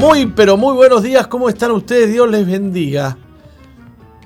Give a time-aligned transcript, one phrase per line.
[0.00, 1.26] muy, pero muy buenos días.
[1.26, 2.10] ¿Cómo están ustedes?
[2.10, 3.18] Dios les bendiga.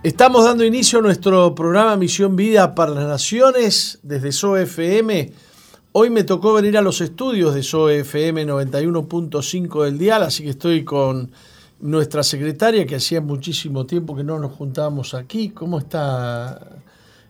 [0.04, 5.33] Estamos dando inicio a nuestro programa Misión Vida para las Naciones desde SOFM.
[5.90, 10.84] Hoy me tocó venir a los estudios de SOFM 91.5 del dial, así que estoy
[10.84, 11.32] con
[11.80, 15.48] nuestra secretaria que hacía muchísimo tiempo que no nos juntábamos aquí.
[15.48, 16.79] ¿Cómo está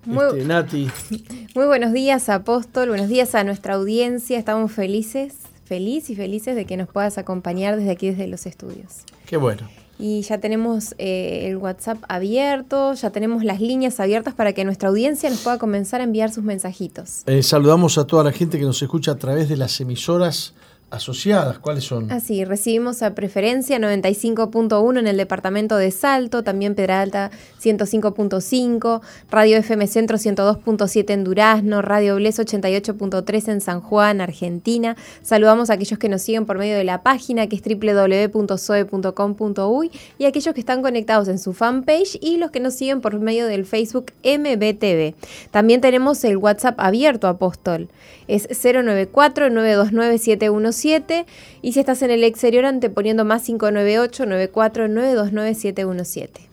[0.04, 0.90] Muy, este, Nati?
[1.54, 2.90] muy buenos días, Apóstol.
[2.90, 4.38] Buenos días a nuestra audiencia.
[4.38, 5.34] Estamos felices,
[5.74, 9.02] feliz y felices de que nos puedas acompañar desde aquí, desde los estudios.
[9.26, 9.68] Qué bueno.
[9.98, 14.88] Y ya tenemos eh, el WhatsApp abierto, ya tenemos las líneas abiertas para que nuestra
[14.88, 17.24] audiencia nos pueda comenzar a enviar sus mensajitos.
[17.26, 20.54] Eh, saludamos a toda la gente que nos escucha a través de las emisoras
[20.90, 21.58] asociadas.
[21.58, 22.10] ¿Cuáles son?
[22.12, 27.30] Así, recibimos a preferencia 95.1 en el departamento de Salto, también Pedralta
[27.62, 34.96] 105.5, Radio FM Centro 102.7 en Durazno, Radio Bles 88.3 en San Juan, Argentina.
[35.22, 40.24] Saludamos a aquellos que nos siguen por medio de la página que es www.soe.com.uy y
[40.24, 43.46] a aquellos que están conectados en su fanpage y los que nos siguen por medio
[43.46, 45.14] del Facebook MBTV.
[45.50, 47.88] También tenemos el WhatsApp abierto, Apóstol.
[48.26, 50.50] Es 094 929
[50.84, 51.26] 717
[51.62, 56.48] y si estás en el exterior anteponiendo más 598 94 929 717.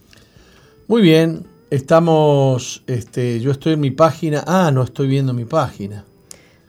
[0.87, 4.43] Muy bien, estamos, este, yo estoy en mi página.
[4.47, 6.05] Ah, no estoy viendo mi página.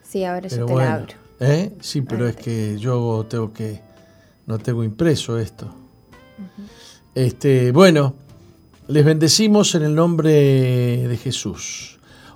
[0.03, 1.15] Sí, ahora Pero yo te bueno, la abro.
[1.41, 1.73] ¿eh?
[1.81, 3.81] Sí, pero es que yo tengo que,
[4.47, 5.73] no tengo impreso esto.
[7.15, 8.15] Este, bueno,
[8.89, 11.92] les bendecimos en el nombre de Jesús.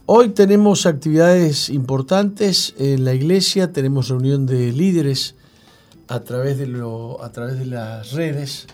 [0.09, 5.35] Hoy tenemos actividades importantes en la iglesia, tenemos reunión de líderes
[6.07, 8.69] a través de, lo, a través de las redes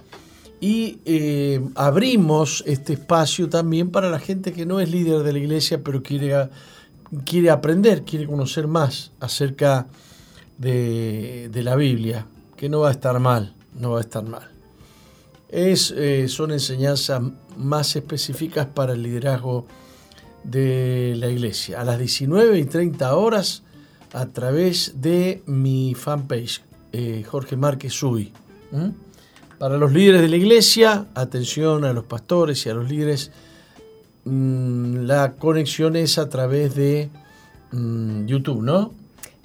[0.61, 5.39] y eh, abrimos este espacio también para la gente que no es líder de la
[5.39, 6.51] iglesia, pero quiere,
[7.25, 9.87] quiere aprender, quiere conocer más acerca
[10.59, 14.51] de, de la Biblia, que no va a estar mal, no va a estar mal.
[15.49, 17.23] Es, eh, son enseñanzas
[17.57, 19.67] más específicas para el liderazgo
[20.45, 21.81] de la iglesia.
[21.81, 23.63] A las 19 y 30 horas
[24.13, 28.33] a través de mi fanpage, eh, Jorge Márquez Uy.
[28.71, 28.89] ¿Mm?
[29.59, 33.31] Para los líderes de la iglesia, atención a los pastores y a los líderes,
[34.25, 37.09] mm, la conexión es a través de
[37.71, 38.93] mm, YouTube, ¿no?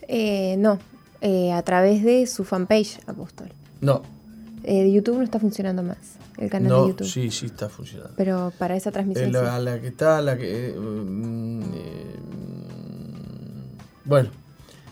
[0.07, 0.80] Eh, no,
[1.22, 3.50] eh, a través de su fanpage, Apóstol.
[3.80, 4.02] No,
[4.63, 7.08] YouTube no está funcionando más, el canal de no, YouTube.
[7.08, 8.14] sí, sí está funcionando.
[8.18, 9.31] Pero para esa Eh, transmisión.
[9.31, 9.46] la, sí.
[9.48, 10.70] a la que está, la que...
[10.70, 12.16] eh, mm, eh,
[14.06, 14.30] bueno,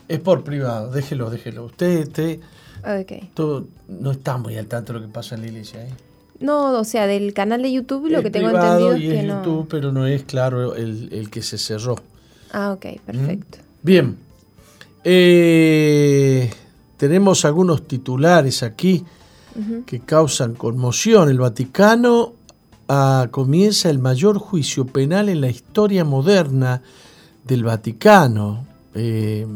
[0.08, 1.64] es por privado, déjelo, déjelo.
[1.66, 2.40] Usted, usted
[2.84, 3.30] Ok.
[3.34, 5.84] todo, no está muy al tanto de lo que pasa en la iglesia.
[5.86, 5.90] ¿eh?
[6.40, 9.18] No, o sea, del canal de YouTube lo Es que tengo entendido y es que
[9.20, 9.42] es no.
[9.42, 11.96] YouTube, pero no es claro el, el que se cerró.
[12.52, 13.58] Ah, ok, perfecto.
[13.82, 14.18] Bien.
[15.28, 16.50] Eh,
[16.96, 19.04] tenemos algunos titulares aquí
[19.86, 21.28] Que causan conmoción.
[21.28, 22.32] El Vaticano
[22.88, 26.82] ah, comienza el mayor juicio penal en la historia moderna
[27.44, 28.66] del Vaticano.
[28.94, 29.46] eh,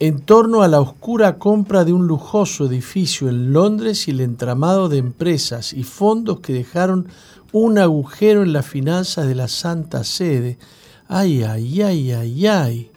[0.00, 4.88] en torno a la oscura compra de un lujoso edificio en Londres y el entramado
[4.88, 7.08] de empresas y fondos que dejaron
[7.52, 10.58] un agujero en las finanzas de la Santa Sede.
[11.08, 12.90] Ay, ay, ay, ay, ay.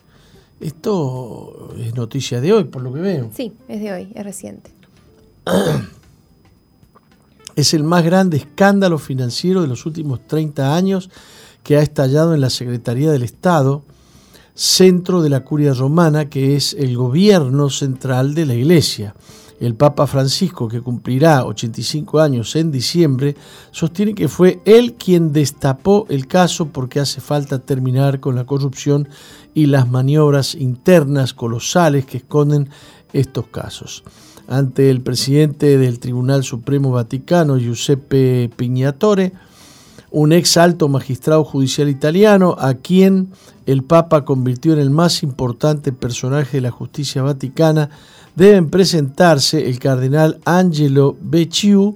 [0.61, 3.31] Esto es noticia de hoy, por lo que veo.
[3.35, 4.71] Sí, es de hoy, es reciente.
[7.53, 11.09] Es el más grande escándalo financiero de los últimos 30 años
[11.63, 13.83] que ha estallado en la Secretaría del Estado,
[14.55, 19.15] centro de la curia romana, que es el gobierno central de la Iglesia.
[19.61, 23.35] El Papa Francisco, que cumplirá 85 años en diciembre,
[23.69, 29.07] sostiene que fue él quien destapó el caso porque hace falta terminar con la corrupción
[29.53, 32.69] y las maniobras internas colosales que esconden
[33.13, 34.03] estos casos.
[34.47, 39.31] Ante el presidente del Tribunal Supremo Vaticano, Giuseppe Pignatore,
[40.09, 43.29] un ex alto magistrado judicial italiano a quien
[43.67, 47.91] el Papa convirtió en el más importante personaje de la justicia vaticana,
[48.35, 51.95] deben presentarse el cardenal Angelo Becciu,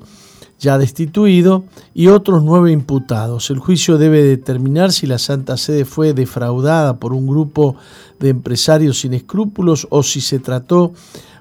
[0.60, 3.50] ya destituido, y otros nueve imputados.
[3.50, 7.76] El juicio debe determinar si la Santa Sede fue defraudada por un grupo
[8.20, 10.94] de empresarios sin escrúpulos o si se trató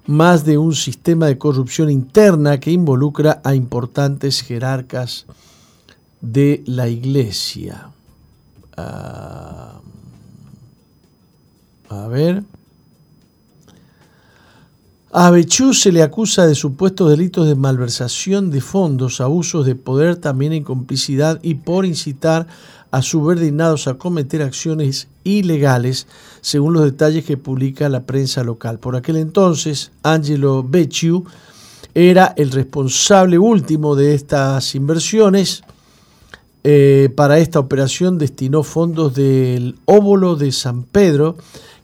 [0.06, 5.26] más de un sistema de corrupción interna que involucra a importantes jerarcas
[6.20, 7.88] de la iglesia.
[8.76, 9.80] Ah,
[11.88, 12.44] a ver.
[15.16, 20.16] A Bechú se le acusa de supuestos delitos de malversación de fondos, abusos de poder,
[20.16, 22.48] también en complicidad y por incitar
[22.90, 26.08] a subordinados a cometer acciones ilegales,
[26.40, 28.80] según los detalles que publica la prensa local.
[28.80, 31.24] Por aquel entonces, Angelo Becciu
[31.94, 35.62] era el responsable último de estas inversiones.
[36.64, 41.36] Eh, para esta operación destinó fondos del óvulo de San Pedro,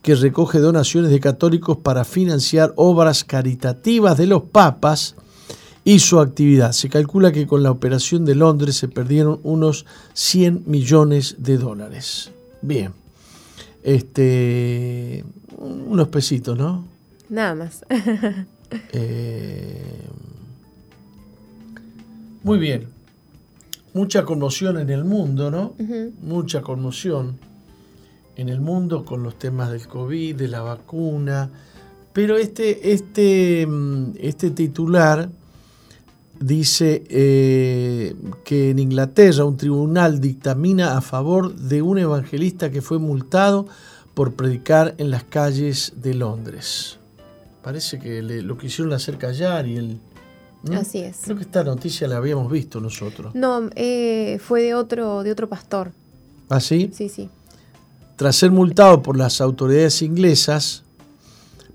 [0.03, 5.15] que recoge donaciones de católicos para financiar obras caritativas de los papas
[5.85, 6.73] y su actividad.
[6.73, 12.31] Se calcula que con la operación de Londres se perdieron unos 100 millones de dólares.
[12.63, 12.93] Bien.
[13.83, 15.25] Este,
[15.59, 16.85] unos pesitos, ¿no?
[17.29, 17.85] Nada más.
[18.93, 20.07] Eh,
[22.45, 22.87] muy bien.
[23.95, 25.75] Mucha conmoción en el mundo, ¿no?
[26.23, 27.37] Mucha conmoción
[28.41, 31.51] en el mundo con los temas del COVID, de la vacuna.
[32.13, 35.29] Pero este, este, mm, este titular
[36.39, 38.15] dice eh,
[38.45, 43.67] que en Inglaterra un tribunal dictamina a favor de un evangelista que fue multado
[44.15, 46.99] por predicar en las calles de Londres.
[47.63, 49.99] Parece que lo quisieron hacer callar y él...
[50.73, 51.21] Así es.
[51.25, 53.35] Creo que esta noticia la habíamos visto nosotros.
[53.35, 55.93] No, eh, fue de otro, de otro pastor.
[56.49, 56.91] ¿Ah, sí?
[56.93, 57.31] Sí, sí.
[58.21, 60.83] Tras ser multado por las autoridades inglesas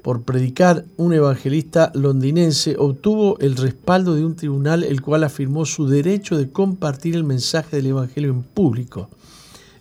[0.03, 5.87] por predicar, un evangelista londinense obtuvo el respaldo de un tribunal el cual afirmó su
[5.87, 9.09] derecho de compartir el mensaje del evangelio en público.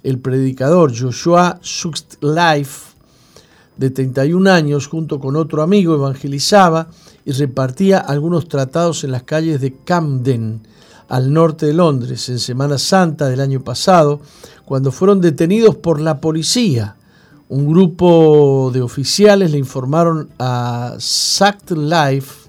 [0.03, 1.61] El predicador Joshua
[2.23, 2.95] Life
[3.77, 6.89] de 31 años, junto con otro amigo, evangelizaba
[7.27, 10.63] y repartía algunos tratados en las calles de Camden,
[11.09, 14.21] al norte de Londres, en Semana Santa del año pasado,
[14.65, 16.97] cuando fueron detenidos por la policía.
[17.49, 22.49] Un grupo de oficiales le informaron a Sacked Life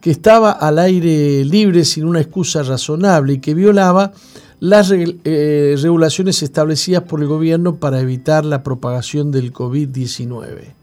[0.00, 4.12] que estaba al aire libre sin una excusa razonable y que violaba
[4.60, 10.77] las eh, regulaciones establecidas por el gobierno para evitar la propagación del COVID-19.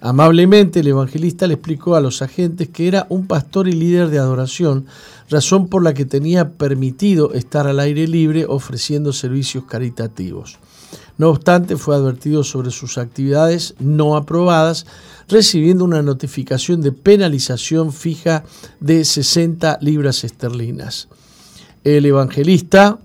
[0.00, 4.18] Amablemente el evangelista le explicó a los agentes que era un pastor y líder de
[4.18, 4.86] adoración,
[5.30, 10.58] razón por la que tenía permitido estar al aire libre ofreciendo servicios caritativos.
[11.18, 14.86] No obstante, fue advertido sobre sus actividades no aprobadas,
[15.28, 18.44] recibiendo una notificación de penalización fija
[18.80, 21.08] de 60 libras esterlinas
[21.86, 22.98] el evangelista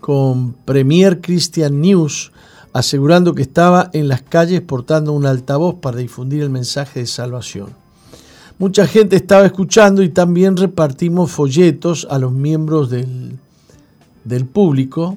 [0.00, 2.30] con Premier Christian News
[2.76, 7.70] asegurando que estaba en las calles portando un altavoz para difundir el mensaje de salvación.
[8.58, 13.38] Mucha gente estaba escuchando y también repartimos folletos a los miembros del,
[14.24, 15.16] del público.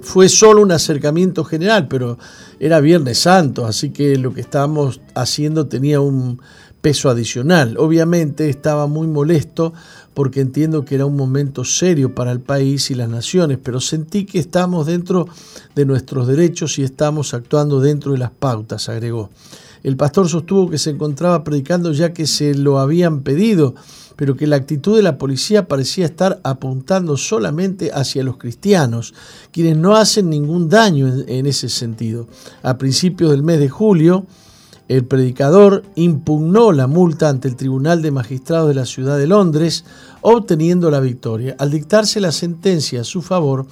[0.00, 2.18] Fue solo un acercamiento general, pero
[2.58, 6.40] era Viernes Santo, así que lo que estábamos haciendo tenía un,
[6.84, 7.78] peso adicional.
[7.78, 9.72] Obviamente estaba muy molesto
[10.14, 14.24] porque entiendo que era un momento serio para el país y las naciones, pero sentí
[14.24, 15.28] que estamos dentro
[15.74, 19.30] de nuestros derechos y estamos actuando dentro de las pautas, agregó.
[19.82, 23.74] El pastor sostuvo que se encontraba predicando ya que se lo habían pedido,
[24.16, 29.12] pero que la actitud de la policía parecía estar apuntando solamente hacia los cristianos,
[29.50, 32.28] quienes no hacen ningún daño en, ese sentido.
[32.62, 34.26] A principios del mes de julio,
[34.88, 39.84] el predicador impugnó la multa ante el Tribunal de Magistrados de la Ciudad de Londres,
[40.20, 41.56] obteniendo la victoria.
[41.58, 43.66] Al dictarse la sentencia a su favor,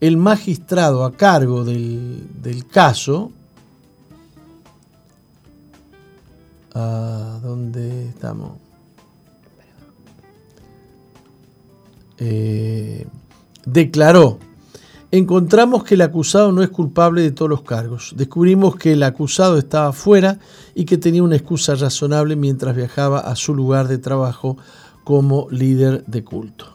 [0.00, 3.30] el magistrado a cargo del, caso,
[6.74, 8.52] ¿a dónde estamos?
[12.18, 13.06] Eh,
[13.66, 14.38] declaró
[15.16, 18.12] encontramos que el acusado no es culpable de todos los cargos.
[18.16, 20.38] Descubrimos que el acusado estaba fuera
[20.74, 24.56] y que tenía una excusa razonable mientras viajaba a su lugar de trabajo
[25.04, 26.74] como líder de culto.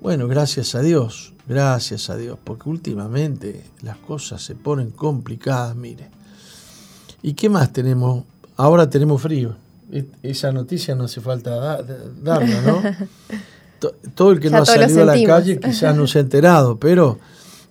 [0.00, 6.08] Bueno, gracias a Dios, gracias a Dios, porque últimamente las cosas se ponen complicadas, mire.
[7.22, 8.24] ¿Y qué más tenemos?
[8.56, 9.56] Ahora tenemos frío.
[9.90, 11.82] E-, esa noticia no hace falta
[12.22, 12.82] darla, ¿no?
[14.14, 17.18] todo el que no ha salido a la calle quizás no se ha enterado, pero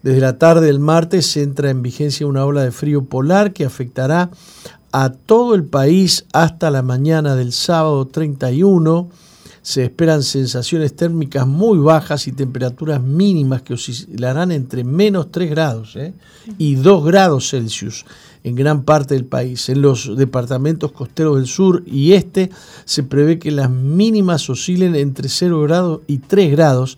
[0.04, 3.66] desde la tarde del martes se entra en vigencia una ola de frío polar que
[3.66, 4.30] afectará
[4.92, 9.10] a todo el país hasta la mañana del sábado 31.
[9.62, 15.96] Se esperan sensaciones térmicas muy bajas y temperaturas mínimas que oscilarán entre menos 3 grados
[15.98, 16.14] ¿eh?
[16.58, 18.06] y 2 grados Celsius
[18.48, 19.68] en gran parte del país.
[19.68, 22.50] En los departamentos costeros del sur y este
[22.86, 26.98] se prevé que las mínimas oscilen entre 0 grados y 3 grados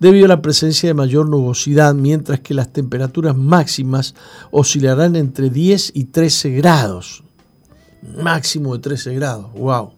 [0.00, 4.14] debido a la presencia de mayor nubosidad, mientras que las temperaturas máximas
[4.50, 7.22] oscilarán entre 10 y 13 grados.
[8.22, 9.90] Máximo de 13 grados, wow.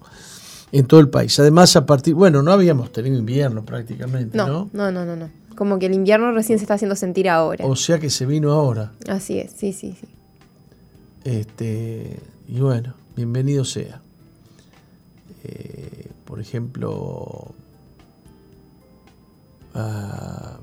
[0.72, 1.38] en todo el país.
[1.38, 4.68] Además, a partir, bueno, no habíamos tenido invierno prácticamente, ¿no?
[4.72, 5.30] No, no, no, no, no.
[5.54, 7.66] Como que el invierno recién se está haciendo sentir ahora.
[7.66, 8.92] O sea que se vino ahora.
[9.08, 10.08] Así es, sí, sí, sí.
[11.28, 14.00] Este, y bueno, bienvenido sea.
[15.44, 17.52] Eh, por ejemplo,
[19.74, 20.58] ah,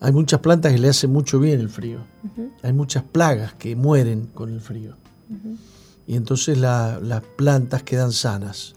[0.00, 1.98] hay muchas plantas que le hacen mucho bien el frío.
[2.62, 4.96] Hay muchas plagas que mueren con el frío.
[6.06, 8.74] Y entonces las plantas quedan sanas.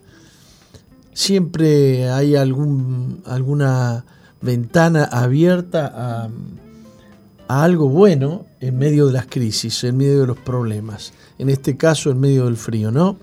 [1.14, 4.04] Siempre hay algún, alguna
[4.42, 6.30] ventana abierta a,
[7.52, 11.12] a algo bueno en medio de las crisis, en medio de los problemas.
[11.38, 13.18] En este caso, en medio del frío, ¿no?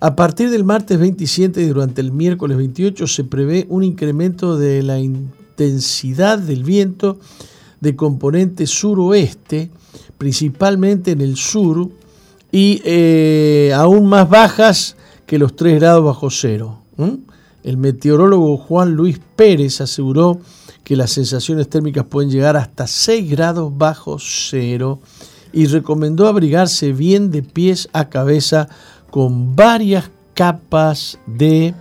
[0.00, 4.82] A partir del martes 27 y durante el miércoles 28 se prevé un incremento de
[4.82, 7.20] la intensidad del viento
[7.80, 9.70] de componente suroeste,
[10.18, 11.88] principalmente en el sur,
[12.50, 16.80] y eh, aún más bajas que los 3 grados bajo cero.
[17.62, 20.40] El meteorólogo Juan Luis Pérez aseguró
[20.84, 25.00] que las sensaciones térmicas pueden llegar hasta 6 grados bajo cero
[25.52, 28.68] y recomendó abrigarse bien de pies a cabeza
[29.10, 31.74] con varias capas de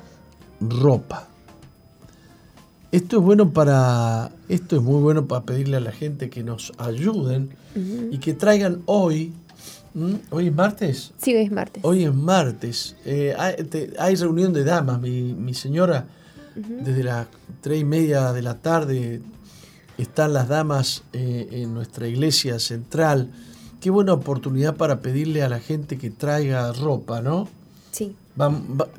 [0.60, 1.28] ropa.
[2.92, 6.74] Esto es bueno para esto es muy bueno para pedirle a la gente que nos
[6.78, 7.50] ayuden
[8.12, 9.34] y que traigan hoy
[10.30, 11.12] ¿Hoy es martes?
[11.18, 11.84] Sí, hoy es martes.
[11.84, 12.96] Hoy es martes.
[13.06, 13.36] Eh,
[14.00, 15.02] hay, reunión de damas.
[15.02, 16.08] Mi, señora,
[16.56, 17.28] desde las
[17.62, 19.22] tres y media de la tarde,
[19.98, 23.30] están las damas eh, en nuestra iglesia central.
[23.80, 27.48] Qué buena oportunidad para pedirle a la gente que traiga ropa, ¿no?
[27.92, 28.16] Sí.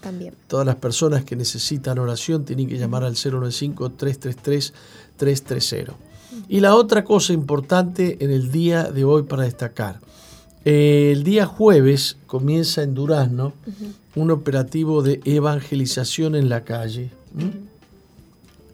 [0.00, 0.34] También.
[0.46, 5.94] Todas las personas que necesitan oración tienen que llamar al 095-333-330.
[6.48, 10.00] Y la otra cosa importante en el día de hoy para destacar.
[10.64, 13.52] Eh, el día jueves comienza en Durazno
[14.14, 17.10] un operativo de evangelización en la calle.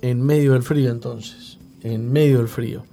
[0.03, 1.59] En medio del frío entonces.
[1.83, 2.85] En medio del frío.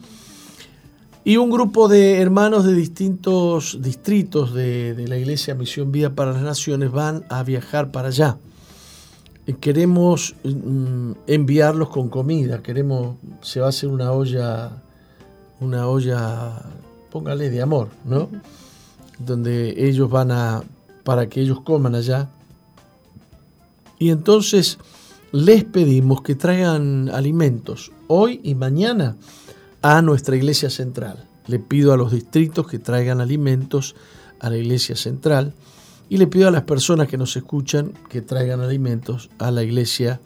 [1.23, 6.41] Y un grupo de hermanos de distintos distritos de, la Iglesia Misión Vida para las
[6.41, 8.37] Naciones van a viajar para allá.
[9.59, 14.71] Queremos mm, enviarlos con comida, queremos, se va a hacer una olla,
[15.59, 16.61] una olla,
[17.09, 18.29] póngale de amor, ¿no?
[19.17, 20.63] Donde ellos van a,
[21.03, 22.29] para que ellos coman allá.
[23.97, 24.77] Y entonces
[25.31, 29.15] les pedimos que traigan alimentos hoy y mañana
[29.81, 31.25] a nuestra iglesia central.
[31.47, 33.95] Le pido a los distritos que traigan alimentos
[34.39, 35.53] a la iglesia central
[36.11, 40.19] y le pido a las personas que nos escuchan que traigan alimentos a la iglesia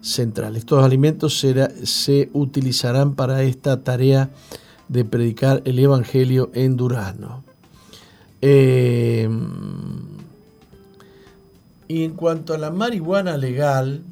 [0.00, 0.56] central.
[0.56, 4.30] Estos alimentos se utilizarán para esta tarea
[4.88, 7.44] de predicar el Evangelio en Durazno.
[8.40, 9.28] Eh,
[11.86, 14.04] y en cuanto a la marihuana legal,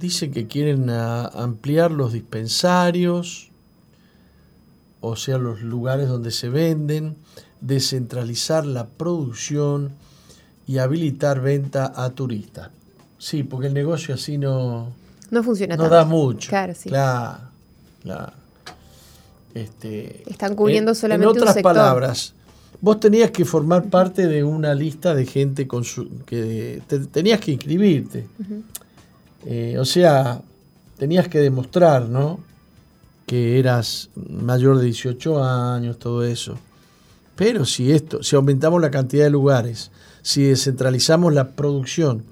[0.00, 3.50] dicen que quieren ampliar los dispensarios,
[5.02, 7.18] o sea, los lugares donde se venden,
[7.60, 9.92] descentralizar la producción
[10.66, 12.70] y habilitar venta a turistas.
[13.18, 14.92] Sí, porque el negocio así no,
[15.30, 15.76] no funciona.
[15.76, 16.48] No da mucho.
[16.48, 16.88] Claro, sí.
[16.88, 17.38] Claro,
[18.02, 18.32] claro.
[19.54, 22.34] Este, Están cubriendo solamente En otras palabras,
[22.80, 27.52] vos tenías que formar parte de una lista de gente con su, que tenías que
[27.52, 28.26] inscribirte.
[29.46, 30.40] Eh, o sea,
[30.98, 32.40] tenías que demostrar, ¿no?
[33.26, 36.58] Que eras mayor de 18 años, todo eso.
[37.38, 39.92] Pero si esto, si aumentamos la cantidad de lugares,
[40.22, 42.24] si descentralizamos la producción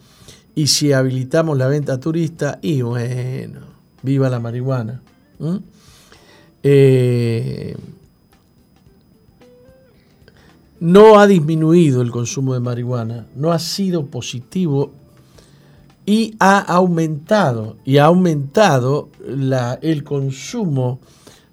[0.57, 3.61] y si habilitamos la venta turista, y bueno,
[4.03, 5.01] viva la marihuana.
[6.65, 7.77] Eh,
[10.81, 14.91] no ha disminuido el consumo de marihuana, no ha sido positivo
[16.05, 19.11] y ha aumentado, y ha aumentado
[19.83, 20.99] el consumo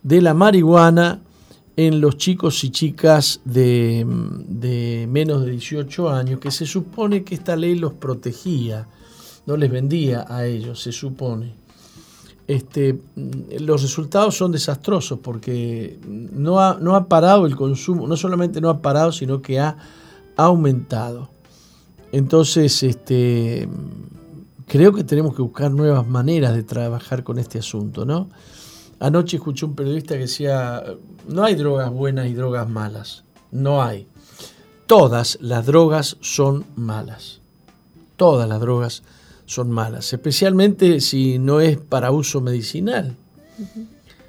[0.02, 1.22] de la marihuana
[1.76, 4.06] en los chicos y chicas de,
[5.10, 8.88] menos de 18 años, que se supone que esta ley los protegía,
[9.46, 11.56] no les vendía a ellos, se supone.
[12.48, 13.00] este,
[13.60, 18.70] los resultados son desastrosos porque no ha, no ha parado el consumo, no solamente no
[18.70, 19.78] ha parado, sino que ha
[20.36, 21.30] aumentado.
[22.12, 23.68] Entonces, este,
[24.68, 28.30] creo que tenemos que buscar nuevas maneras de trabajar con este asunto, ¿no?
[29.04, 30.82] Anoche escuché un periodista que decía,
[31.28, 34.08] no hay drogas buenas y drogas malas, no hay.
[34.88, 37.42] Todas las drogas son malas.
[38.16, 39.04] Todas las drogas
[39.46, 43.18] son malas, especialmente si no es para uso medicinal.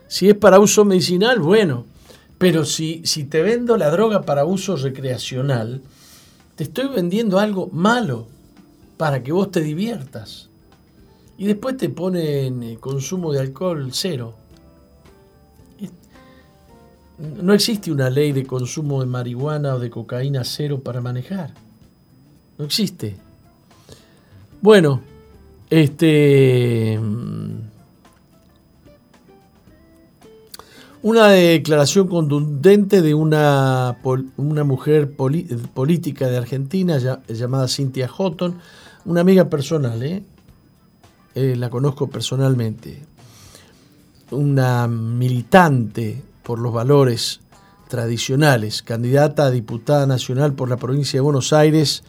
[0.09, 1.85] Si es para uso medicinal, bueno,
[2.37, 5.83] pero si, si te vendo la droga para uso recreacional,
[6.57, 8.27] te estoy vendiendo algo malo
[8.97, 10.49] para que vos te diviertas.
[11.39, 14.35] Y después te ponen eh, consumo de alcohol cero.
[17.19, 21.55] No existe una ley de consumo de marihuana o de cocaína cero para manejar.
[22.59, 23.17] No existe.
[24.61, 25.01] Bueno,
[25.71, 26.99] este.
[31.03, 33.99] Una declaración contundente de una,
[34.39, 38.59] una mujer política de Argentina llamada Cynthia Houghton,
[39.05, 40.23] una amiga personal, ¿eh?
[41.35, 43.03] Eh, la conozco personalmente,
[44.31, 47.41] una militante por los valores
[47.89, 52.03] tradicionales, candidata a diputada nacional por la provincia de Buenos Aires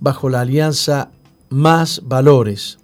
[0.00, 1.10] bajo la alianza
[1.48, 2.78] Más Valores.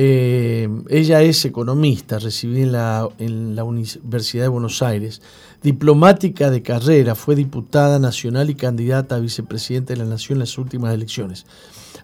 [0.00, 5.20] Eh, ella es economista, recibida en la, Universidad de Buenos Aires,
[5.60, 10.56] diplomática de carrera, fue diputada nacional y candidata a vicepresidenta de la Nación en las
[10.56, 11.46] últimas elecciones.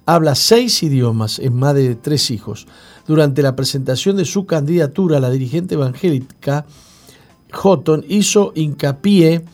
[0.06, 2.66] Habla seis idiomas, es madre de tres hijos.
[3.06, 6.66] Durante la presentación de su candidatura, la dirigente evangélica
[7.54, 9.44] Houghton hizo hincapié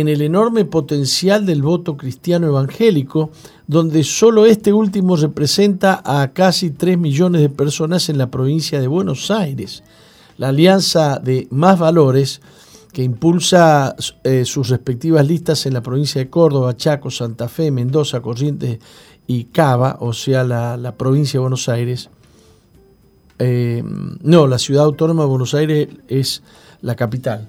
[0.00, 3.30] en el enorme potencial del voto cristiano evangélico,
[3.66, 8.88] donde solo este último representa a casi 3 millones de personas en la provincia de
[8.88, 9.82] Buenos Aires.
[10.36, 12.40] La alianza de Más Valores,
[12.92, 13.94] que impulsa
[14.24, 18.78] eh, sus respectivas listas en la provincia de Córdoba, Chaco, Santa Fe, Mendoza, Corrientes
[19.26, 22.10] y Cava, o sea, la, provincia de Buenos Aires,
[23.38, 23.82] eh,
[24.22, 26.42] no, la ciudad autónoma de Buenos Aires es
[26.84, 27.48] la capital.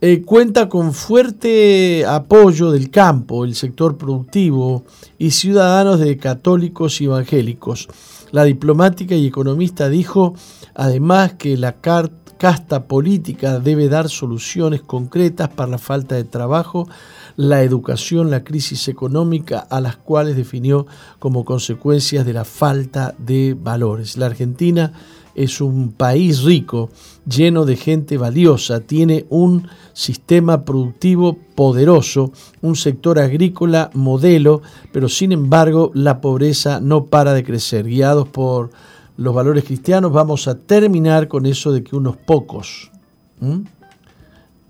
[0.00, 4.84] Eh, cuenta con fuerte apoyo del campo, el sector productivo
[5.18, 7.88] y ciudadanos de católicos y evangélicos.
[8.30, 10.34] La diplomática y economista dijo
[10.74, 16.88] además que la casta política debe dar soluciones concretas para la falta de trabajo,
[17.34, 20.86] la educación, la crisis económica, a las cuales definió
[21.18, 24.16] como consecuencias de la falta de valores.
[24.16, 24.92] La Argentina
[25.38, 26.90] es un país rico,
[27.24, 35.30] lleno de gente valiosa, tiene un sistema productivo poderoso, un sector agrícola modelo, pero sin
[35.30, 37.86] embargo la pobreza no para de crecer.
[37.86, 38.70] Guiados por
[39.16, 42.90] los valores cristianos, vamos a terminar con eso de que unos pocos...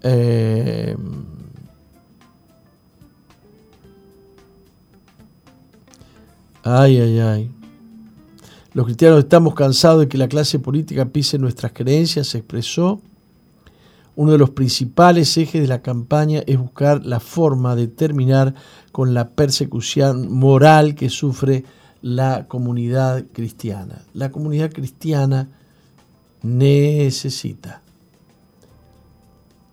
[0.02, 0.94] Eh,
[6.62, 7.57] ay, ay, ay.
[8.78, 13.00] Los cristianos estamos cansados de que la clase política pise nuestras creencias, se expresó.
[14.14, 18.54] Uno de los principales ejes de la campaña es buscar la forma de terminar
[18.92, 21.64] con la persecución moral que sufre
[22.02, 24.04] la comunidad cristiana.
[24.14, 25.48] La comunidad cristiana
[26.44, 27.82] necesita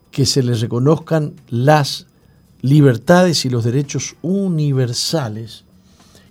[0.10, 2.08] que se le reconozcan las
[2.64, 5.64] libertades y los derechos universales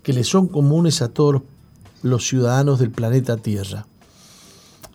[0.02, 1.42] que le son comunes a todos los
[2.04, 3.86] los ciudadanos del planeta Tierra.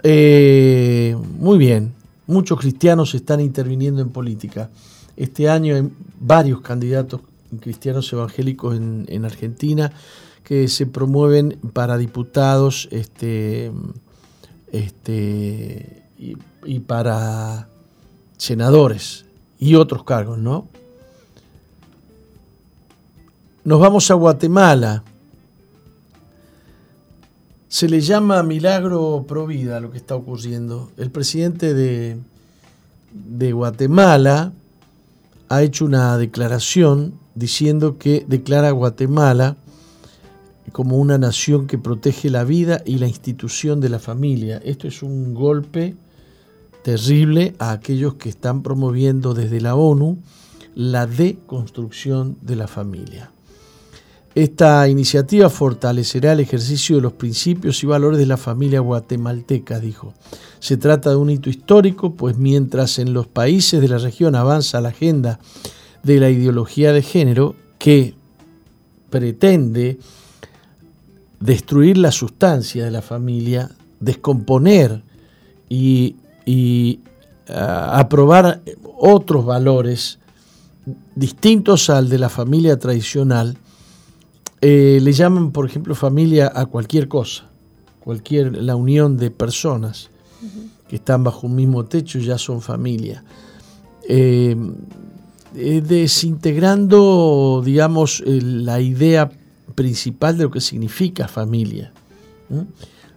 [0.03, 1.93] Eh, muy bien,
[2.27, 4.69] muchos cristianos están interviniendo en política.
[5.17, 7.21] Este año hay varios candidatos
[7.59, 9.91] cristianos evangélicos en, Argentina
[10.43, 13.71] que se promueven para diputados este,
[14.71, 17.67] este, y, y para
[18.37, 19.25] senadores
[19.57, 20.67] y otros cargos, ¿no?
[23.63, 25.03] Nos vamos a Guatemala
[27.69, 30.91] se le llama milagro provida lo que está ocurriendo.
[30.97, 32.17] El presidente de,
[33.13, 34.51] de Guatemala
[35.49, 39.55] ha hecho una declaración diciendo que declara a Guatemala
[40.71, 44.59] como una nación que protege la vida y la institución de la familia.
[44.65, 45.95] Esto es un golpe
[46.83, 50.17] terrible a aquellos que están promoviendo desde la ONU
[50.73, 53.31] la deconstrucción de la familia.
[54.35, 60.13] Esta iniciativa fortalecerá el ejercicio de los principios y valores de la familia guatemalteca, dijo.
[60.59, 64.81] Se trata de un hito histórico, pues mientras en los países de la región avanza
[64.81, 65.39] la agenda
[66.03, 68.13] de la ideología de género que
[69.09, 69.97] pretende
[71.39, 75.01] destruir la sustancia de la familia, descomponer
[75.67, 76.99] y, y
[77.47, 78.61] aprobar
[78.97, 80.19] otros valores
[81.15, 83.57] distintos al de la familia tradicional,
[84.61, 87.49] eh, le llaman, por ejemplo, familia a cualquier cosa,
[87.99, 90.09] cualquier, la unión de personas
[90.87, 93.23] que están bajo un mismo techo ya son familia.
[94.07, 94.55] Eh,
[95.55, 99.31] eh, desintegrando, digamos, la idea
[99.75, 101.93] principal de lo que significa familia.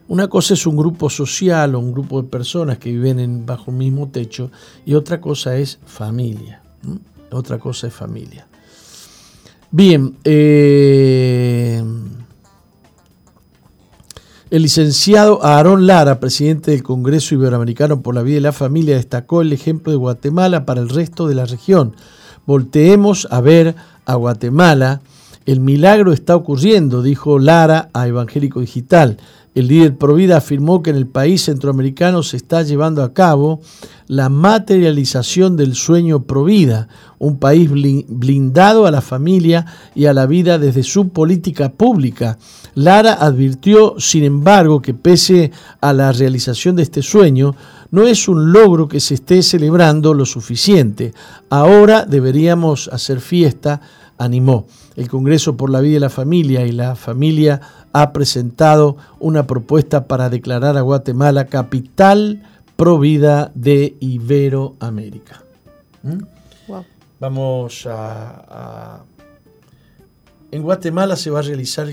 [0.09, 3.79] Una cosa es un grupo social o un grupo de personas que viven bajo un
[3.79, 4.51] mismo techo
[4.85, 6.63] y otra cosa es familia.
[7.31, 8.47] Otra cosa es familia.
[9.75, 11.83] Bien, eh,
[14.51, 19.41] el licenciado Aarón Lara, presidente del Congreso Iberoamericano por la Vida y la Familia, destacó
[19.41, 21.97] el ejemplo de Guatemala para el resto de la región.
[22.45, 25.01] Volteemos a ver a Guatemala.
[25.47, 29.17] El milagro está ocurriendo, dijo Lara a Evangélico Digital.
[29.55, 33.61] El líder Provida afirmó que en el país centroamericano se está llevando a cabo
[34.07, 36.89] la materialización del sueño Provida,
[37.19, 42.39] un país blindado a la familia y a la vida desde su política pública.
[42.75, 47.55] Lara advirtió, sin embargo, que pese a la realización de este sueño,
[47.91, 51.13] no es un logro que se esté celebrando lo suficiente.
[51.51, 53.83] Ahora deberíamos hacer fiesta,
[54.17, 54.67] animó.
[54.97, 57.61] El Congreso por la Vida y la Familia y la Familia
[57.93, 62.43] ha presentado una propuesta para declarar a Guatemala capital
[62.77, 65.43] provida de Iberoamérica.
[66.03, 66.23] ¿Mm?
[67.21, 69.05] Vamos a,
[70.51, 71.87] En Guatemala se va a realizar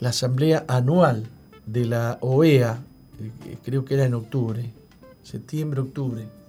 [0.00, 1.26] la asamblea anual
[1.66, 2.80] de la OEA,
[3.20, 4.68] eh, creo que era en octubre,
[5.22, 6.39] septiembre, octubre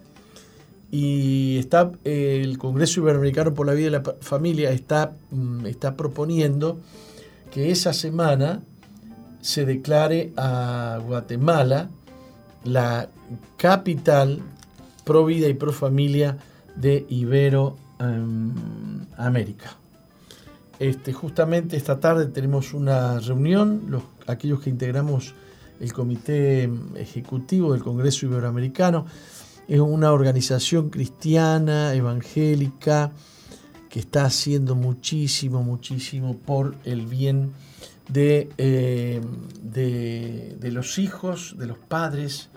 [0.91, 6.79] y está el Congreso Iberoamericano por la Vida y la Familia está, mm, está proponiendo
[7.49, 8.61] que esa semana
[9.41, 11.89] se declare a Guatemala
[12.65, 13.09] la
[13.57, 14.41] capital
[15.03, 16.37] pro vida y pro familia
[16.75, 19.77] de Iberoamérica.
[20.79, 25.33] Este, justamente esta tarde tenemos una reunión, los, aquellos que integramos
[25.79, 29.05] el comité ejecutivo del Congreso Iberoamericano,
[29.71, 33.13] es una organización cristiana, evangélica,
[33.87, 37.53] que está haciendo muchísimo, muchísimo por el bien
[38.09, 39.21] de, eh,
[39.63, 42.49] de, los hijos, de los padres.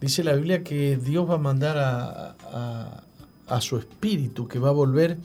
[0.00, 3.02] Dice la Biblia que Dios va a mandar a,
[3.48, 5.18] a su espíritu, que va a volver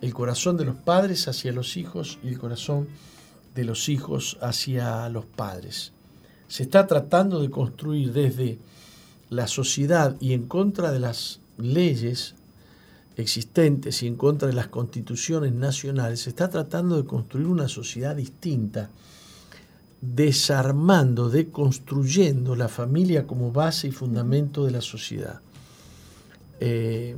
[0.00, 2.88] el corazón de los padres hacia los hijos y el corazón
[3.54, 5.92] de los hijos hacia los padres.
[6.48, 8.58] Se está tratando de construir desde
[9.34, 12.34] la sociedad y en contra de las leyes
[13.16, 18.16] existentes y en contra de las constituciones nacionales, se está tratando de construir una sociedad
[18.16, 18.90] distinta,
[20.00, 25.40] desarmando, deconstruyendo la familia como base y fundamento de la sociedad.
[26.60, 27.16] Eh,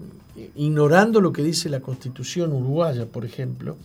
[0.55, 3.77] ignorando lo que dice la constitución uruguaya, por ejemplo,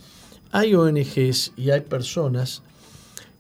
[0.51, 2.61] hay ONGs y hay personas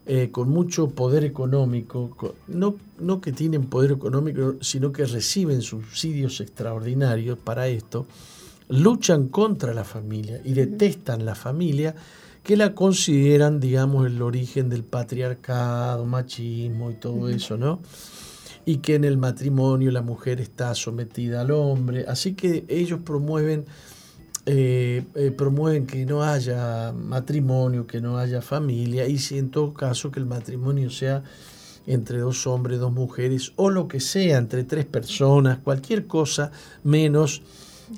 [0.07, 6.41] eh, con mucho poder económico, no, no que tienen poder económico, sino que reciben subsidios
[6.41, 8.07] extraordinarios para esto,
[8.67, 11.95] luchan contra la familia y detestan la familia
[12.41, 17.79] que la consideran, digamos, el origen del patriarcado, machismo y todo eso, ¿no?
[18.65, 22.05] Y que en el matrimonio la mujer está sometida al hombre.
[22.07, 23.65] Así que ellos promueven
[24.45, 29.73] eh, eh, promueven que no haya matrimonio, que no haya familia, y si en todo
[29.73, 31.23] caso que el matrimonio sea
[31.85, 36.51] entre dos hombres, dos mujeres, o lo que sea, entre tres personas, cualquier cosa
[36.83, 37.43] menos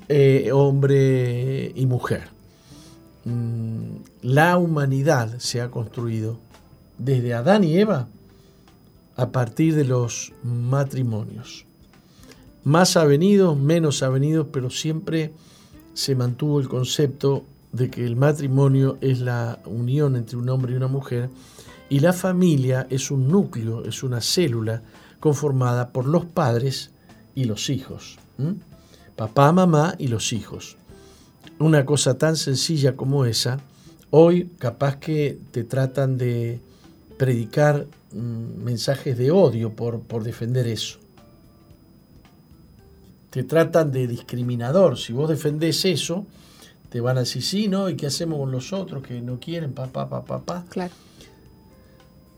[0.08, 2.28] eh, hombre y mujer.
[3.24, 6.38] Mm, la humanidad se ha construido
[6.98, 8.08] desde Adán y Eva
[9.16, 11.64] a partir de los matrimonios.
[12.64, 15.32] Más avenidos, menos avenidos, pero siempre
[15.94, 20.76] se mantuvo el concepto de que el matrimonio es la unión entre un hombre y
[20.76, 21.30] una mujer
[21.88, 24.82] y la familia es un núcleo, es una célula
[25.20, 26.90] conformada por los padres
[27.34, 28.18] y los hijos.
[29.16, 30.76] Papá, mamá y los hijos.
[31.58, 33.60] Una cosa tan sencilla como esa,
[34.10, 36.60] hoy capaz que te tratan de
[37.16, 41.03] predicar mm, mensajes de odio por, por defender eso
[43.34, 44.96] te tratan de discriminador.
[44.96, 46.24] Si vos defendés eso,
[46.88, 47.88] te van a decir, sí, ¿no?
[47.88, 49.72] ¿Y qué hacemos con los otros que no quieren?
[49.72, 50.64] Papá, papá, papá.
[50.68, 50.94] Claro.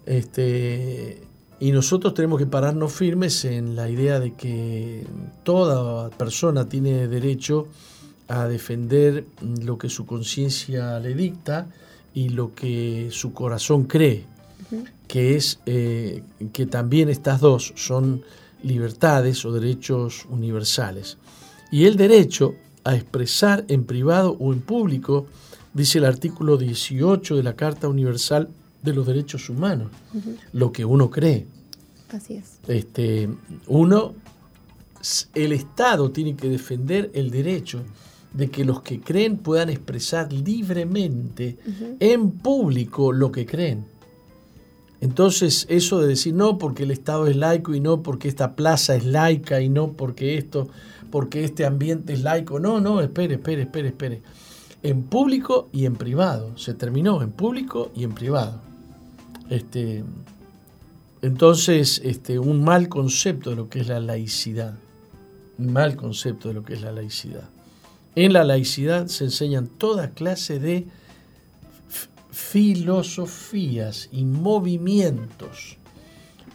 [0.07, 1.21] Este,
[1.61, 5.05] y nosotros tenemos que pararnos firmes en la idea de que
[5.43, 7.69] toda persona tiene derecho
[8.29, 11.67] a defender lo que su conciencia le dicta
[12.15, 14.25] y lo que su corazón cree.
[15.09, 16.23] que es eh,
[16.55, 18.23] que también estas dos son
[18.63, 21.19] libertades o derechos universales.
[21.71, 25.27] Y el derecho a expresar en privado o en público,
[25.75, 28.49] dice el artículo 18 de la Carta Universal
[28.83, 29.91] de los Derechos Humanos,
[30.53, 31.47] lo que uno cree.
[32.09, 32.61] Así es.
[32.69, 33.29] Este,
[33.67, 34.15] uno,
[35.35, 37.83] el Estado tiene que defender el derecho
[38.33, 41.59] de que los que creen puedan expresar libremente
[41.99, 43.87] en público lo que creen.
[45.01, 48.97] Entonces, eso de decir no porque el Estado es laico y no porque esta plaza
[48.97, 50.69] es laica y no porque esto,
[51.11, 52.59] porque este ambiente es laico.
[52.59, 54.23] No, no, espere, espere, espere, espere.
[54.83, 56.57] En público y en privado.
[56.57, 58.61] Se terminó en público y en privado.
[59.51, 60.03] Este,
[61.23, 64.75] entonces, este, un mal concepto de lo que es la laicidad.
[65.59, 67.49] Un mal concepto de lo que es la laicidad.
[68.15, 70.87] En la laicidad se enseñan toda clase de
[72.37, 75.79] filosofías y movimientos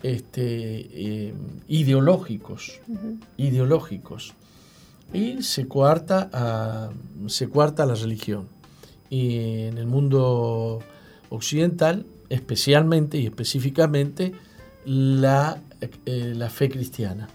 [0.04, 1.34] este, eh,
[1.67, 2.80] ideológicos,
[3.36, 4.36] ideológicos.
[5.12, 6.91] Y se cuarta, a,
[7.26, 8.48] se cuarta la religión.
[9.10, 10.84] Y en el mundo
[11.30, 14.34] occidental, especialmente y específicamente,
[14.86, 15.63] la,
[16.06, 17.28] eh, la fe cristiana.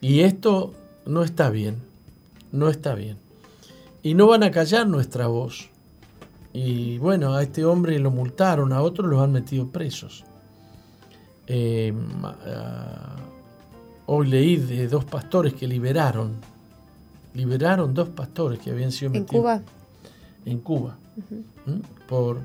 [0.00, 0.74] Y esto
[1.06, 1.76] no está bien,
[2.50, 3.18] no está bien.
[4.02, 5.71] Y no van a callar nuestra voz
[6.52, 10.24] y bueno, a este hombre lo multaron, a otros los han metido presos.
[11.46, 11.92] Eh,
[14.06, 16.32] hoy leí de dos pastores que liberaron.
[17.34, 19.32] Liberaron dos pastores que habían sido metidos.
[19.32, 19.62] ¿En Cuba?
[20.44, 20.98] En Cuba.
[22.08, 22.40] por,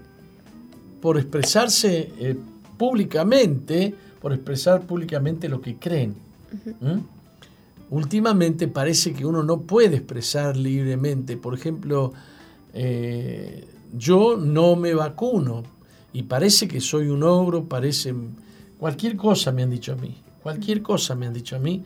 [1.02, 2.38] por expresarse eh,
[2.78, 6.16] públicamente, por expresar públicamente lo que creen.
[7.90, 11.36] Últimamente parece que uno no puede expresar libremente.
[11.38, 12.14] Por ejemplo,
[12.74, 15.64] eh, yo no me vacuno
[16.14, 18.14] y parece que soy un ogro, parece
[18.80, 21.84] cualquier cosa me han dicho a mí, cualquier cosa me han dicho a mí,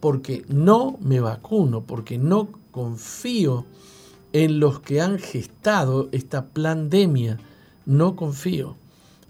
[0.00, 3.66] porque no me vacuno, porque no confío
[4.32, 7.38] en los que han gestado esta pandemia,
[7.86, 8.76] no confío.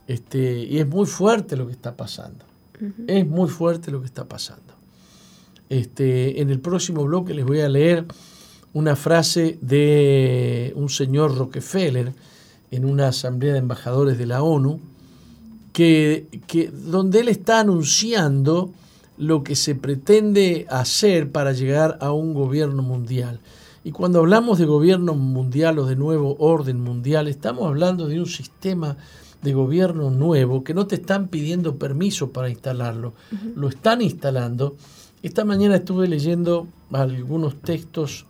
[0.06, 2.44] Este, y es muy fuerte lo que está pasando.
[3.06, 4.74] Es muy fuerte lo que está pasando.
[5.68, 8.06] Este, en el próximo bloque les voy a leer
[8.74, 12.12] una frase de un señor Rockefeller
[12.70, 14.80] en una asamblea de embajadores de la ONU,
[15.72, 16.26] que,
[16.72, 18.72] donde él está anunciando
[19.16, 23.40] lo que se pretende hacer para llegar a un gobierno mundial.
[23.84, 28.26] Y cuando hablamos de gobierno mundial o de nuevo orden mundial, estamos hablando de un
[28.26, 28.96] sistema
[29.42, 33.12] de gobierno nuevo que no te están pidiendo permiso para instalarlo,
[33.54, 34.74] lo están instalando.
[35.22, 38.26] Esta mañana estuve leyendo algunos textos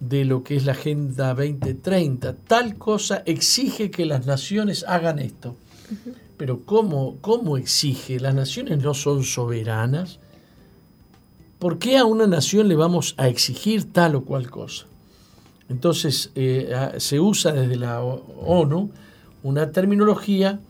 [0.00, 2.34] de lo que es la Agenda 2030.
[2.46, 5.56] Tal cosa exige que las naciones hagan esto.
[6.36, 8.20] Pero ¿cómo, ¿cómo exige?
[8.20, 10.18] Las naciones no son soberanas.
[11.58, 14.86] ¿Por qué a una nación le vamos a exigir tal o cual cosa?
[15.68, 18.90] Entonces eh, se usa desde la ONU
[19.42, 20.60] una terminología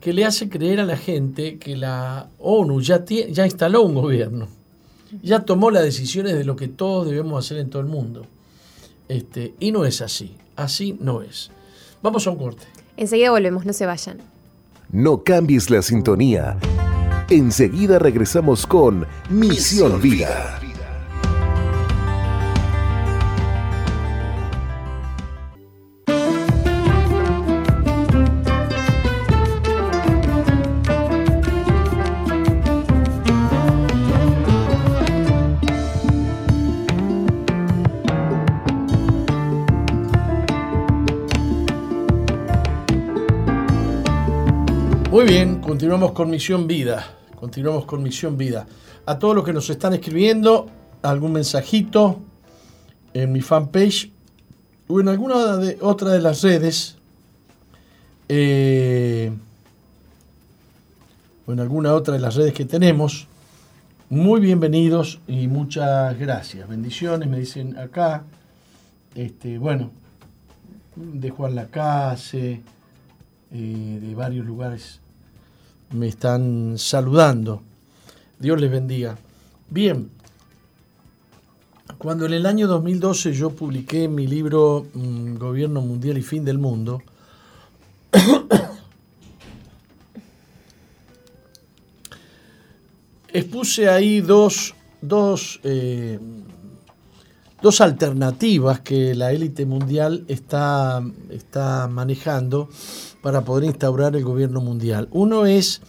[0.00, 4.48] que le hace creer a la gente que la ONU ya, ya instaló un gobierno,
[5.22, 8.26] ya tomó las decisiones de lo que todos debemos hacer en todo el mundo.
[9.08, 11.50] Este, y no es así, así no es.
[12.02, 12.66] Vamos a un corte.
[12.96, 14.18] Enseguida volvemos, no se vayan.
[14.90, 16.58] No cambies la sintonía.
[17.28, 20.60] Enseguida regresamos con Misión Vida.
[45.66, 47.04] Continuamos con Misión Vida.
[47.34, 48.68] Continuamos con Misión Vida.
[49.04, 50.68] A todos los que nos están escribiendo,
[51.02, 52.20] algún mensajito
[53.12, 54.12] en mi fanpage
[54.86, 56.96] o en alguna de, otra de las redes,
[58.28, 59.32] eh,
[61.48, 63.26] o en alguna otra de las redes que tenemos,
[64.08, 66.68] muy bienvenidos y muchas gracias.
[66.68, 68.22] Bendiciones, me dicen acá.
[69.16, 69.90] Este, bueno,
[70.94, 72.60] de Juan Lacase,
[73.50, 75.00] eh, de varios lugares
[75.90, 77.62] me están saludando.
[78.38, 79.16] Dios les bendiga.
[79.68, 80.10] Bien,
[81.98, 86.58] cuando en el año 2012 yo publiqué mi libro mm, Gobierno Mundial y Fin del
[86.58, 87.02] Mundo,
[93.32, 96.18] expuse ahí dos, dos, eh,
[97.62, 102.68] dos alternativas que la élite mundial está, está manejando
[103.22, 105.08] para poder instaurar el gobierno mundial.
[105.10, 105.80] Uno es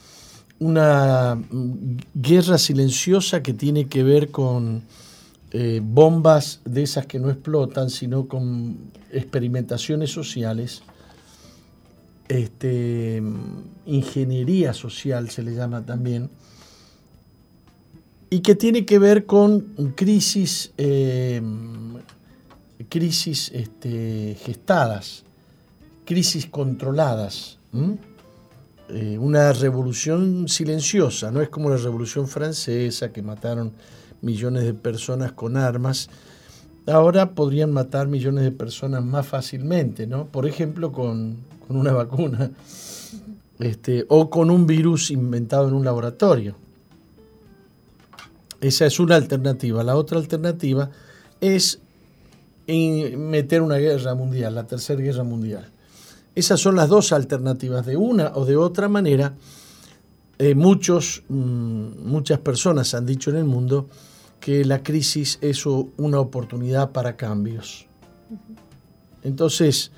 [0.59, 1.39] una
[2.15, 4.83] guerra silenciosa que tiene que ver con
[5.51, 10.81] eh, bombas de esas que no explotan, sino con experimentaciones sociales,
[12.27, 13.21] este,
[13.85, 16.29] ingeniería social se le llama también,
[18.29, 21.41] y que tiene que ver con crisis, eh,
[22.89, 25.23] crisis este, gestadas,
[26.05, 27.57] crisis controladas.
[28.89, 33.73] Eh, una revolución silenciosa, no es como la revolución francesa que mataron
[34.21, 36.09] millones de personas con armas,
[36.87, 40.27] ahora podrían matar millones de personas más fácilmente, ¿no?
[40.27, 41.37] Por ejemplo, con,
[41.69, 42.51] una vacuna
[43.59, 46.55] este, o con un virus inventado en un laboratorio.
[48.61, 49.83] Esa es una alternativa.
[49.83, 50.89] La otra alternativa
[51.39, 51.79] es
[52.67, 55.69] meter una guerra mundial, la tercera guerra mundial.
[56.35, 57.85] Esas son las dos alternativas.
[57.85, 59.35] De una o de otra manera,
[60.37, 63.87] eh, muchos, mm, muchas personas han dicho en el mundo
[64.39, 67.87] que la crisis es una oportunidad para cambios.
[69.23, 69.91] Entonces,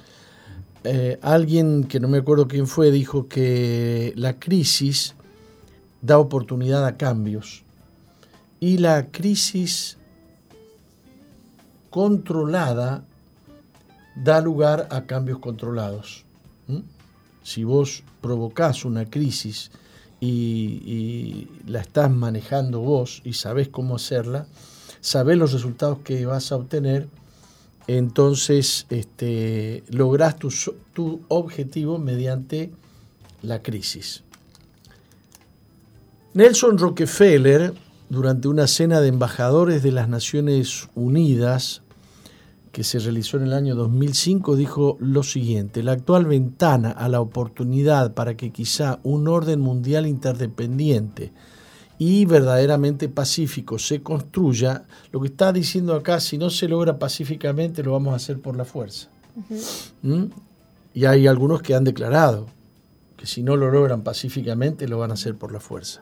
[0.84, 5.16] eh, alguien que no me acuerdo quién fue dijo que la crisis
[6.02, 7.64] da oportunidad a cambios
[8.60, 9.98] y la crisis
[11.90, 13.04] controlada
[14.16, 16.26] da lugar a cambios controlados.
[17.44, 19.72] Si vos provocás una crisis
[20.20, 24.46] y, la estás manejando vos y sabés cómo hacerla,
[25.02, 27.08] sabés los resultados que vas a obtener,
[27.88, 30.54] entonces este, lográs tu,
[30.94, 32.72] tu objetivo mediante
[33.42, 34.24] la crisis.
[36.34, 37.74] Nelson Rockefeller,
[38.10, 41.84] durante una cena de embajadores de las Naciones Unidas,
[42.72, 47.22] que se realizó en el año 2005, dijo lo siguiente, la actual ventana a la
[47.22, 51.32] oportunidad para que quizá un orden mundial interdependiente
[51.98, 57.84] y verdaderamente pacífico se construya, lo que está diciendo acá, si no se logra pacíficamente,
[57.84, 59.10] lo vamos a hacer por la fuerza.
[60.02, 60.26] ¿Mm?
[60.94, 62.48] Y hay algunos que han declarado
[63.18, 66.02] que si no lo logran pacíficamente, lo van a hacer por la fuerza.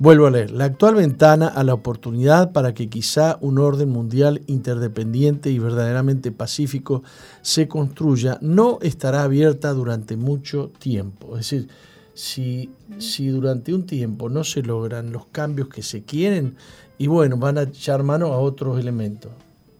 [0.00, 4.42] Vuelvo a leer, la actual ventana a la oportunidad para que quizá un orden mundial
[4.46, 7.02] interdependiente y verdaderamente pacífico
[7.42, 11.36] se construya no estará abierta durante mucho tiempo.
[11.36, 11.68] Es decir,
[12.14, 16.54] si, si durante un tiempo no se logran los cambios que se quieren,
[16.96, 19.32] y bueno, van a echar mano a otros elementos.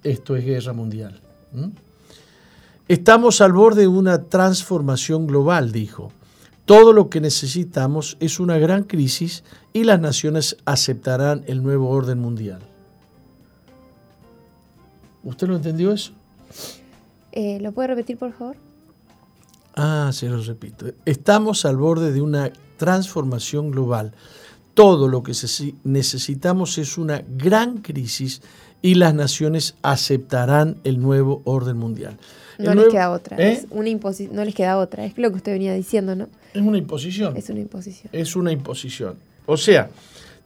[0.03, 1.21] Esto es guerra mundial.
[2.89, 6.13] Estamos al borde de una transformación global, dijo.
[6.69, 12.19] Todo lo que necesitamos es una gran crisis y las naciones aceptarán el nuevo orden
[12.19, 12.61] mundial.
[15.25, 16.13] ¿Usted lo entendió eso?
[17.33, 18.57] Eh, ¿Lo puede repetir, por favor?
[19.77, 20.85] Ah, se lo repito.
[21.07, 24.13] Estamos al borde de una transformación global.
[24.75, 25.33] Todo lo que
[25.85, 28.43] necesitamos es una gran crisis
[28.83, 32.19] y las naciones aceptarán el nuevo orden mundial.
[32.59, 33.39] No les queda otra.
[33.39, 33.53] ¿Eh?
[33.53, 33.89] Es una
[34.33, 35.07] no les queda otra.
[35.07, 36.29] Es lo que usted venía diciendo, ¿no?
[36.59, 37.37] Es una imposición.
[37.37, 38.11] Es una imposición.
[38.13, 39.15] Es una imposición.
[39.47, 39.91] O sea,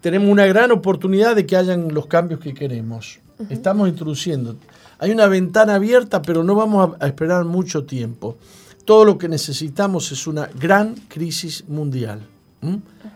[0.02, 3.18] tenemos una gran oportunidad de que hayan los cambios que queremos.
[3.48, 4.56] Estamos introduciendo.
[4.98, 8.36] Hay una ventana abierta, pero no vamos a, esperar mucho tiempo.
[8.84, 12.20] Todo lo que necesitamos es una gran crisis mundial.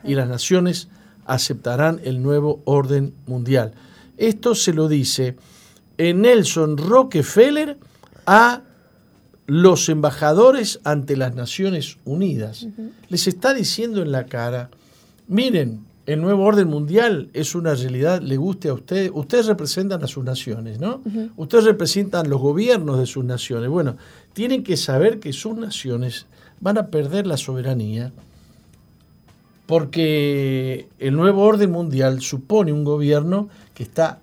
[0.03, 0.89] Y las naciones
[1.27, 3.73] aceptarán el nuevo orden mundial.
[4.17, 5.37] Esto se lo dice
[5.99, 7.79] Nelson Rockefeller
[8.27, 8.63] a
[9.47, 12.67] los embajadores ante las Naciones Unidas.
[13.09, 14.71] Les está diciendo en la cara,
[15.29, 20.07] miren, el nuevo orden mundial es una realidad, le guste a ustedes, ustedes representan a
[20.07, 21.03] sus naciones, ¿no?
[21.37, 23.69] Ustedes representan los gobiernos de sus naciones.
[23.69, 23.97] Bueno,
[24.33, 26.27] tienen que saber que sus naciones
[26.61, 28.13] van a perder la soberanía
[29.67, 34.21] porque el nuevo orden mundial supone un gobierno que está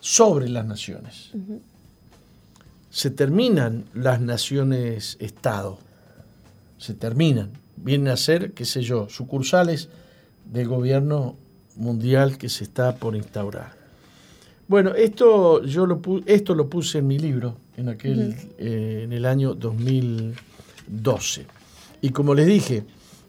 [0.00, 1.32] sobre las naciones
[2.92, 5.78] se terminan las naciones Estado.
[6.76, 7.52] Se terminan.
[7.76, 9.88] Vienen a ser, qué sé yo, sucursales
[10.44, 11.36] del gobierno
[11.74, 13.72] mundial que se está por instaurar.
[14.68, 19.24] Bueno, esto yo lo, esto lo puse en mi libro en, aquel, eh, en el
[19.24, 21.46] año 2012.
[22.02, 22.84] Y como les dije,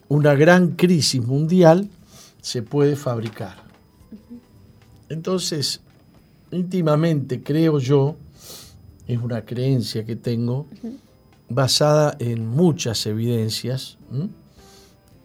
[0.09, 1.89] una gran crisis mundial
[2.41, 3.63] se puede fabricar.
[5.07, 5.79] Entonces,
[6.51, 8.17] íntimamente creo yo
[9.07, 10.67] es una creencia que tengo
[11.49, 13.97] basada en muchas evidencias.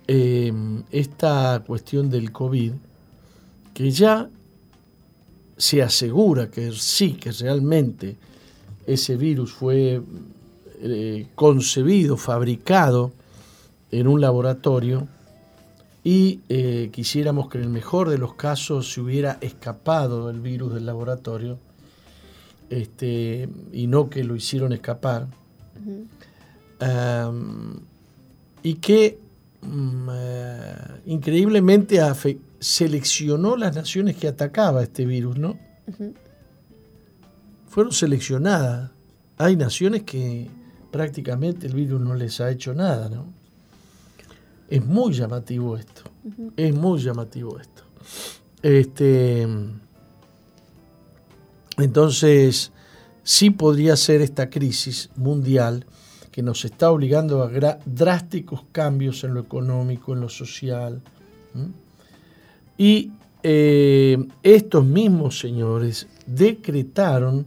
[0.06, 0.52] Eh,
[0.90, 2.72] esta cuestión del COVID,
[3.74, 4.28] que ya
[5.56, 8.16] se asegura que sí, que realmente
[8.86, 10.00] ese virus fue
[10.80, 13.12] eh, concebido, fabricado
[13.90, 15.08] en un laboratorio
[16.04, 20.72] y eh, quisiéramos que en el mejor de los casos se hubiera escapado el virus
[20.72, 21.58] del laboratorio
[22.70, 25.28] este, y no que lo hicieron escapar.
[28.62, 29.18] y que
[29.62, 30.74] mm, eh,
[31.06, 32.00] increíblemente
[32.60, 35.58] seleccionó las naciones que atacaba este virus, ¿no?
[37.68, 38.90] Fueron seleccionadas.
[39.36, 40.48] Hay naciones que
[40.90, 43.26] prácticamente el virus no les ha hecho nada, ¿no?
[44.68, 46.02] Es muy llamativo esto.
[46.56, 47.84] Es muy llamativo esto.
[48.62, 49.46] Este,
[51.78, 52.72] entonces,
[53.22, 55.86] sí podría ser esta crisis mundial
[56.32, 61.00] que nos está obligando a drásticos cambios en lo económico, en lo social.
[62.76, 63.10] Y
[63.42, 67.46] eh, estos mismos señores decretaron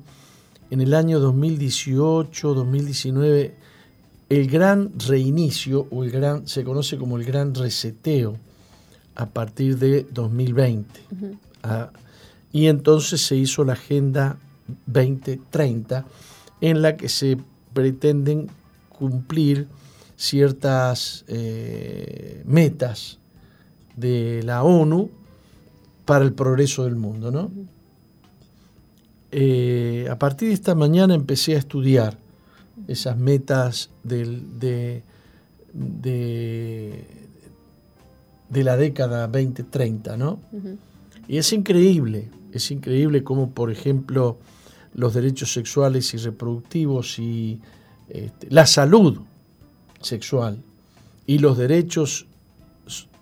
[0.70, 3.56] en el año 2018, 2019,
[4.30, 8.38] el gran reinicio, o el gran, se conoce como el gran reseteo,
[9.16, 11.02] a partir de 2020.
[11.64, 11.92] Ah,
[12.52, 14.38] y entonces se hizo la Agenda
[14.86, 16.06] 2030,
[16.62, 17.38] en la que se
[17.74, 18.50] pretenden
[18.90, 19.68] cumplir
[20.16, 23.20] ciertas eh, metas
[23.96, 25.10] de la ONU
[26.06, 27.32] para el progreso del mundo.
[27.32, 27.52] ¿no?
[29.32, 32.18] Eh, a partir de esta mañana empecé a estudiar
[32.88, 35.04] esas metas del, de,
[35.74, 37.06] de,
[38.64, 40.40] la década 2030, ¿no?
[41.28, 44.38] Y es increíble, es increíble cómo, por ejemplo,
[44.94, 47.60] los derechos sexuales y reproductivos y
[48.10, 49.20] este, la salud
[50.02, 50.62] sexual
[51.26, 52.28] y los derechos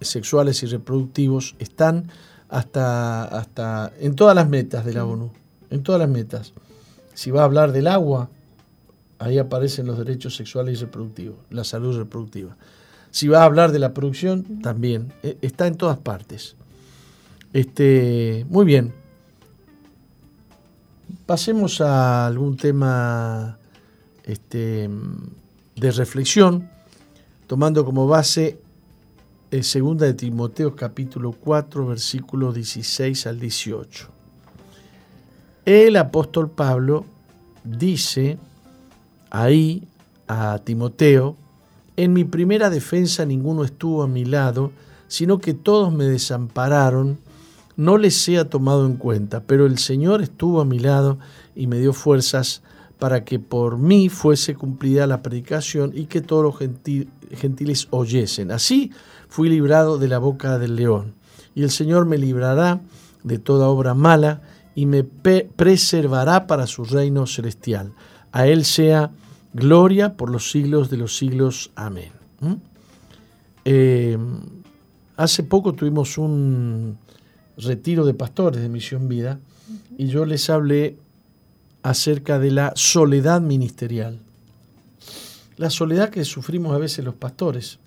[0.02, 2.10] sexuales y reproductivos están
[2.48, 5.32] hasta, hasta en todas las metas de la ONU,
[5.70, 6.54] en todas las metas.
[7.14, 8.30] Si va a hablar del agua,
[9.20, 12.58] ahí aparecen los derechos sexuales y reproductivos, la salud reproductiva.
[13.12, 16.56] Si va a hablar de la producción, también, e, está en todas partes.
[17.54, 18.94] Este, muy bien.
[21.30, 23.60] Pasemos a algún tema
[24.24, 24.90] este,
[25.76, 26.68] de reflexión,
[27.46, 28.60] tomando como base
[29.52, 34.08] el segunda de Timoteo capítulo 4 versículos 16 al 18.
[35.66, 37.06] El apóstol Pablo
[37.64, 38.40] dice
[39.30, 39.88] ahí
[40.28, 41.36] a Timoteo,
[41.96, 44.72] en mi primera defensa ninguno estuvo a mi lado,
[45.08, 47.20] sino que todos me desampararon,
[47.80, 51.18] no les sea tomado en cuenta, pero el Señor estuvo a mi lado
[51.56, 52.62] y me dio fuerzas
[53.00, 56.58] para que por mí fuese cumplida la predicación y que todos los
[57.40, 58.52] gentiles oyesen.
[58.52, 58.92] Así
[59.30, 61.14] fui librado de la boca del león,
[61.56, 62.82] y el Señor me librará
[63.24, 64.42] de toda obra mala
[64.76, 67.94] y me preservará para su reino celestial.
[68.34, 69.12] A Él sea
[69.54, 71.72] gloria por los siglos de los siglos.
[71.76, 72.12] Amén.
[72.42, 72.54] ¿Mm?
[73.64, 74.18] Eh,
[75.16, 76.98] hace poco tuvimos un
[77.64, 79.40] retiro de pastores de Misión Vida
[79.98, 80.98] y yo les hablé
[81.84, 84.20] acerca de la soledad ministerial.
[85.58, 87.80] La soledad que sufrimos a veces los pastores.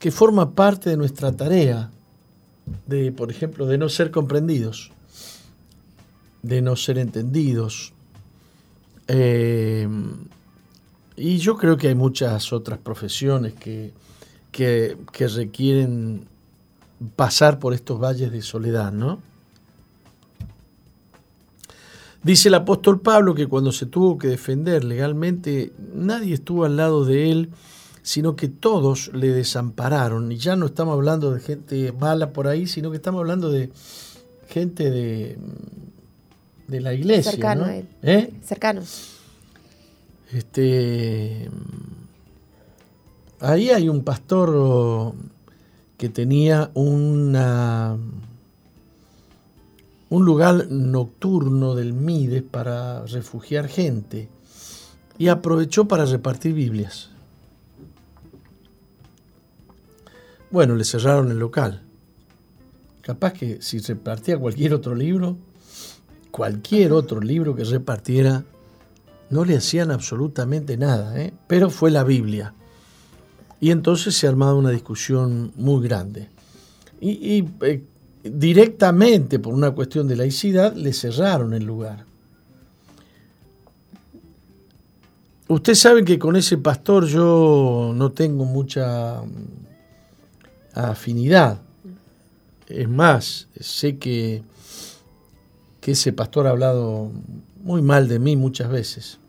[0.00, 1.90] que forma parte de nuestra tarea
[2.86, 4.90] de, por ejemplo, de no ser comprendidos,
[6.42, 7.92] de no ser entendidos.
[9.08, 9.86] Eh,
[11.16, 13.92] y yo creo que hay muchas otras profesiones que,
[14.52, 16.26] que, que requieren
[17.16, 19.20] pasar por estos valles de soledad, ¿no?
[22.22, 27.06] Dice el apóstol Pablo que cuando se tuvo que defender legalmente, nadie estuvo al lado
[27.06, 27.50] de él,
[28.02, 30.30] sino que todos le desampararon.
[30.30, 33.70] Y ya no estamos hablando de gente mala por ahí, sino que estamos hablando de
[34.48, 35.38] gente de,
[36.68, 37.32] de la iglesia.
[37.32, 37.88] Cercano a él.
[38.02, 38.32] ¿Eh?
[38.42, 38.82] Cercano.
[40.32, 41.50] Este,
[43.40, 45.14] ahí hay un pastor
[45.98, 47.32] que tenía un
[50.10, 54.28] lugar nocturno del Mides para refugiar gente
[55.18, 57.10] y aprovechó para repartir Biblias.
[60.50, 61.82] Bueno, le cerraron el local.
[63.02, 65.36] Capaz que si repartía cualquier otro libro,
[66.30, 68.44] cualquier otro libro que repartiera,
[69.30, 71.32] no le hacían absolutamente nada, ¿eh?
[71.46, 72.52] pero fue la Biblia.
[73.60, 76.28] Y entonces se ha armado una discusión muy grande.
[77.00, 77.84] Y, eh,
[78.22, 82.04] directamente por una cuestión de laicidad le cerraron el lugar.
[85.48, 89.22] Usted sabe que con ese pastor yo no tengo mucha
[90.74, 91.60] afinidad.
[92.68, 94.42] Es más, sé que,
[95.80, 97.10] que ese pastor ha hablado
[97.62, 99.19] muy mal de mí muchas veces.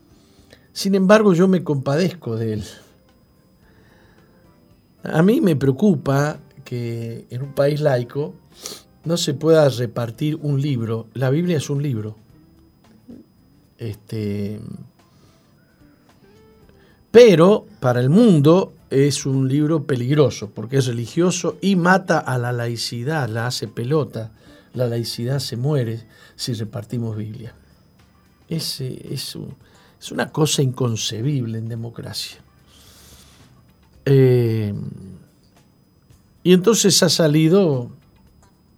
[0.72, 2.64] Sin embargo, yo me compadezco de él.
[5.02, 8.34] A mí me preocupa que en un país laico
[9.04, 11.08] no se pueda repartir un libro.
[11.14, 12.16] La Biblia es un libro.
[13.78, 14.60] Este,
[17.10, 22.52] pero para el mundo es un libro peligroso porque es religioso y mata a la
[22.52, 24.32] laicidad, la hace pelota.
[24.72, 26.06] La laicidad se muere
[26.36, 27.54] si repartimos Biblia.
[28.48, 29.36] Es, es,
[30.02, 32.38] es una cosa inconcebible en democracia.
[34.04, 34.74] Eh,
[36.42, 37.92] y entonces ha salido,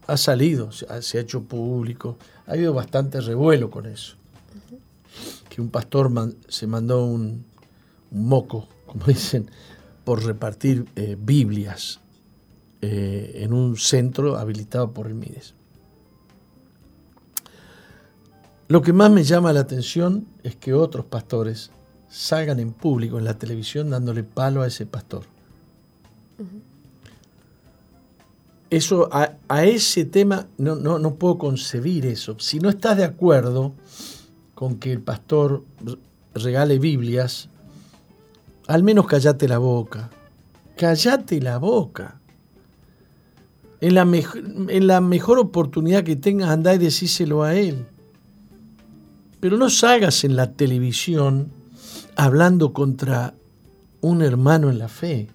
[0.07, 4.16] ha salido, se ha hecho público, ha habido bastante revuelo con eso.
[5.49, 6.12] Que un pastor
[6.49, 7.47] se mandó un,
[8.11, 9.51] moco, como dicen,
[10.05, 12.01] por repartir eh, Biblias
[12.83, 15.55] eh, en un centro habilitado por el Mides.
[18.67, 21.71] Lo que más me llama la atención es que otros pastores
[22.09, 25.25] salgan en público en la televisión dándole palo a ese pastor.
[28.71, 32.37] Eso, a, ese tema no, no, no, puedo concebir eso.
[32.41, 33.75] Si no estás de acuerdo
[34.55, 35.65] con que el pastor
[36.35, 37.51] regale Biblias,
[38.67, 40.11] al menos callate la boca.
[40.77, 42.21] Callate la boca.
[43.81, 47.87] En la, en la mejor oportunidad que tengas, andá y decíselo a él.
[49.45, 51.53] Pero no salgas en la televisión
[52.16, 53.34] hablando contra
[54.01, 55.28] un hermano en la fe,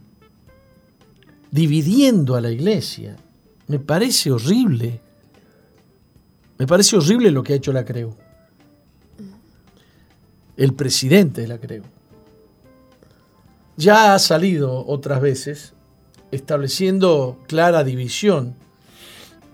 [1.52, 3.18] dividiendo a la iglesia.
[3.68, 5.00] Me parece horrible.
[6.58, 8.16] Me parece horrible lo que ha hecho la Creu.
[10.58, 11.84] El presidente de la Creu.
[13.78, 15.74] Ya ha salido otras veces
[16.32, 18.56] estableciendo clara división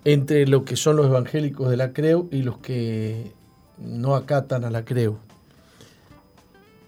[0.05, 3.33] entre lo que son los evangélicos de la Creu y los que
[3.77, 5.17] no acatan a la Creu.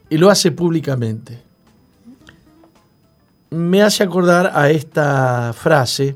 [0.10, 1.42] Y lo hace públicamente.
[3.50, 6.16] Me hace acordar a esta frase,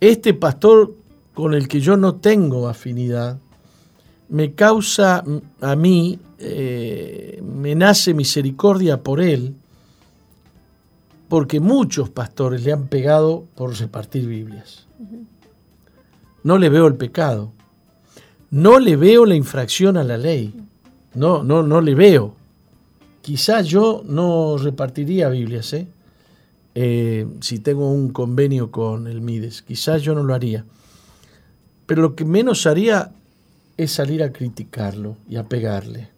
[0.00, 0.94] este pastor
[1.34, 3.38] con el que yo no tengo afinidad,
[4.28, 5.22] me causa
[5.60, 9.54] a mí, eh, me nace misericordia por él,
[11.28, 14.86] porque muchos pastores le han pegado por repartir Biblias.
[16.42, 17.52] No le veo el pecado.
[18.50, 20.54] No le veo la infracción a la ley.
[21.14, 22.34] No, no, no le veo.
[23.22, 25.88] Quizás yo no repartiría Biblias, ¿eh?
[26.74, 27.26] ¿eh?
[27.40, 29.62] si tengo un convenio con el Mides.
[29.62, 30.64] Quizás yo no lo haría.
[31.86, 33.12] Pero lo que menos haría
[33.76, 36.10] es salir a criticarlo y a pegarle.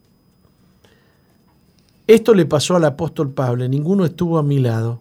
[2.07, 5.01] Esto le pasó al apóstol Pablo, ninguno estuvo a mi lado.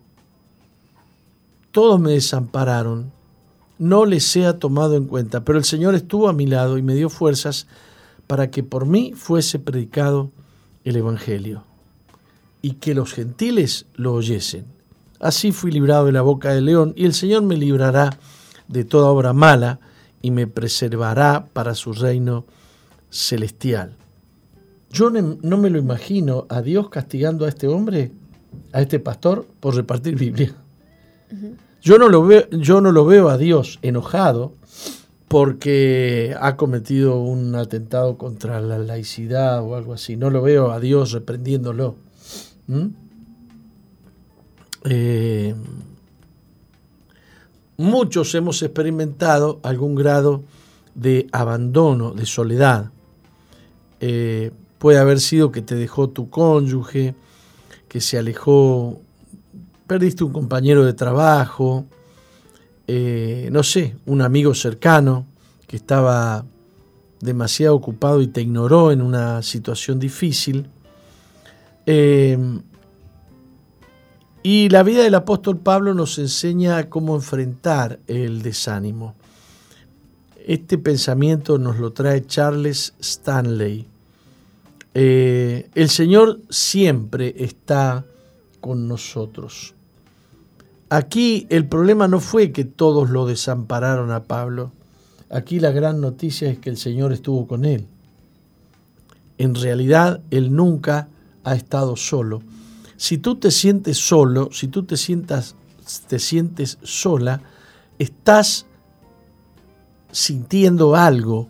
[1.71, 3.11] Todos me desampararon,
[3.79, 6.95] no les sea tomado en cuenta, pero el Señor estuvo a mi lado y me
[6.95, 7.67] dio fuerzas
[8.25, 10.31] para que por mí fuese predicado
[10.83, 11.63] el Evangelio
[12.61, 14.65] y que los gentiles lo oyesen.
[15.19, 18.17] Así fui librado de la boca del león y el Señor me librará
[18.67, 19.79] de toda obra mala
[20.21, 22.45] y me preservará para su reino
[23.09, 23.95] celestial.
[24.91, 28.11] Yo no me lo imagino a Dios castigando a este hombre,
[28.73, 30.55] a este pastor, por repartir Biblia.
[31.87, 34.55] Yo no, lo veo, yo no lo veo a Dios enojado
[35.29, 40.17] porque ha cometido un atentado contra la laicidad o algo así.
[40.17, 41.95] No lo veo a Dios reprendiéndolo.
[42.67, 42.87] ¿Mm?
[44.83, 45.55] Eh,
[47.77, 50.43] muchos hemos experimentado algún grado
[50.93, 52.91] de abandono, de soledad.
[54.01, 57.15] Eh, puede haber sido que te dejó tu cónyuge,
[57.87, 58.99] que se alejó
[59.87, 61.85] perdiste un compañero de trabajo,
[62.87, 65.25] eh, no sé, un amigo cercano
[65.65, 66.45] que estaba
[67.19, 70.69] demasiado ocupado y te ignoró en una situación difícil.
[71.85, 72.37] Eh,
[74.43, 79.15] y la vida del apóstol Pablo nos enseña cómo enfrentar el desánimo.
[80.45, 83.87] Este pensamiento nos lo trae Charles Stanley.
[84.93, 88.05] Eh, el Señor siempre está
[88.61, 89.75] con nosotros.
[90.89, 94.71] Aquí el problema no fue que todos lo desampararon a Pablo.
[95.29, 97.87] Aquí la gran noticia es que el Señor estuvo con él.
[99.37, 101.09] En realidad, él nunca
[101.43, 102.41] ha estado solo.
[102.95, 105.55] Si tú te sientes solo, si tú te sientas
[106.07, 107.41] te sientes sola,
[107.97, 108.65] estás
[110.11, 111.49] sintiendo algo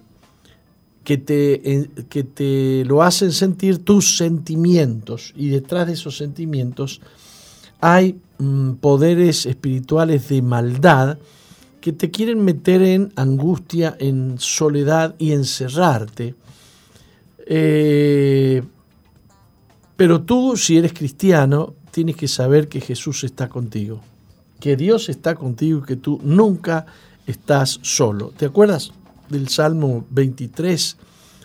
[1.04, 7.02] que te, que te lo hacen sentir tus sentimientos y detrás de esos sentimientos
[7.82, 11.17] hay mm, poderes espirituales de maldad
[11.82, 16.36] que te quieren meter en angustia, en soledad y encerrarte.
[17.45, 18.61] Eh,
[19.95, 24.01] pero tú, si eres cristiano, tienes que saber que Jesús está contigo,
[24.59, 26.86] que Dios está contigo y que tú nunca
[27.25, 28.34] estás solo.
[28.36, 28.91] ¿Te acuerdas
[29.30, 30.97] del Salmo 23?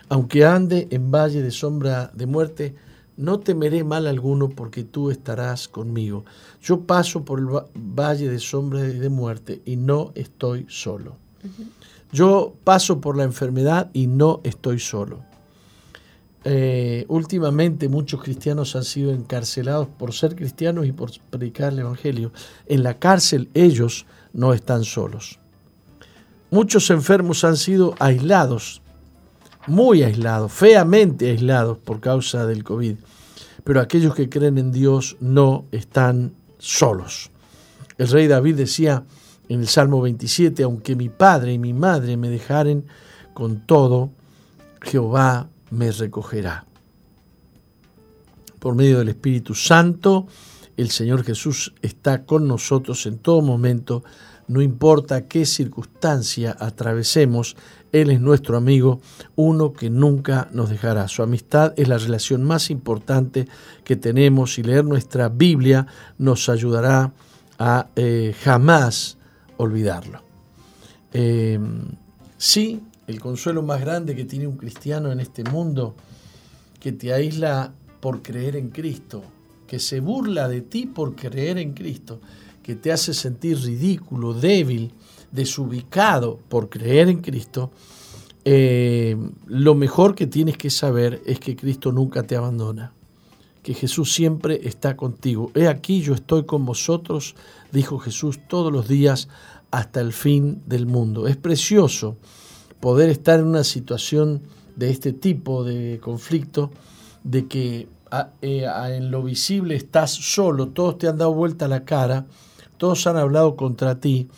[0.08, 2.74] Aunque ande en valle de sombra de muerte,
[3.16, 6.24] no temeré mal alguno porque tú estarás conmigo.
[6.62, 11.16] Yo paso por el valle de sombra de muerte y no estoy solo.
[12.12, 15.24] Yo paso por la enfermedad y no estoy solo.
[16.44, 22.32] Eh, últimamente muchos cristianos han sido encarcelados por ser cristianos y por predicar el Evangelio.
[22.66, 25.38] En la cárcel ellos no están solos.
[26.50, 28.81] Muchos enfermos han sido aislados,
[29.66, 32.96] muy aislados, feamente aislados por causa del COVID.
[33.64, 37.30] Pero aquellos que creen en Dios no están solos.
[37.98, 39.04] El rey David decía
[39.48, 42.86] en el Salmo 27, aunque mi padre y mi madre me dejaren
[43.34, 44.10] con todo,
[44.80, 46.66] Jehová me recogerá.
[48.58, 50.26] Por medio del Espíritu Santo,
[50.76, 54.04] el Señor Jesús está con nosotros en todo momento,
[54.48, 57.56] no importa qué circunstancia atravesemos,
[57.92, 59.00] Él es nuestro amigo,
[59.36, 61.08] uno que nunca nos dejará.
[61.08, 63.46] Su amistad es la relación más importante
[63.84, 65.86] que tenemos y leer nuestra Biblia
[66.18, 67.12] nos ayudará
[67.58, 69.18] a eh, jamás
[69.58, 70.22] olvidarlo.
[71.12, 71.60] Eh,
[72.38, 75.94] sí, el consuelo más grande que tiene un cristiano en este mundo,
[76.80, 79.22] que te aísla por creer en Cristo,
[79.66, 82.20] que se burla de ti por creer en Cristo,
[82.62, 84.92] que te hace sentir ridículo, débil,
[85.32, 87.70] desubicado por creer en Cristo,
[88.44, 89.16] eh,
[89.46, 92.92] lo mejor que tienes que saber es que Cristo nunca te abandona,
[93.62, 95.50] que Jesús siempre está contigo.
[95.54, 97.34] He aquí yo estoy con vosotros,
[97.70, 99.28] dijo Jesús, todos los días
[99.70, 101.26] hasta el fin del mundo.
[101.26, 102.16] Es precioso
[102.80, 104.42] poder estar en una situación
[104.76, 106.70] de este tipo de conflicto,
[107.22, 107.88] de que
[108.42, 112.26] eh, en lo visible estás solo, todos te han dado vuelta la cara,
[112.76, 114.28] todos han hablado contra ti,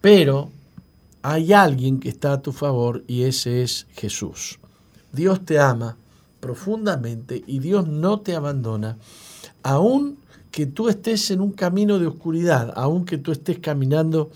[0.00, 0.50] pero
[1.22, 4.58] hay alguien que está a tu favor y ese es Jesús.
[5.12, 5.96] Dios te ama
[6.40, 8.98] profundamente y Dios no te abandona,
[9.62, 10.18] aun
[10.50, 14.30] que tú estés en un camino de oscuridad, aun que tú estés caminando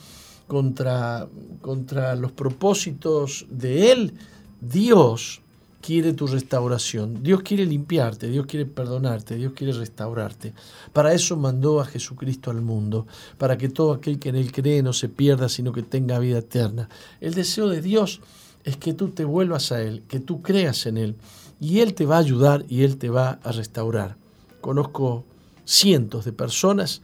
[0.47, 1.29] contra,
[1.61, 4.15] contra los propósitos de Él,
[4.61, 5.42] Dios
[5.83, 10.55] quiere tu restauración, Dios quiere limpiarte, Dios quiere perdonarte, Dios quiere restaurarte.
[10.93, 13.07] Para eso mandó a Jesucristo al mundo,
[13.37, 16.39] para que todo aquel que en Él cree no se pierda, sino que tenga vida
[16.39, 16.89] eterna.
[17.21, 18.21] El deseo de Dios
[18.65, 21.17] es que tú te vuelvas a Él, que tú creas en Él,
[21.61, 24.17] y Él te va a ayudar y Él te va a restaurar.
[24.61, 25.25] Conozco
[25.65, 27.03] cientos de personas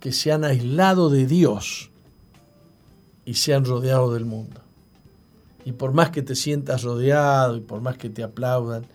[0.00, 1.90] que se han aislado de Dios
[3.24, 4.65] y se han rodeado del mundo.
[5.66, 8.86] Y por más que te sientas rodeado y por más que te aplaudan,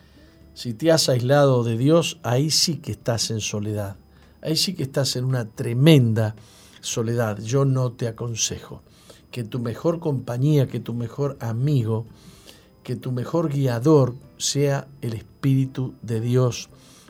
[0.54, 3.98] si te has aislado de Dios, ahí sí que estás en soledad.
[4.42, 6.34] Ahí sí que estás en una tremenda
[6.80, 7.40] soledad.
[7.42, 8.84] Yo no te aconsejo
[9.32, 12.06] que tu mejor compañía, que tu mejor amigo,
[12.84, 16.70] que tu mejor guiador sea el Espíritu de Dios.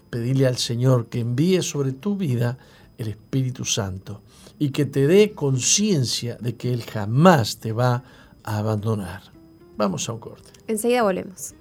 [0.09, 2.57] Pedile al Señor que envíe sobre tu vida
[2.97, 4.21] el Espíritu Santo
[4.57, 8.03] y que te dé conciencia de que Él jamás te va
[8.43, 9.30] a abandonar.
[9.81, 10.51] Vamos a un corte.
[10.67, 11.55] Enseguida volvemos.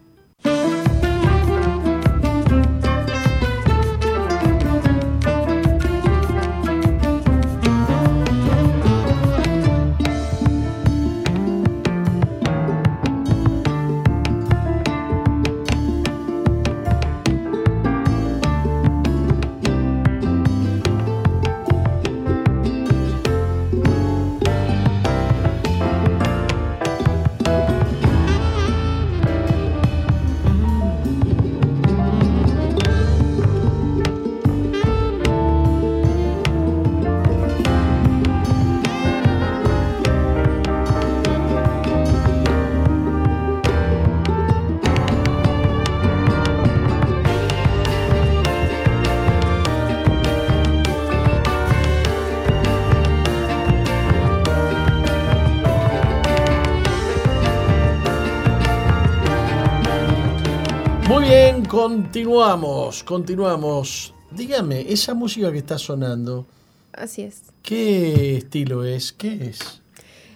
[62.12, 64.12] Continuamos, continuamos.
[64.32, 66.44] Dígame, esa música que está sonando.
[66.92, 67.42] Así es.
[67.62, 69.12] ¿Qué estilo es?
[69.12, 69.80] ¿Qué es?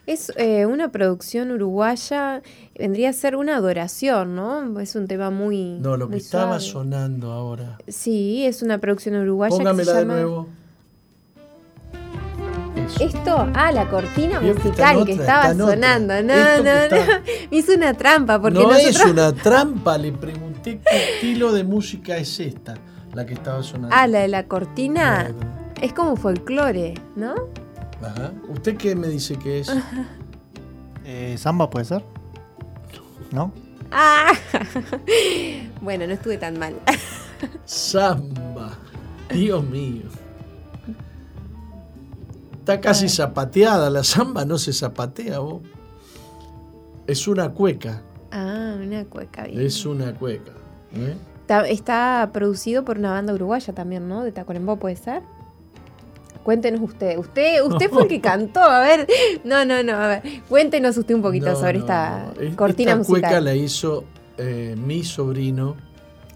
[0.06, 2.42] Es eh, una producción uruguaya,
[2.78, 4.78] vendría a ser una adoración, ¿no?
[4.78, 5.80] Es un tema muy.
[5.80, 7.78] No, lo que estaba sonando ahora.
[7.88, 9.56] Sí, es una producción uruguaya.
[9.56, 10.46] Póngamela de nuevo.
[13.00, 16.22] Esto, ah, la cortina musical que estaba sonando.
[16.22, 16.96] No, no, no.
[17.50, 18.94] Me hizo una trampa porque no nosotros.
[18.94, 20.80] es una trampa, le pregunté qué
[21.14, 22.74] estilo de música es esta,
[23.12, 23.94] la que estaba sonando.
[23.94, 25.30] Ah, la de la cortina
[25.80, 27.34] es como folclore, ¿no?
[28.02, 28.32] Ajá.
[28.48, 29.72] ¿Usted qué me dice que es?
[31.06, 32.02] Eh, ¿Samba puede ser?
[33.30, 33.52] ¿No?
[33.90, 34.32] Ah.
[35.82, 36.74] bueno, no estuve tan mal.
[37.66, 38.72] Samba.
[39.30, 40.04] Dios mío.
[42.58, 43.90] Está casi zapateada.
[43.90, 45.60] La samba no se zapatea, vos.
[47.06, 48.02] Es una cueca.
[48.36, 49.60] Ah, una cueca bien.
[49.60, 50.50] Es una cueca.
[50.94, 51.14] ¿eh?
[51.42, 54.24] Está, está producido por una banda uruguaya también, ¿no?
[54.24, 55.22] De Tacuarembó, ¿puede ser?
[56.42, 57.16] Cuéntenos usted.
[57.16, 58.60] Usted, usted fue el que cantó.
[58.60, 59.06] A ver.
[59.44, 59.92] No, no, no.
[59.94, 60.22] A ver.
[60.48, 62.56] Cuéntenos usted un poquito No, sobre no, esta no.
[62.56, 63.20] Cortina esta musical.
[63.20, 64.04] cueca la hizo
[64.36, 65.76] eh, mi sobrino,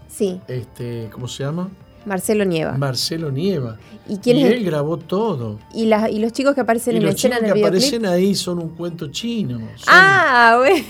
[0.07, 1.69] Sí, este, ¿cómo se llama?
[2.05, 2.77] Marcelo Nieva.
[2.77, 3.77] Marcelo Nieva.
[4.07, 5.59] ¿Y quién y él grabó todo.
[5.73, 8.33] Y, las- y los chicos que aparecen Y en la escena chicos que aparecen ahí
[8.35, 9.59] son un cuento chino.
[9.75, 10.83] Son- Ah, bueno.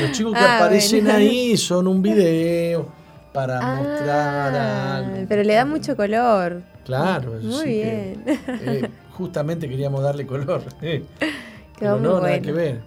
[0.00, 1.18] Los chicos que Ah, aparecen bueno.
[1.18, 2.88] ahí son un video
[3.32, 5.26] para mostrar Ah, algo.
[5.28, 6.62] pero le da mucho color.
[6.84, 8.38] Claro, Muy que, bien.
[8.62, 10.62] eh, justamente queríamos darle color.
[10.82, 11.02] eh.
[11.20, 11.30] Quedó
[11.78, 12.42] Pero muy no, nada bueno.
[12.42, 12.80] que ver.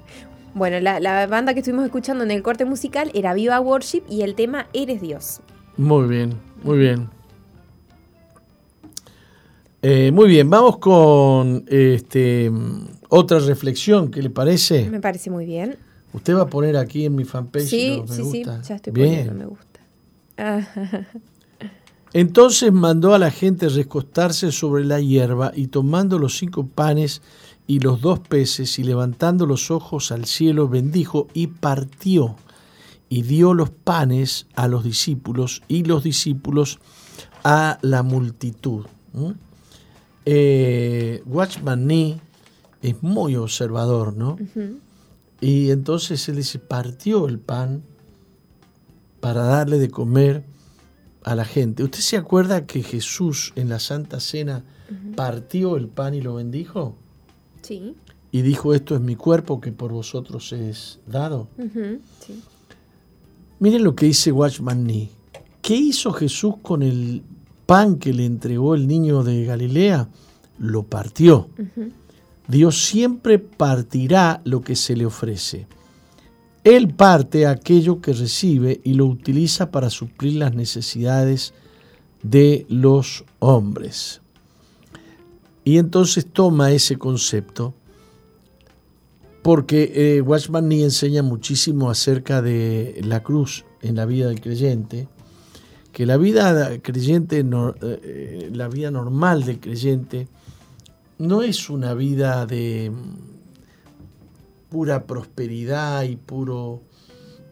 [0.54, 4.22] Bueno, la, la banda que estuvimos escuchando en el corte musical era Viva Worship y
[4.22, 5.42] el tema Eres Dios.
[5.76, 7.10] Muy bien, muy bien.
[9.90, 12.52] Eh, muy bien, vamos con este
[13.08, 14.90] otra reflexión, ¿qué le parece?
[14.90, 15.78] Me parece muy bien.
[16.12, 19.10] Usted va a poner aquí en mi fanpage Sí, me sí, sí, ya estoy Bien.
[19.10, 19.80] poniendo me gusta.
[20.38, 20.68] Ah,
[22.12, 27.22] Entonces mandó a la gente recostarse sobre la hierba y tomando los cinco panes
[27.66, 32.36] y los dos peces y levantando los ojos al cielo bendijo y partió
[33.08, 36.80] y dio los panes a los discípulos y los discípulos
[37.46, 38.86] a la multitud.
[39.14, 39.47] ¿Mm?
[40.30, 42.20] Eh, Watchman Nee
[42.82, 44.38] es muy observador, ¿no?
[45.40, 47.82] Y entonces él dice, partió el pan
[49.22, 50.44] para darle de comer
[51.24, 51.82] a la gente.
[51.82, 54.66] ¿Usted se acuerda que Jesús en la Santa Cena
[55.16, 56.98] partió el pan y lo bendijo?
[57.62, 57.96] Sí.
[58.30, 61.48] Y dijo, esto es mi cuerpo que por vosotros es dado.
[62.20, 62.44] sí.
[63.60, 65.10] Miren lo que dice Watchman Nee.
[65.62, 67.24] ¿Qué hizo Jesús con el
[67.68, 70.10] pan que le entregó el niño de Galilea?
[70.58, 71.50] Lo partió.
[72.48, 75.68] Dios siempre partirá lo que se le ofrece.
[76.64, 81.54] Él parte aquello que recibe y lo utiliza para suplir las necesidades
[82.24, 84.22] de los hombres.
[85.64, 87.74] Y entonces toma ese concepto
[89.42, 95.08] porque eh, Watchman Nee enseña muchísimo acerca de la cruz en la vida del creyente,
[95.98, 100.28] que la vida creyente, no- eh, la vida normal del creyente,
[101.18, 106.84] no es una vida de mm, pura prosperidad y puro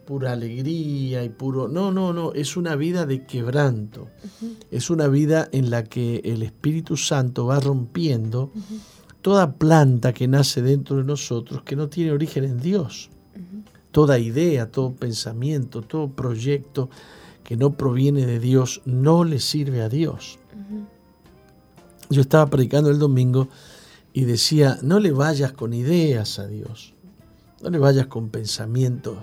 [0.05, 4.09] pura alegría y puro no no no es una vida de quebranto.
[4.69, 8.51] Es una vida en la que el Espíritu Santo va rompiendo
[9.23, 13.09] toda planta que nace dentro de nosotros que no tiene origen en Dios.
[13.89, 16.91] Toda idea todo pensamiento todo proyecto
[17.45, 20.39] que no proviene de Dios no le sirve a Dios
[22.09, 23.47] yo estaba predicando el domingo
[24.13, 26.93] y decía, no le vayas con ideas a Dios,
[27.61, 29.17] no le vayas con pensamientos,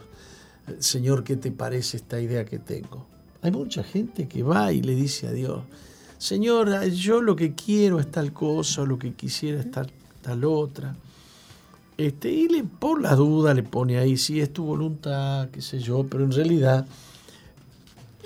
[0.79, 3.07] Señor, ¿qué te parece esta idea que tengo?
[3.41, 5.62] Hay mucha gente que va y le dice a Dios,
[6.18, 10.95] Señor, yo lo que quiero es tal cosa, lo que quisiera es tal, tal otra.
[11.99, 15.81] Este, y le, por la duda le pone ahí, si es tu voluntad, qué sé
[15.81, 16.87] yo, pero en realidad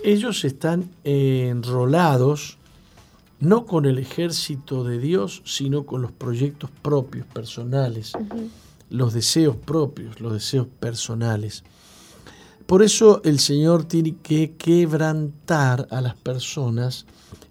[0.02, 2.58] ellos están enrolados
[3.38, 8.12] no con el ejército de Dios, sino con los proyectos propios, personales,
[8.88, 11.64] los deseos propios, los deseos personales.
[12.66, 17.06] Por eso el Señor tiene que quebrantar a las personas,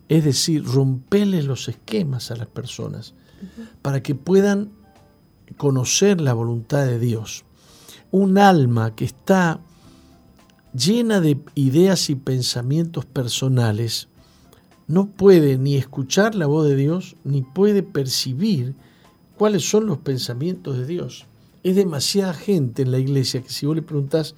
[0.09, 3.13] es decir, romperles los esquemas a las personas,
[3.81, 4.71] para que puedan
[5.57, 7.45] conocer la voluntad de Dios.
[8.11, 9.59] Un alma que está
[10.75, 14.07] llena de ideas y pensamientos personales,
[14.87, 18.75] no puede ni escuchar la voz de Dios, ni puede percibir
[19.37, 21.25] cuáles son los pensamientos de Dios.
[21.63, 24.35] Es demasiada gente en la iglesia que si vos le preguntás,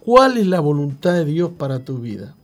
[0.00, 2.36] ¿cuál es la voluntad de Dios para tu vida?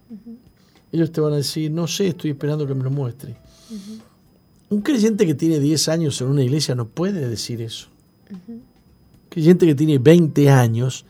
[0.92, 3.36] Ellos te van a decir, no sé, estoy esperando que me lo muestre.
[4.70, 7.88] Un creyente que tiene 10 años en una iglesia no puede decir eso.
[8.48, 8.62] Un
[9.28, 11.04] creyente que tiene 20 años,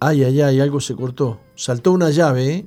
[0.00, 1.40] ay, ay, ay, algo se cortó.
[1.54, 2.66] Saltó una llave, ¿eh?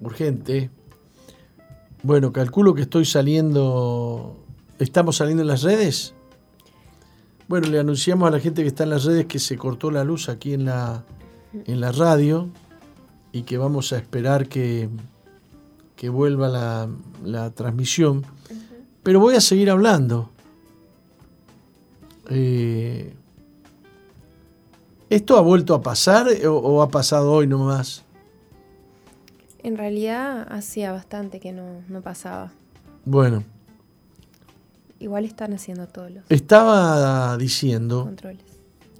[0.00, 0.70] Urgente.
[2.02, 4.36] Bueno, calculo que estoy saliendo.
[4.78, 6.14] ¿Estamos saliendo en las redes?
[7.48, 10.04] Bueno, le anunciamos a la gente que está en las redes que se cortó la
[10.04, 11.04] luz aquí en la,
[11.64, 12.48] en la radio
[13.32, 14.88] y que vamos a esperar que,
[15.96, 16.88] que vuelva la,
[17.24, 18.24] la transmisión.
[19.02, 20.30] Pero voy a seguir hablando.
[22.28, 23.14] Eh,
[25.10, 28.04] ¿Esto ha vuelto a pasar o, o ha pasado hoy nomás?
[29.62, 32.52] En realidad hacía bastante que no, no pasaba.
[33.04, 33.42] Bueno,
[35.00, 38.42] Igual están haciendo todos los estaba diciendo, controles.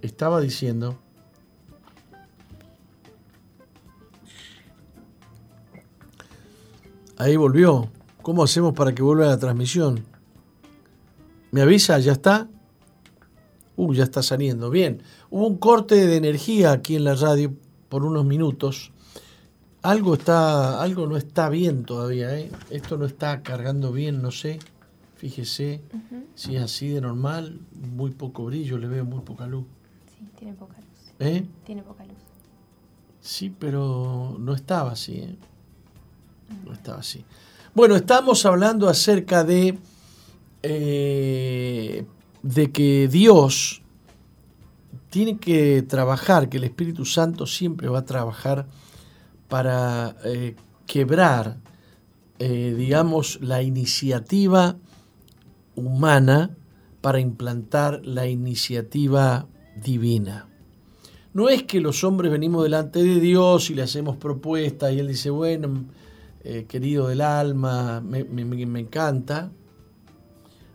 [0.00, 0.96] estaba diciendo
[7.16, 7.90] Ahí volvió.
[8.22, 10.04] ¿Cómo hacemos para que vuelva la transmisión?
[11.50, 11.98] ¿Me avisa?
[11.98, 12.46] ¿Ya está?
[13.78, 14.70] Uh, ya está saliendo.
[14.70, 15.02] Bien.
[15.30, 17.54] Hubo un corte de energía aquí en la radio
[17.88, 18.90] por unos minutos.
[19.82, 22.50] Algo está, algo no está bien todavía, ¿eh?
[22.70, 24.58] Esto no está cargando bien, no sé.
[25.14, 25.80] Fíjese,
[26.34, 27.60] si es así de normal,
[27.94, 29.64] muy poco brillo, le veo muy poca luz.
[30.18, 31.12] Sí, tiene poca luz.
[31.20, 31.46] ¿Eh?
[31.64, 32.16] Tiene poca luz.
[33.20, 35.18] Sí, pero no estaba así.
[35.18, 35.36] ¿eh?
[36.64, 37.24] No estaba así.
[37.74, 39.78] Bueno, estamos hablando acerca de,
[40.64, 42.04] eh,
[42.54, 43.82] de que Dios
[45.10, 48.66] tiene que trabajar, que el Espíritu Santo siempre va a trabajar
[49.48, 51.58] para eh, quebrar,
[52.38, 54.76] eh, digamos, la iniciativa
[55.76, 56.56] humana
[57.02, 59.46] para implantar la iniciativa
[59.76, 60.48] divina.
[61.34, 65.08] No es que los hombres venimos delante de Dios y le hacemos propuestas y Él
[65.08, 65.84] dice, bueno,
[66.44, 69.50] eh, querido del alma, me, me- encanta,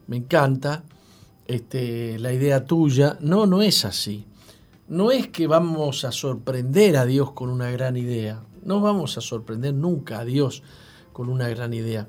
[0.05, 0.83] me encanta
[1.53, 3.17] este, la idea tuya.
[3.21, 4.25] No, no es así.
[4.87, 8.43] No es que vamos a sorprender a Dios con una gran idea.
[8.63, 10.63] No vamos a sorprender nunca a Dios
[11.13, 12.07] con una gran idea.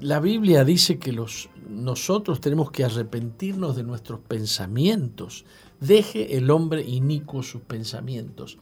[0.00, 5.44] La Biblia dice que los, nosotros tenemos que arrepentirnos de nuestros pensamientos.
[5.80, 8.58] Deje el hombre inicuo sus pensamientos.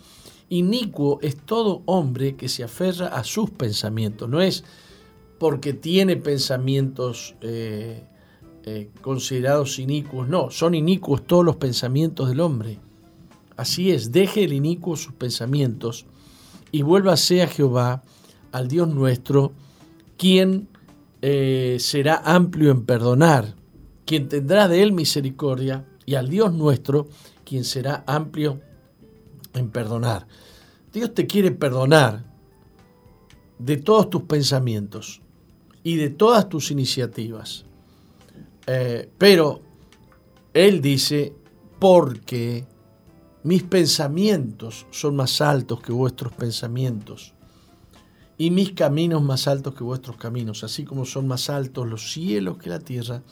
[0.48, 4.28] Inicuo es todo hombre que se aferra a sus pensamientos.
[4.28, 4.64] No es
[5.38, 8.04] porque tiene pensamientos eh,
[8.66, 10.28] eh, considerados inicuos.
[10.28, 12.80] No, son inicuos todos los pensamientos del hombre.
[13.56, 16.04] Así es, deje el inicuo sus pensamientos
[16.72, 18.02] y vuélvase a Jehová,
[18.50, 19.52] al Dios nuestro,
[20.16, 20.68] quien
[21.22, 23.54] eh, será amplio en perdonar,
[24.04, 27.08] quien tendrá de él misericordia, y al Dios nuestro,
[27.44, 28.60] quien será amplio
[29.54, 30.26] en perdonar.
[30.92, 32.24] Dios te quiere perdonar
[33.58, 35.20] de todos tus pensamientos
[35.82, 37.65] y de todas tus iniciativas.
[38.66, 39.60] Eh, pero
[40.52, 41.32] Él dice,
[41.78, 42.64] porque
[43.42, 47.32] mis pensamientos son más altos que vuestros pensamientos
[48.38, 52.58] y mis caminos más altos que vuestros caminos, así como son más altos los cielos
[52.58, 53.22] que la tierra,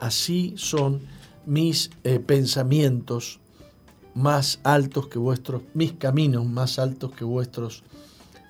[0.00, 1.00] así son
[1.46, 3.40] mis eh, pensamientos
[4.14, 7.82] más altos que vuestros, mis caminos más altos que vuestros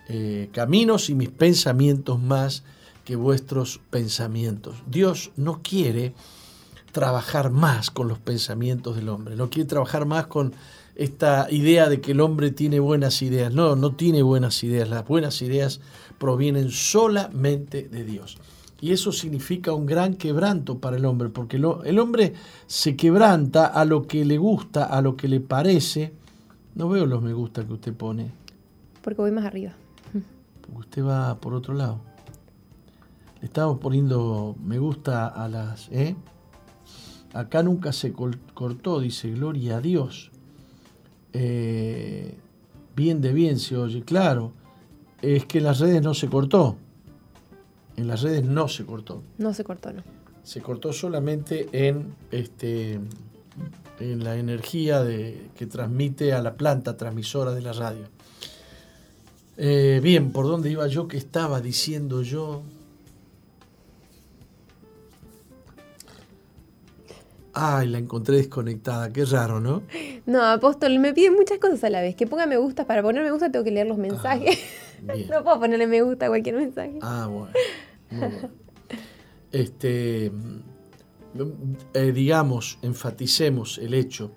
[0.08, 2.64] eh, caminos y mis pensamientos más
[3.04, 4.76] que vuestros pensamientos.
[4.86, 6.14] Dios no quiere
[6.92, 10.52] trabajar más con los pensamientos del hombre, no quiere trabajar más con
[10.94, 13.52] esta idea de que el hombre tiene buenas ideas.
[13.52, 14.88] No, no tiene buenas ideas.
[14.88, 15.80] Las buenas ideas
[16.18, 18.38] provienen solamente de Dios.
[18.80, 22.34] Y eso significa un gran quebranto para el hombre, porque el hombre
[22.66, 26.12] se quebranta a lo que le gusta, a lo que le parece.
[26.74, 28.30] No veo los me gusta que usted pone,
[29.02, 29.72] Porque voy más arriba.
[30.60, 32.00] porque usted va por otro lado.
[33.44, 35.90] Estamos poniendo me gusta a las...
[35.92, 36.16] ¿eh?
[37.34, 40.30] Acá nunca se cortó, dice Gloria a Dios.
[41.34, 42.38] Eh,
[42.96, 44.52] bien de bien se oye, claro.
[45.20, 46.78] Es que en las redes no se cortó.
[47.96, 49.22] En las redes no se cortó.
[49.36, 50.02] No se cortó, no.
[50.42, 52.98] Se cortó solamente en este
[54.00, 58.06] en la energía de, que transmite a la planta transmisora de la radio.
[59.58, 61.08] Eh, bien, ¿por dónde iba yo?
[61.08, 62.62] ¿Qué estaba diciendo yo?
[67.54, 69.82] Ay, la encontré desconectada, qué raro, ¿no?
[70.26, 72.16] No, apóstol, me piden muchas cosas a la vez.
[72.16, 72.86] Que ponga me gusta.
[72.86, 74.58] Para poner me gusta tengo que leer los mensajes.
[75.02, 75.28] Bien.
[75.30, 76.98] no puedo ponerle me gusta a cualquier mensaje.
[77.00, 77.52] Ah, bueno.
[78.10, 78.50] Muy bueno.
[79.52, 80.74] Este, mm,
[81.94, 84.32] eh, digamos, enfaticemos el hecho.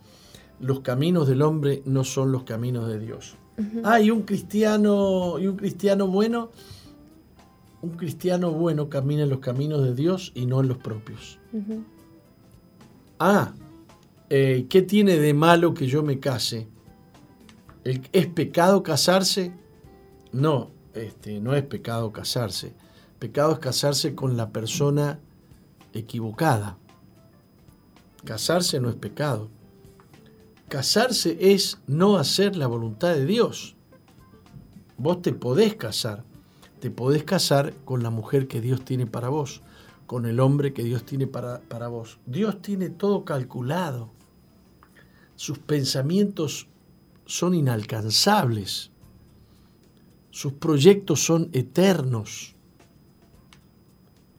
[0.60, 3.36] Los caminos del hombre no son los caminos de Dios.
[3.84, 6.52] Ah, y un cristiano, y un cristiano bueno,
[7.82, 11.40] un cristiano bueno camina en los caminos de Dios y no en los propios.
[11.54, 11.84] Ujú.
[13.20, 13.54] Ah,
[14.30, 16.68] eh, ¿qué tiene de malo que yo me case?
[17.84, 19.54] ¿El- ¿Es pecado casarse?
[20.32, 22.74] No, este, no es pecado casarse.
[23.20, 25.20] Pecado es casarse con la persona
[25.94, 26.78] equivocada.
[28.24, 29.50] Casarse no es pecado.
[30.68, 33.76] Casarse es no hacer la voluntad de Dios.
[34.98, 36.24] Vos te podés casar.
[36.82, 39.62] Te podés casar con la mujer que Dios tiene para vos,
[40.08, 42.18] con el hombre que Dios tiene para, para vos.
[42.26, 44.10] Dios tiene todo calculado.
[45.36, 46.68] Sus pensamientos
[47.26, 48.90] son inalcanzables.
[50.32, 52.56] Sus proyectos son eternos.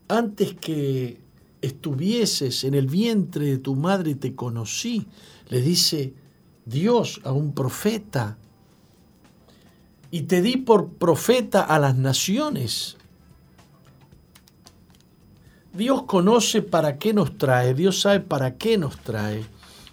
[0.08, 1.20] Antes que
[1.60, 5.06] estuvieses en el vientre de tu madre te conocí,
[5.48, 6.14] le dice
[6.64, 8.38] Dios a un profeta.
[10.10, 12.97] Y te di por profeta a las naciones.
[15.72, 19.44] Dios conoce para qué nos trae, Dios sabe para qué nos trae.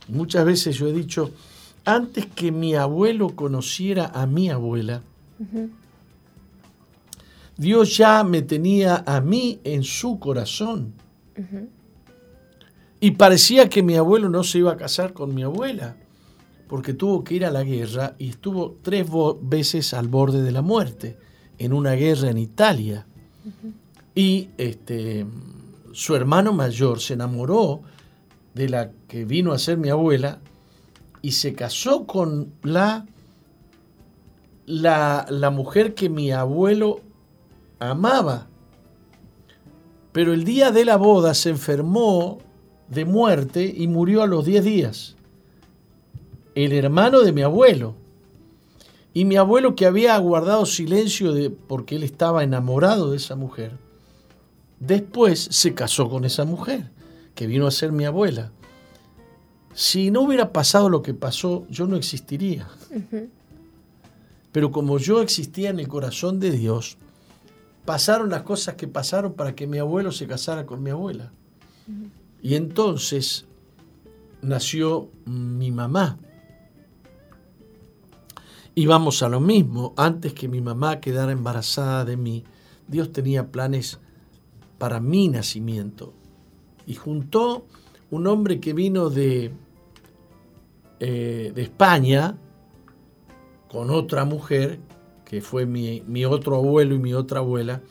[0.08, 1.32] Muchas veces yo he dicho,
[1.84, 5.02] antes que mi abuelo conociera a mi abuela,
[7.58, 10.94] Dios ya me tenía a mí en su corazón.
[13.00, 15.98] Y parecía que mi abuelo no se iba a casar con mi abuela,
[16.68, 19.06] porque tuvo que ir a la guerra y estuvo tres
[19.42, 21.18] veces al borde de la muerte,
[21.58, 23.06] en una guerra en Italia.
[24.16, 25.26] Y este,
[25.96, 27.80] su hermano mayor se enamoró
[28.54, 30.40] de la que vino a ser mi abuela
[31.22, 33.06] y se casó con la,
[34.66, 37.00] la, la mujer que mi abuelo
[37.80, 38.48] amaba.
[40.12, 42.40] Pero el día de la boda se enfermó
[42.90, 45.16] de muerte y murió a los 10 días.
[46.56, 47.96] El hermano de mi abuelo.
[49.14, 53.78] Y mi abuelo que había guardado silencio de, porque él estaba enamorado de esa mujer,
[54.80, 56.92] después se casó con esa mujer,
[57.34, 58.52] que vino a ser mi abuela.
[59.74, 62.68] Si no hubiera pasado lo que pasó, yo no existiría.
[64.52, 66.98] Pero como yo existía en el corazón de Dios,
[67.84, 71.32] pasaron las cosas que pasaron para que mi abuelo se casara con mi abuela.
[72.42, 73.46] Y entonces
[74.42, 76.18] nació mi mamá.
[78.76, 82.44] Y vamos a lo mismo, antes que mi mamá quedara embarazada de mí,
[82.88, 84.00] Dios tenía planes
[84.78, 86.14] para mi nacimiento.
[86.86, 87.66] Y juntó
[88.12, 89.52] un hombre que vino de,
[91.00, 92.38] eh, de España
[93.70, 94.80] con otra mujer
[95.26, 97.82] que fue mi, otro abuelo y mi otra abuela,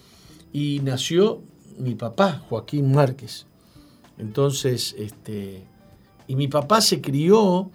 [0.52, 1.42] y nació
[1.78, 3.46] mi papá, Joaquín Márquez.
[4.16, 5.64] Entonces, este,
[6.28, 7.70] y mi papá se crió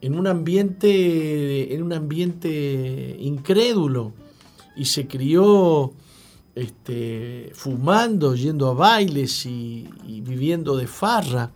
[0.00, 4.12] en un ambiente, en un ambiente incrédulo,
[4.76, 5.92] y se crió
[6.54, 11.50] este, fumando, yendo a bailes y, y viviendo de farra.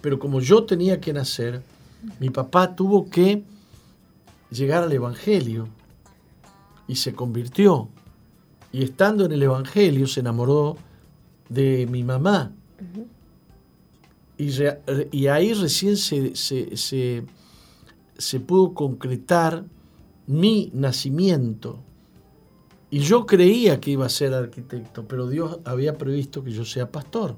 [0.00, 1.62] Pero como yo tenía que nacer,
[2.18, 3.44] mi papá tuvo que
[4.50, 5.68] llegar al Evangelio
[6.86, 7.88] y se convirtió.
[8.72, 10.76] Y estando en el Evangelio se enamoró
[11.48, 12.52] de mi mamá.
[14.38, 17.24] y, ahí recién se, se,
[18.40, 19.64] pudo concretar
[20.26, 21.78] mi nacimiento.
[22.92, 26.92] Y yo creía que iba a ser arquitecto, pero Dios había previsto que yo sea
[26.92, 27.36] pastor.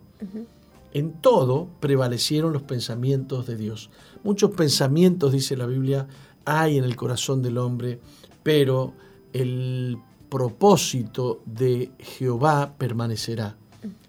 [0.93, 3.89] En todo prevalecieron los pensamientos de Dios.
[4.25, 6.09] Muchos pensamientos, dice la Biblia,
[6.45, 8.01] hay en el corazón del hombre,
[8.43, 8.95] pero
[9.33, 9.97] el
[10.29, 13.57] propósito de Jehová permanecerá.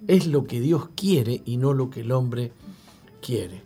[0.07, 2.53] Es lo que Dios quiere y no lo que el hombre
[3.21, 3.61] quiere.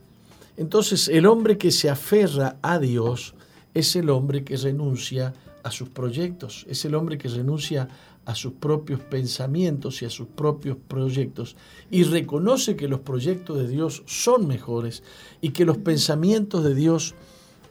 [0.57, 3.36] Entonces el hombre que se aferra a Dios
[3.73, 7.88] es el hombre que renuncia a sus proyectos, es el hombre que renuncia
[8.26, 11.55] a sus propios pensamientos y a sus propios proyectos
[11.89, 15.03] y reconoce que los proyectos de Dios son mejores
[15.41, 17.16] y que los pensamientos de Dios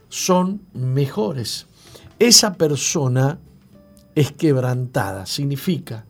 [0.09, 1.67] son mejores.
[2.19, 3.39] Esa persona
[4.15, 5.25] es quebrantada.
[5.25, 6.05] Significa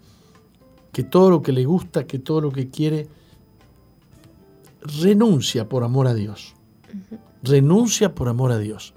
[0.92, 3.08] que todo lo que le gusta, que todo lo que quiere,
[4.82, 6.56] renuncia por amor a Dios.
[7.44, 8.94] Renuncia por amor a Dios.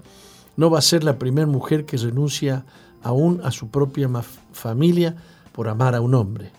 [0.55, 2.65] No va a ser la primera mujer que renuncia
[3.01, 4.09] aún a su propia
[4.51, 5.15] familia
[5.51, 6.51] por amar a un hombre.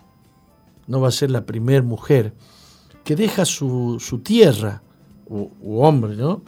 [0.87, 2.33] No va a ser la primera mujer
[3.03, 4.81] que deja su, tierra,
[5.27, 6.41] u, u hombre, ¿no?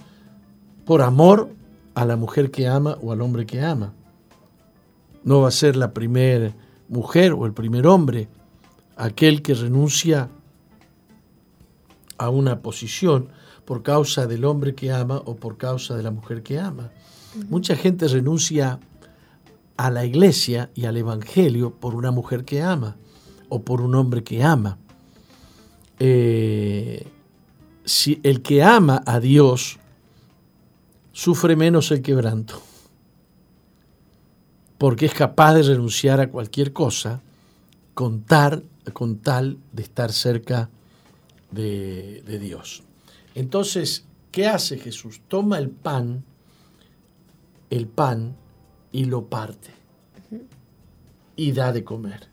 [0.85, 1.49] Por amor
[1.95, 3.93] a la mujer que ama o al hombre que ama
[5.27, 6.55] no va a ser la primera
[6.87, 8.29] mujer o el primer hombre,
[8.95, 10.29] aquel que renuncia
[12.17, 13.27] a una posición
[13.65, 16.91] por causa del hombre que ama o por causa de la mujer que ama.
[17.49, 18.79] Mucha gente renuncia
[19.77, 22.97] a la iglesia y al evangelio por una mujer que ama
[23.49, 24.77] o por un hombre que ama.
[25.99, 27.07] Eh,
[27.85, 29.79] si el que ama a Dios
[31.11, 32.61] sufre menos el quebranto
[34.77, 37.21] porque es capaz de renunciar a cualquier cosa,
[37.93, 40.69] con tal de estar cerca
[41.49, 42.83] de Dios.
[43.33, 45.21] Entonces, ¿qué hace Jesús?
[45.27, 46.23] Toma el pan,
[47.69, 48.35] el pan,
[48.91, 49.77] y lo parte
[51.37, 52.27] y da de comer.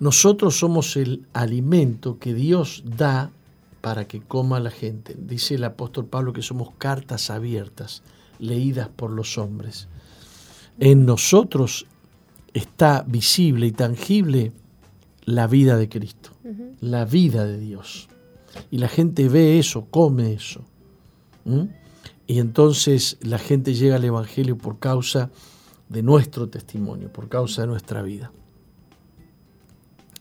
[0.00, 3.30] Nosotros somos el alimento que Dios da
[3.80, 5.16] para que coma la gente.
[5.18, 8.02] Dice el apóstol Pablo que somos cartas abiertas,
[8.38, 9.88] leídas por los hombres.
[10.78, 11.86] En nosotros
[12.52, 14.52] está visible y tangible
[15.24, 16.30] la vida de Cristo,
[16.80, 18.08] la vida de Dios.
[18.70, 20.64] Y la gente ve eso, come eso.
[22.28, 25.30] Y entonces la gente llega al Evangelio por causa
[25.88, 28.30] de nuestro testimonio, por causa de nuestra vida.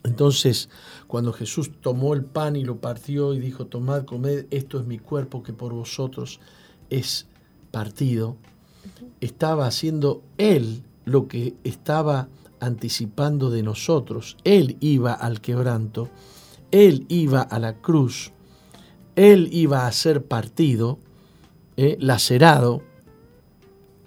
[0.04, 0.70] Entonces,
[1.08, 5.00] cuando Jesús tomó el pan y lo partió y dijo, tomad, comed, esto es mi
[5.00, 6.40] cuerpo que por vosotros
[6.90, 7.28] es
[7.72, 8.38] partido,
[9.20, 12.30] estaba haciendo Él lo que estaba
[12.62, 14.38] anticipando de nosotros.
[14.46, 16.10] Él iba al quebranto,
[16.72, 18.32] Él iba a la cruz,
[19.18, 21.00] Él iba a ser partido,
[22.00, 22.82] lacerado,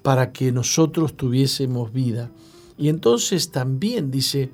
[0.03, 2.31] para que nosotros tuviésemos vida.
[2.77, 4.51] Y entonces también dice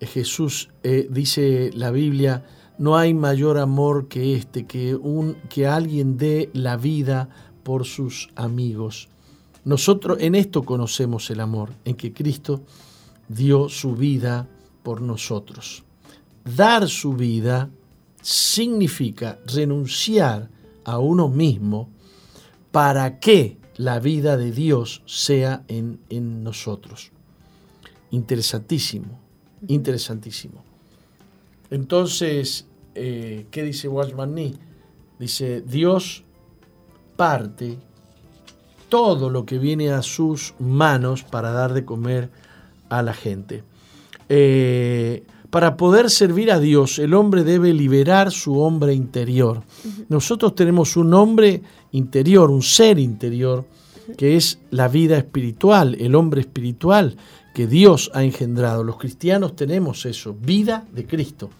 [0.00, 2.44] Jesús, eh, dice la Biblia,
[2.78, 7.28] no hay mayor amor que este, que, un, que alguien dé la vida
[7.62, 9.08] por sus amigos.
[9.64, 12.62] Nosotros en esto conocemos el amor, en que Cristo
[13.28, 14.48] dio su vida
[14.82, 15.84] por nosotros.
[16.44, 17.70] Dar su vida
[18.20, 20.50] significa renunciar
[20.84, 21.88] a uno mismo
[22.74, 26.00] para que la vida de Dios sea en,
[26.42, 27.12] nosotros.
[28.10, 29.20] Interesantísimo,
[29.68, 30.64] interesantísimo.
[31.70, 32.66] Entonces,
[32.96, 34.54] eh, ¿qué dice Watchman Nee?
[35.20, 36.24] Dice, Dios
[37.14, 37.78] parte
[38.88, 42.28] todo lo que viene a sus manos para dar de comer
[42.88, 43.62] a la gente.
[44.28, 45.22] Eh,
[45.54, 49.62] para poder servir a Dios, el hombre debe liberar su hombre interior.
[50.08, 53.64] Nosotros tenemos un hombre interior, un ser interior,
[54.18, 57.16] que es la vida espiritual, el hombre espiritual
[57.54, 58.82] que Dios ha engendrado.
[58.82, 61.50] Los cristianos tenemos eso, vida de Cristo,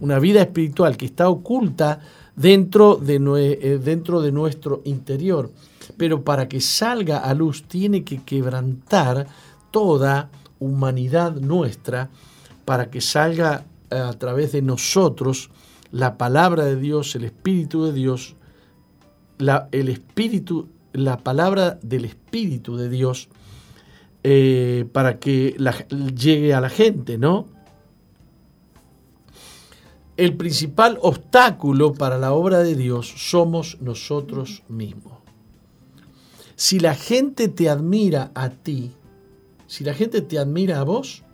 [0.00, 2.00] una vida espiritual que está oculta
[2.34, 3.14] dentro de,
[3.62, 5.52] eh, dentro de nuestro interior.
[5.96, 9.28] Pero para que salga a luz tiene que quebrantar
[9.70, 10.28] toda
[10.58, 12.10] humanidad nuestra
[12.64, 15.50] para que salga eh, a través de nosotros
[15.90, 18.36] la palabra de Dios, el Espíritu de Dios,
[19.38, 23.28] la, el Espíritu, la palabra del Espíritu de Dios,
[24.22, 25.56] eh, para que
[26.16, 27.46] llegue a la gente, ¿no?
[30.16, 35.12] El principal obstáculo para la obra de Dios somos nosotros mismos.
[36.56, 38.92] Si la gente te admira a ti,
[39.66, 41.24] si la gente te admira a vos,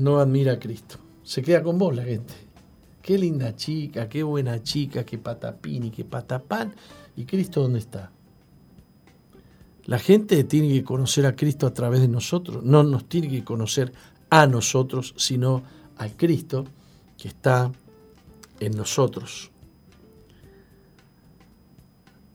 [0.00, 0.96] no admira a Cristo.
[1.22, 2.34] Se queda con vos la gente.
[3.02, 6.74] Qué linda chica, qué buena chica, qué patapini, qué patapán.
[7.16, 8.10] ¿Y Cristo dónde está?
[9.84, 12.62] La gente tiene que conocer a Cristo a través de nosotros.
[12.62, 13.92] No nos tiene que conocer
[14.28, 15.62] a nosotros, sino
[15.96, 16.64] al Cristo
[17.16, 17.72] que está
[18.60, 19.50] en nosotros.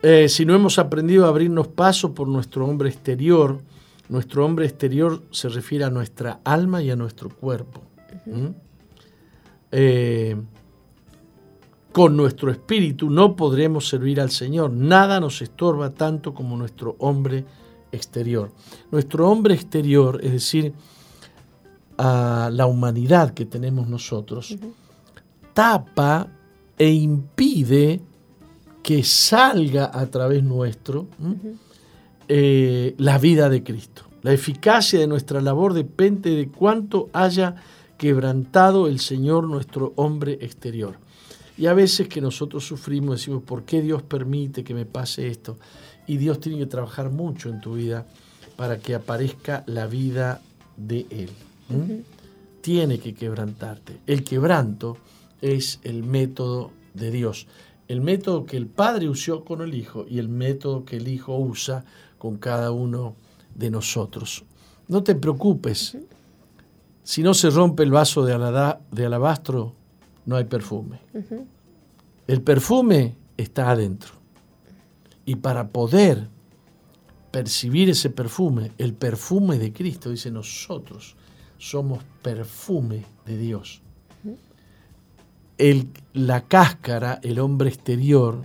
[0.01, 3.61] Eh, si no hemos aprendido a abrirnos paso por nuestro hombre exterior,
[4.09, 7.81] nuestro hombre exterior se refiere a nuestra alma y a nuestro cuerpo.
[9.71, 10.35] Eh,
[11.91, 14.71] con nuestro espíritu no podremos servir al Señor.
[14.71, 17.45] Nada nos estorba tanto como nuestro hombre
[17.91, 18.51] exterior.
[18.91, 20.73] Nuestro hombre exterior, es decir,
[21.97, 24.57] a la humanidad que tenemos nosotros,
[25.53, 26.27] tapa
[26.77, 28.01] e impide
[28.83, 31.07] que salga a través nuestro
[32.27, 34.03] eh, la vida de Cristo.
[34.21, 37.55] La eficacia de nuestra labor depende de cuánto haya
[37.97, 40.97] quebrantado el Señor nuestro hombre exterior.
[41.57, 45.57] Y a veces que nosotros sufrimos decimos, ¿por qué Dios permite que me pase esto?
[46.07, 48.05] Y Dios tiene que trabajar mucho en tu vida
[48.55, 50.41] para que aparezca la vida
[50.75, 51.29] de Él.
[52.61, 53.97] Tiene que quebrantarte.
[54.05, 54.97] El quebranto
[55.41, 57.47] es el método de Dios.
[57.87, 61.37] El método que el Padre usó con el Hijo y el método que el Hijo
[61.37, 61.85] usa
[62.25, 63.15] con cada uno
[63.53, 64.45] de nosotros.
[64.87, 65.95] No te preocupes.
[67.03, 69.75] Si no se rompe el vaso de, alabastro,
[70.25, 71.01] no hay perfume.
[72.25, 74.13] El perfume está adentro.
[75.23, 76.27] Y para poder
[77.29, 81.15] percibir ese perfume, el perfume de Cristo, dice nosotros
[81.59, 83.83] somos perfume de Dios.
[85.59, 88.41] El, la cáscara, el hombre exterior,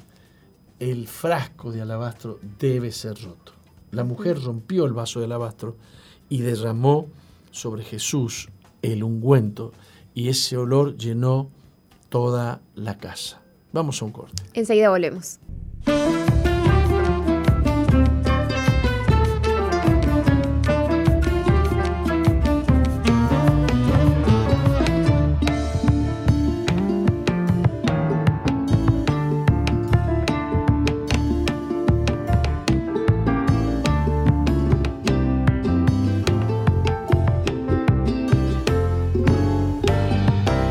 [0.78, 3.49] el frasco de alabastro debe ser roto.
[3.90, 5.76] La mujer rompió el vaso de alabastro
[6.28, 7.08] y derramó
[7.50, 8.48] sobre Jesús
[8.82, 9.72] el ungüento
[10.14, 11.50] y ese olor llenó
[12.08, 13.42] toda la casa.
[13.72, 14.42] Vamos a un corte.
[14.54, 15.38] Enseguida volvemos.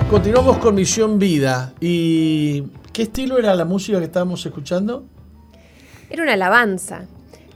[0.10, 1.74] Continuamos con Misión Vida.
[1.80, 5.06] ¿Y qué estilo era la música que estábamos escuchando?
[6.10, 7.06] Era una alabanza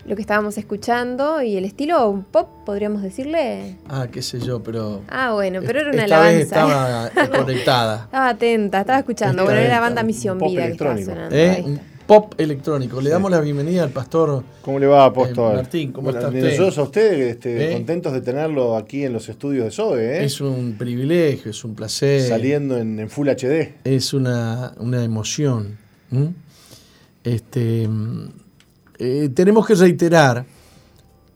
[0.06, 3.78] lo que estábamos escuchando y el estilo un pop, podríamos decirle.
[3.88, 5.02] Ah, qué sé yo, pero.
[5.08, 6.36] Ah, bueno, pero era una esta alabanza.
[6.36, 7.96] Vez estaba conectada.
[8.06, 9.44] estaba atenta, estaba escuchando.
[9.44, 11.36] Esta bueno, era la banda Misión Vida que estaba sonando.
[11.36, 11.50] ¿Eh?
[11.50, 11.93] Ahí Un está.
[12.14, 13.02] Pop electrónico.
[13.02, 14.44] Le damos la bienvenida al pastor.
[14.62, 15.54] ¿Cómo le va, apóstol?
[15.54, 16.44] Eh, Martín, ¿cómo está usted?
[16.44, 17.74] Nosotros a usted, este, ¿Eh?
[17.74, 20.24] contentos de tenerlo aquí en los estudios de SOE, ¿eh?
[20.24, 22.22] Es un privilegio, es un placer.
[22.22, 23.78] saliendo en, en Full HD.
[23.84, 25.80] es una, una emoción.
[27.24, 27.90] Este,
[29.34, 30.46] tenemos que reiterar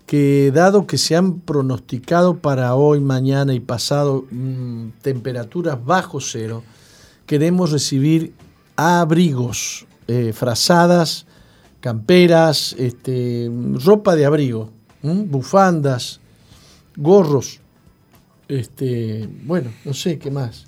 [0.06, 6.64] que dado que se han pronosticado para hoy, mañana y pasado mm, temperaturas bajo cero,
[7.26, 8.34] queremos recibir
[8.76, 11.26] abrigos, eh, frazadas,
[11.80, 13.50] camperas, este,
[13.84, 14.70] ropa de abrigo,
[15.04, 15.24] ¿m?
[15.24, 16.20] bufandas,
[16.96, 17.60] gorros,
[18.48, 20.66] este, bueno, no sé qué más.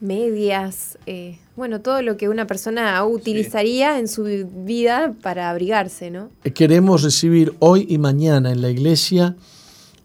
[0.00, 4.24] Medias, eh, bueno, todo lo que una persona utilizaría en su
[4.64, 6.30] vida para abrigarse, ¿no?
[6.54, 9.36] queremos recibir hoy y mañana en la iglesia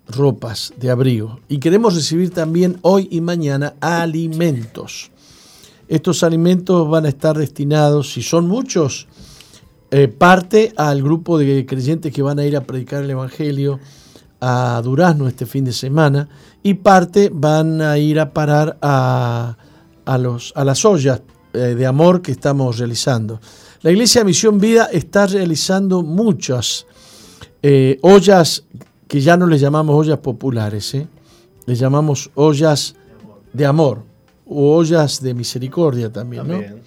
[0.08, 5.12] ropas de abrigo y queremos recibir también hoy y mañana alimentos.
[5.88, 9.08] Estos alimentos van a estar destinados, si son muchos,
[9.92, 13.80] eh, parte al grupo de creyentes que van a ir a predicar el Evangelio
[14.42, 16.28] a Durazno este fin de semana
[16.64, 19.56] y parte van a ir a parar a,
[20.20, 21.22] los, a las ollas
[21.54, 23.40] eh, de amor que estamos realizando.
[23.84, 26.88] La Iglesia Misión Vida está realizando muchas
[27.62, 28.64] eh, ollas
[29.08, 31.08] que ya no les llamamos ollas populares, ¿eh?
[31.68, 32.96] les llamamos ollas
[33.54, 34.15] de amor
[34.48, 36.54] ollas de misericordia también, ¿no?
[36.54, 36.82] También.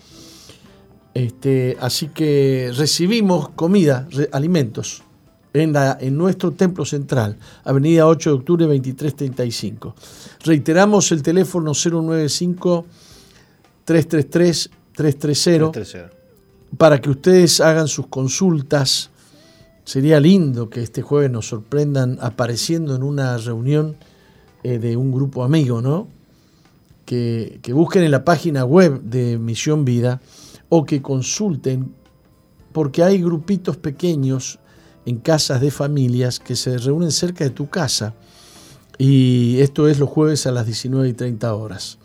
[1.14, 5.02] Este, así que recibimos comida, re- alimentos,
[5.52, 9.94] en, la, en nuestro templo central, Avenida 8 de Octubre 2335.
[10.44, 12.86] Reiteramos el teléfono 095
[13.84, 16.16] 333 330 330.
[16.76, 19.10] para que ustedes hagan sus consultas.
[19.84, 23.96] Sería lindo que este jueves nos sorprendan apareciendo en una reunión
[24.62, 26.08] eh, de un grupo amigo, ¿no?
[27.08, 30.20] Que, que busquen en la página web de Misión Vida
[30.68, 31.94] o que consulten,
[32.72, 34.58] porque hay grupitos pequeños
[35.06, 38.14] en casas de familias que se reúnen cerca de tu casa.
[38.98, 41.96] Y esto es los jueves a las 19 y 30 horas.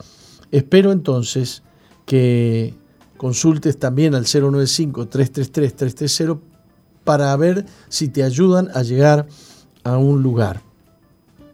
[0.52, 1.64] Espero entonces
[2.06, 2.74] que
[3.18, 6.40] consultes también al 095-333-330
[7.04, 9.28] para ver si te ayudan a llegar
[9.84, 10.62] a un lugar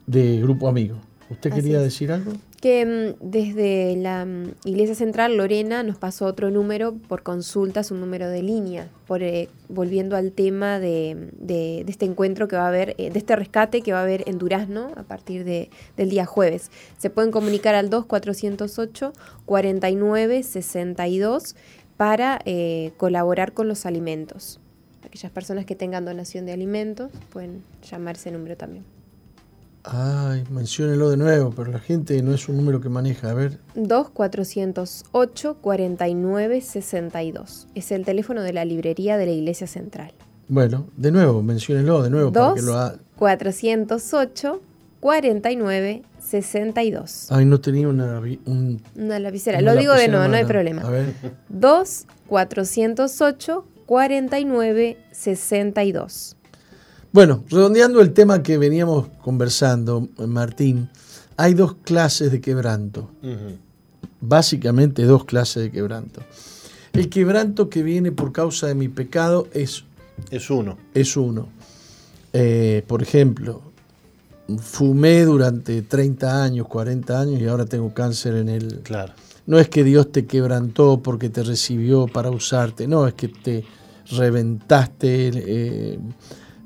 [0.06, 0.98] de grupo amigo.
[1.32, 2.34] ¿Usted Así quería decir algo?
[2.61, 8.02] Que mm, desde la mm, Iglesia Central, Lorena nos pasó otro número por consultas, un
[8.02, 12.68] número de línea, por, eh, volviendo al tema de, de- este encuentro que va a
[12.68, 16.10] haber, eh, de este rescate que va a haber en Durazno a partir de- del
[16.10, 16.69] día jueves.
[16.98, 19.14] Se pueden comunicar al 2408
[19.45, 21.56] 49 62
[21.95, 24.60] para eh, colaborar con los alimentos.
[25.06, 28.84] Aquellas personas que tengan donación de alimentos pueden llamar ese número también.
[29.84, 33.32] Ay, menciónelo de nuevo, pero la gente no es un número que maneja.
[33.32, 37.68] A ver, 2408 49 62.
[37.76, 40.12] Es el teléfono de la librería de la Iglesia Central.
[40.48, 42.96] bueno, de nuevo, menciónelo de nuevo para 2 que lo ha...
[43.18, 44.62] 408
[45.00, 47.28] 49 62.
[47.32, 48.20] Ay, no tenía una...
[48.20, 49.60] un- Una lapicera.
[49.60, 50.82] una Lo digo de lapicera nuevo, en no hay problema.
[50.82, 51.14] A ver,
[51.50, 56.36] 2 408 49 62.
[57.11, 60.90] Bueno, redondeando el tema que veníamos conversando, Martín,
[61.38, 63.10] hay dos clases de quebranto.
[64.22, 66.22] Básicamente dos clases de quebranto.
[66.94, 69.86] El quebranto que viene por causa de mi pecado es,
[70.30, 70.77] Es uno.
[70.94, 71.49] es uno.
[72.34, 73.61] Eh, por ejemplo,
[74.60, 78.81] fumé durante 30 años, 40 años y ahora tengo cáncer en el...
[78.81, 79.14] Claro.
[79.48, 83.64] No es que Dios te quebrantó porque te recibió para usarte, no, es que te
[84.11, 85.99] reventaste eh,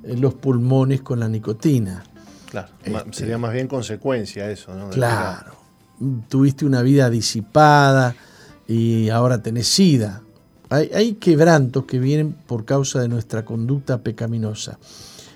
[0.04, 2.04] los pulmones con la nicotina.
[2.50, 2.70] Claro.
[2.84, 4.90] Este- Sería más bien consecuencia eso, ¿no?
[4.90, 5.56] Claro.
[6.30, 8.16] Tuviste una vida disipada
[8.68, 10.22] y ahora tenés sida.
[10.70, 14.80] Hay, hay quebrantos que vienen por causa de nuestra conducta pecaminosa.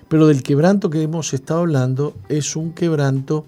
[0.08, 3.46] Pero del quebranto que hemos estado hablando es un quebranto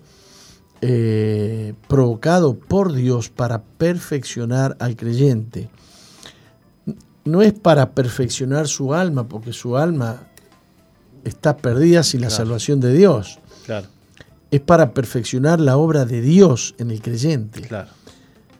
[0.81, 5.69] eh, provocado por Dios para perfeccionar al creyente.
[7.25, 10.28] No es para perfeccionar su alma, porque su alma
[11.25, 12.43] está perdida sin la Claro.
[12.45, 13.39] salvación de Dios.
[13.65, 13.87] Claro,
[14.51, 17.61] Es para perfeccionar la obra de Dios en el creyente.
[17.61, 17.89] claro.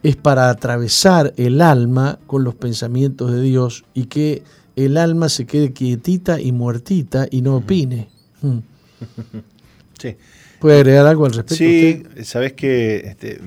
[0.02, 4.44] Es para atravesar el alma con los pensamientos de Dios y que
[4.78, 8.08] el alma se quede quietita y muertita y no opine.
[8.42, 8.60] Mm.
[10.00, 10.16] Sí.
[10.62, 11.56] ¿Puede agregar algo al respecto?
[11.56, 12.24] Sí, usted?
[12.24, 13.42] sabes que este,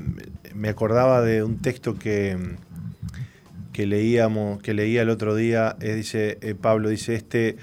[0.54, 2.36] me acordaba de un texto que,
[3.72, 7.56] que leíamos, que leía el otro día, eh, dice eh, Pablo, dice este,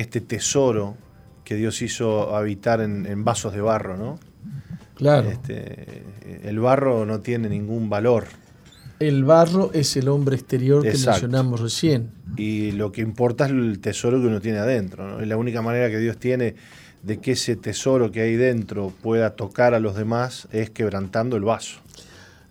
[0.00, 0.96] este tesoro
[1.44, 4.18] que Dios hizo habitar en, en vasos de barro, ¿no?
[4.94, 5.30] Claro.
[5.30, 6.02] Este,
[6.42, 8.24] el barro no tiene ningún valor
[8.98, 12.10] El barro es el hombre exterior que mencionamos recién.
[12.36, 15.08] y lo que importa es el tesoro que uno tiene adentro.
[15.08, 15.20] ¿no?
[15.20, 16.56] Es la única manera que Dios tiene
[17.02, 21.44] de que ese tesoro que hay dentro pueda tocar a los demás es quebrantando el
[21.44, 21.80] vaso.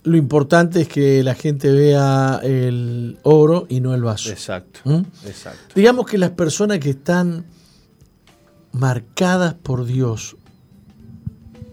[0.07, 4.29] Lo importante es que la gente vea el oro y no el vaso.
[4.29, 5.01] Exacto, ¿Mm?
[5.27, 5.73] exacto.
[5.75, 7.45] Digamos que las personas que están
[8.71, 10.37] marcadas por Dios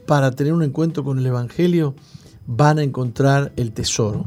[0.07, 1.95] para tener un encuentro con el Evangelio
[2.47, 4.27] van a encontrar el tesoro.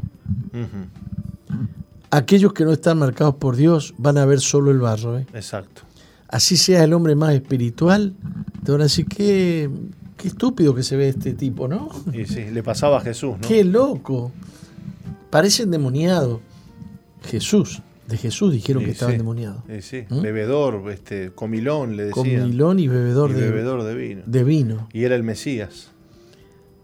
[2.10, 5.18] Aquellos que no están marcados por Dios van a ver solo el barro.
[5.18, 5.26] ¿eh?
[5.34, 5.82] Exacto.
[6.28, 8.14] Así sea el hombre más espiritual,
[8.64, 9.70] te van a decir, qué,
[10.18, 11.88] qué estúpido que se ve este tipo, ¿no?
[12.12, 13.48] Y sí, le pasaba a Jesús, ¿no?
[13.48, 14.32] Qué loco.
[15.30, 16.40] Parece endemoniado.
[17.24, 19.62] Jesús, de Jesús dijeron que estaba sí, endemoniado.
[19.68, 20.20] y sí, ¿Mm?
[20.20, 22.48] bebedor, este, comilón, le decían.
[22.48, 24.22] milón y bebedor, y de, bebedor de vino.
[24.26, 24.88] de vino.
[24.92, 25.90] Y era el Mesías.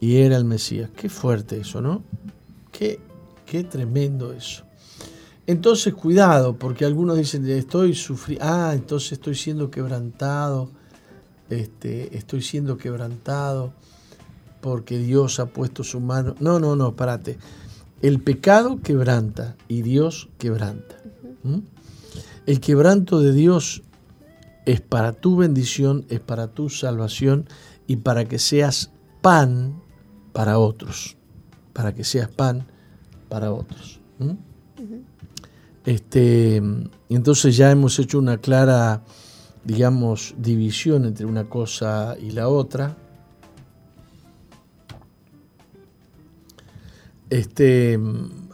[0.00, 0.90] Y era el Mesías.
[0.96, 2.02] Qué fuerte eso, ¿no?
[2.70, 3.00] Qué,
[3.46, 4.64] qué tremendo eso.
[5.46, 10.70] Entonces, cuidado, porque algunos dicen, estoy sufriendo, ah, entonces estoy siendo quebrantado,
[11.50, 13.72] este, estoy siendo quebrantado
[14.60, 16.34] porque Dios ha puesto su mano.
[16.40, 17.38] No, no, no, párate.
[18.00, 20.96] El pecado quebranta y Dios quebranta.
[21.42, 21.58] ¿Mm?
[22.46, 23.82] El quebranto de Dios
[24.66, 27.46] es para tu bendición, es para tu salvación
[27.86, 28.90] y para que seas
[29.20, 29.82] pan
[30.32, 31.16] para otros.
[31.72, 32.66] Para que seas pan
[33.28, 34.00] para otros.
[34.18, 34.32] ¿Mm?
[35.84, 36.62] Este,
[37.10, 39.02] entonces ya hemos hecho una clara,
[39.64, 42.96] digamos, división entre una cosa y la otra.
[47.30, 47.98] Este,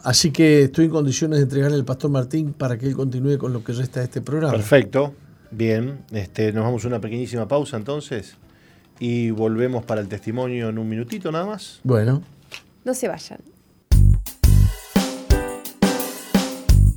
[0.05, 3.53] así que estoy en condiciones de entregarle al pastor Martín para que él continúe con
[3.53, 4.53] lo que resta de este programa.
[4.53, 5.15] Perfecto.
[5.51, 6.05] Bien.
[6.12, 8.37] Este, nos vamos a una pequeñísima pausa entonces.
[8.99, 11.81] Y volvemos para el testimonio en un minutito nada más.
[11.82, 12.23] Bueno,
[12.85, 13.41] No se vayan.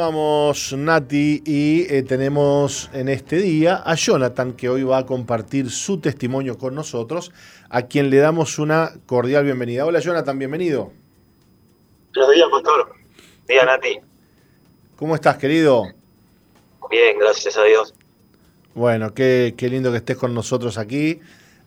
[0.00, 5.70] Continuamos Nati y eh, tenemos en este día a Jonathan que hoy va a compartir
[5.70, 7.32] su testimonio con nosotros,
[7.68, 9.84] a quien le damos una cordial bienvenida.
[9.84, 10.90] Hola Jonathan, bienvenido.
[12.14, 12.94] Buenos días, pastor.
[13.46, 13.98] Día, Nati.
[14.96, 15.82] ¿Cómo estás, querido?
[16.90, 17.92] Bien, gracias a Dios.
[18.74, 21.20] Bueno, qué, qué lindo que estés con nosotros aquí.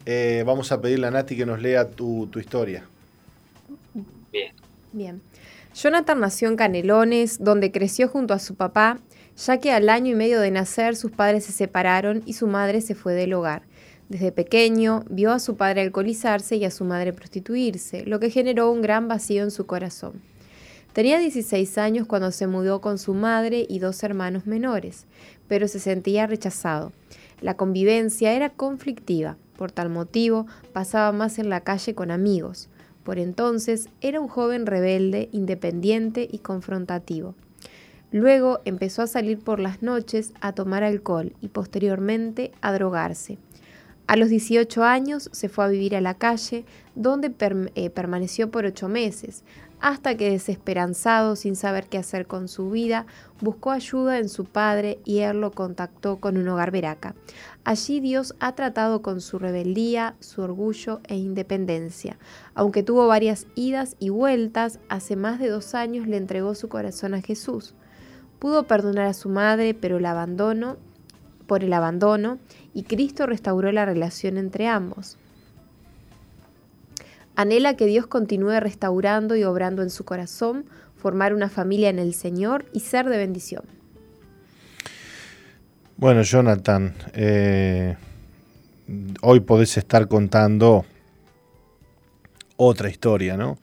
[0.08, 2.84] Eh, vamos a pedirle a Nati que nos lea tu, tu historia.
[4.32, 4.56] Bien.
[4.92, 5.22] Bien.
[5.74, 9.00] Jonathan nació en Canelones, donde creció junto a su papá,
[9.36, 12.82] ya que al año y medio de nacer sus padres se separaron y su madre
[12.82, 13.64] se fue del hogar.
[14.08, 18.70] Desde pequeño vio a su padre alcoholizarse y a su madre prostituirse, lo que generó
[18.72, 20.22] un gran vacío en su corazón.
[20.94, 25.08] Tenía 16 años cuando se mudó con su madre y dos hermanos menores,
[25.48, 26.92] pero se sentía rechazado.
[27.42, 32.70] La convivencia era conflictiva, por tal motivo pasaba más en la calle con amigos.
[33.04, 37.36] Por entonces era un joven rebelde, independiente y confrontativo.
[38.12, 43.40] Luego empezó a salir por las noches a tomar alcohol y posteriormente a drogarse.
[44.06, 47.34] A los 18 años se fue a vivir a la calle, donde
[47.76, 49.44] eh, permaneció por ocho meses,
[49.84, 53.06] hasta que desesperanzado, sin saber qué hacer con su vida,
[53.42, 57.16] buscó ayuda en su padre y él lo contactó con un hogar veraca.
[57.66, 62.18] Allí Dios ha tratado con su rebeldía, su orgullo e independencia.
[62.56, 67.14] Aunque tuvo varias idas y vueltas, hace más de dos años le entregó su corazón
[67.14, 67.76] a Jesús.
[68.40, 70.78] Pudo perdonar a su madre, pero el abandono,
[71.46, 72.40] por el abandono,
[72.74, 75.18] y Cristo restauró la relación entre ambos.
[77.36, 80.66] Anhela que Dios continúe restaurando y obrando en su corazón,
[80.96, 83.64] formar una familia en el Señor y ser de bendición.
[85.98, 87.96] Bueno, Jonathan, eh,
[89.22, 90.86] hoy podés estar contando
[92.56, 93.58] otra historia, ¿no?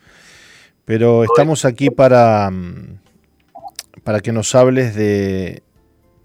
[0.84, 2.98] Pero estamos aquí para, mm,
[4.02, 5.62] para que nos hables de,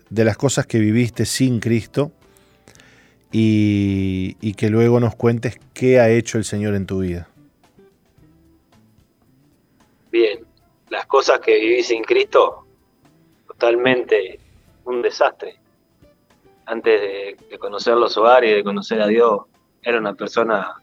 [0.09, 2.11] de las cosas que viviste sin Cristo
[3.31, 7.27] y, y que luego nos cuentes qué ha hecho el Señor en tu vida.
[10.95, 12.65] Las cosas que viví sin Cristo,
[13.45, 14.39] totalmente
[14.85, 15.59] un desastre.
[16.65, 19.41] Antes de, de conocer los hogares y de conocer a Dios,
[19.81, 20.73] era una persona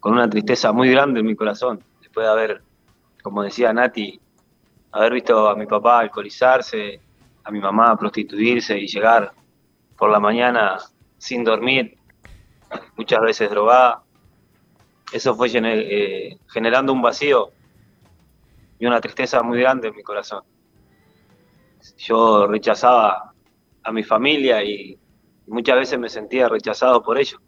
[0.00, 1.84] con una tristeza muy grande en mi corazón.
[2.00, 2.62] Después de haber,
[3.22, 4.18] como decía Nati,
[4.92, 6.98] haber visto a mi papá alcoholizarse,
[7.44, 9.32] a mi mamá prostituirse y llegar
[9.98, 10.78] por la mañana
[11.18, 11.98] sin dormir,
[12.96, 14.02] muchas veces drogada.
[15.12, 17.52] Eso fue eh, generando un vacío
[18.78, 20.42] y una tristeza muy grande en mi corazón.
[21.98, 23.32] Yo rechazaba
[23.82, 24.98] a mi familia y
[25.46, 27.40] muchas veces me sentía rechazado por ellos.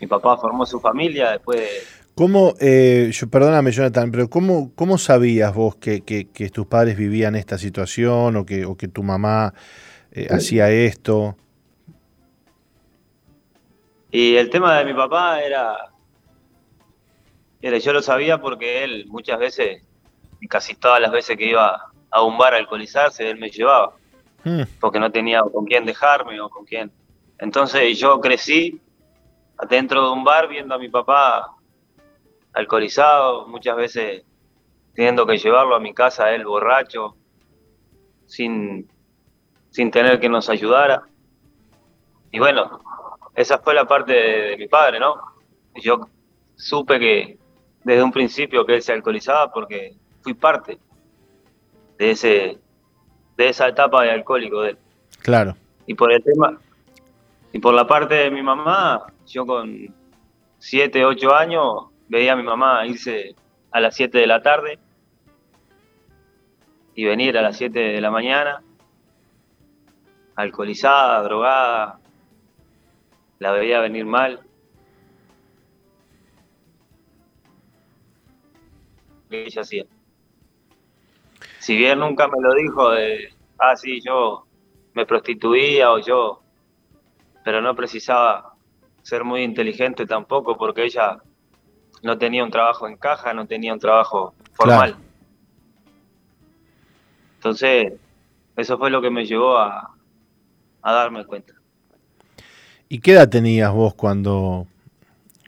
[0.00, 4.96] Mi papá formó su familia después de, ¿Cómo, eh, yo, perdóname Jonathan, pero ¿cómo, cómo
[4.98, 9.02] sabías vos que, que- que tus padres vivían esta situación o que, o que tu
[9.02, 9.52] mamá
[10.12, 11.36] eh, hacía esto?
[14.10, 15.76] Y el tema de mi papá era,
[17.60, 19.82] era, yo lo sabía porque él muchas veces,
[20.40, 23.94] y casi todas las veces que iba a un bar a alcoholizarse, él me llevaba,
[24.46, 26.92] Hmm, porque no tenía con quién dejarme o con quién.
[27.36, 28.80] Entonces yo crecí
[29.58, 31.52] adentro de un bar viendo a mi papá
[32.52, 34.22] alcoholizado, muchas veces
[34.94, 37.16] teniendo que llevarlo a mi casa él borracho,
[38.26, 38.88] sin,
[39.70, 41.02] sin tener que nos ayudara.
[42.30, 42.80] Y bueno,
[43.34, 45.16] esa fue la parte de, de mi padre, ¿no?
[45.74, 46.08] Yo
[46.54, 47.36] supe que
[47.82, 49.96] desde un principio que él se alcoholizaba porque
[50.26, 50.76] fui parte
[51.98, 52.58] de ese
[53.36, 54.78] de esa etapa de alcohólico de él.
[55.22, 55.54] claro.
[55.86, 56.58] Y por el tema
[57.52, 59.94] y por la parte de mi mamá, yo con
[60.58, 63.36] 7, 8 años veía a mi mamá irse
[63.70, 64.80] a las 7 de la tarde
[66.96, 68.64] y venir a las 7 de la mañana
[70.34, 72.00] alcoholizada, drogada,
[73.38, 74.40] la veía venir mal.
[79.30, 79.84] que ella hacía.
[81.66, 84.46] Si bien nunca me lo dijo de, ah, sí, yo
[84.94, 86.40] me prostituía o yo,
[87.44, 88.54] pero no precisaba
[89.02, 91.18] ser muy inteligente tampoco porque ella
[92.04, 94.92] no tenía un trabajo en caja, no tenía un trabajo formal.
[94.92, 95.04] Claro.
[97.34, 97.94] Entonces,
[98.56, 99.92] eso fue lo que me llevó a,
[100.82, 101.54] a darme cuenta.
[102.88, 104.68] ¿Y qué edad tenías vos cuando,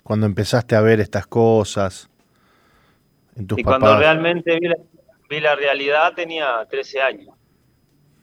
[0.03, 2.11] cuando empezaste a ver estas cosas
[3.37, 3.79] en tus Y papás?
[3.79, 4.75] cuando realmente vi la,
[5.29, 7.35] vi la realidad tenía 13 años.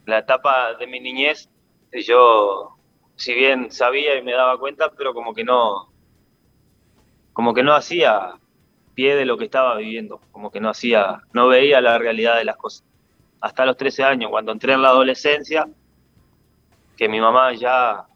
[0.04, 1.48] La etapa de mi niñez,
[1.92, 2.76] yo,
[3.16, 5.90] si bien sabía y me daba cuenta, pero como que no,
[7.32, 8.34] como que no hacía
[8.94, 12.44] pie de lo que estaba viviendo, como que no hacía, no veía la realidad de
[12.44, 12.84] las cosas.
[13.40, 15.68] Hasta los 13 años, cuando entré en la adolescencia,
[16.96, 18.06] que mi mamá ya,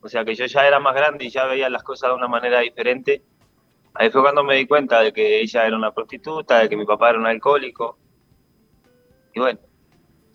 [0.00, 2.28] o sea que yo ya era más grande y ya veía las cosas de una
[2.28, 3.22] manera diferente,
[3.96, 6.84] Ahí fue cuando me di cuenta de que ella era una prostituta, de que mi
[6.84, 7.96] papá era un alcohólico.
[9.34, 9.58] Y bueno,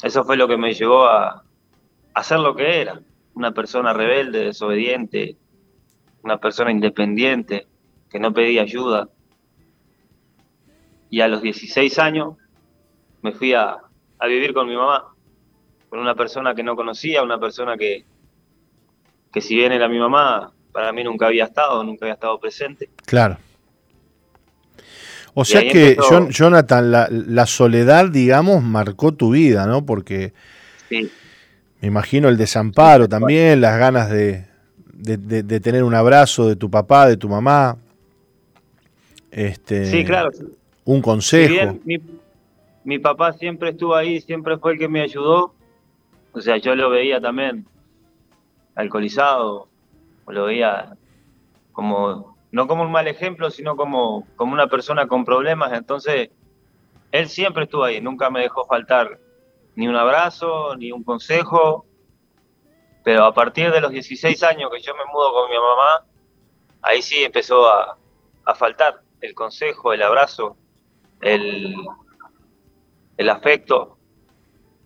[0.04, 1.44] eso fue lo que me llevó a,
[2.22, 3.00] ser lo que era.
[3.34, 5.38] Una persona rebelde, desobediente,
[6.24, 7.68] una persona independiente,
[8.10, 9.10] que no pedía ayuda.
[11.10, 12.36] Y a los 16 años
[13.22, 13.78] me fui a,
[14.20, 15.14] a vivir con mi mamá,
[15.90, 18.06] con una persona que no conocía, una persona que,
[19.32, 22.90] que si bien era mi mamá, para mí nunca había estado, nunca había estado presente.
[23.06, 23.38] Claro.
[25.42, 29.86] O sea que, empezó- Jonathan, la, la soledad, digamos, marcó tu vida, ¿no?
[29.86, 30.34] Porque
[30.90, 31.10] Sí,
[31.82, 34.46] me imagino el desamparo también, las ganas de,
[34.94, 37.78] de- de- de tener un abrazo de tu papá, de tu mamá.
[39.32, 40.30] Este, sí claro.
[40.86, 41.54] Un consejo.
[41.54, 41.98] bien mi,
[42.84, 45.54] mi papá siempre estuvo ahí, siempre fue el que me ayudó,
[46.32, 47.66] o sea, yo lo veía también
[48.76, 49.68] alcoholizado,
[50.26, 50.96] o lo veía
[51.74, 56.30] como, no como un mal ejemplo, sino como, como una persona con problemas, entonces
[57.12, 59.20] él siempre estuvo ahí, nunca me dejó faltar
[59.76, 61.86] ni un abrazo, ni un consejo,
[63.04, 66.06] pero a partir de los 16 años que yo me mudo con mi mamá,
[66.82, 67.98] ahí sí empezó a,
[68.46, 70.58] a faltar el consejo, el abrazo,
[71.22, 71.76] el,
[73.18, 73.98] el afecto.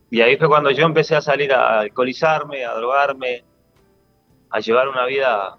[0.10, 3.44] Y ahí fue cuando yo empecé a salir a alcoholizarme, a drogarme,
[4.50, 5.58] a llevar una vida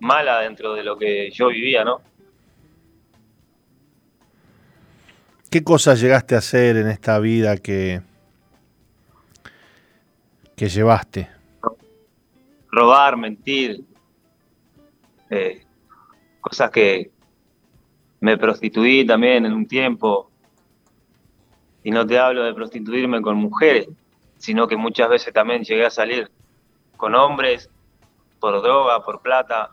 [0.00, 2.00] mala dentro de lo que yo vivía, ¿no?
[5.50, 8.02] ¿Qué cosas llegaste a hacer en esta vida que,
[10.56, 11.28] que llevaste?
[12.70, 13.84] Robar, mentir,
[15.28, 15.64] eh,
[16.40, 17.10] cosas que
[18.20, 20.30] me prostituí también en un tiempo.
[21.82, 23.88] Y no te hablo de prostituirme con mujeres,
[24.38, 26.30] sino que muchas veces también llegué a salir
[26.96, 27.70] con hombres
[28.38, 29.72] por droga, por plata.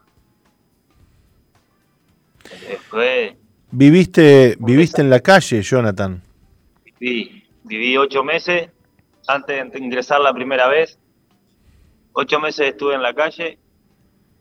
[3.71, 6.21] Viviste, viviste en la calle, Jonathan.
[6.99, 8.69] viví, viví ocho meses
[9.27, 10.99] antes de ingresar la primera vez.
[12.13, 13.59] Ocho meses estuve en la calle,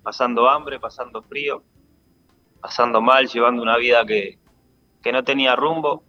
[0.03, 1.63] pasando hambre, pasando frío,
[2.61, 4.39] pasando mal, llevando una vida que,
[5.03, 6.03] que no tenía rumbo,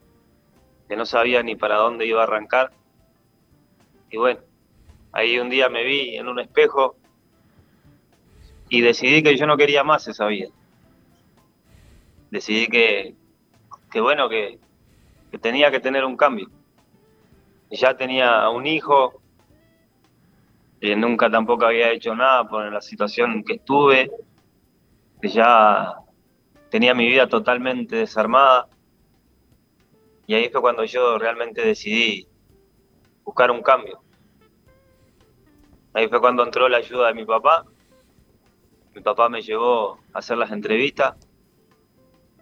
[0.88, 2.71] que no sabía ni para dónde iba a arrancar.
[4.09, 4.39] Y bueno,
[5.11, 6.95] ahí un día me vi en un espejo
[8.69, 10.49] y decidí que yo no quería más esa vida.
[12.31, 13.15] Decidí que,
[13.91, 14.59] que bueno, que,
[15.31, 16.49] que tenía que tener un cambio.
[17.69, 19.21] Ya tenía un hijo,
[20.79, 24.11] eh, nunca tampoco había hecho nada por la situación en que estuve,
[25.21, 25.95] ya
[26.69, 28.67] tenía mi vida totalmente desarmada.
[30.27, 32.27] Y ahí fue cuando yo realmente decidí
[33.23, 34.01] buscar un cambio.
[35.93, 37.65] Ahí fue cuando entró la ayuda de mi papá.
[38.93, 41.15] Mi papá me llevó a hacer las entrevistas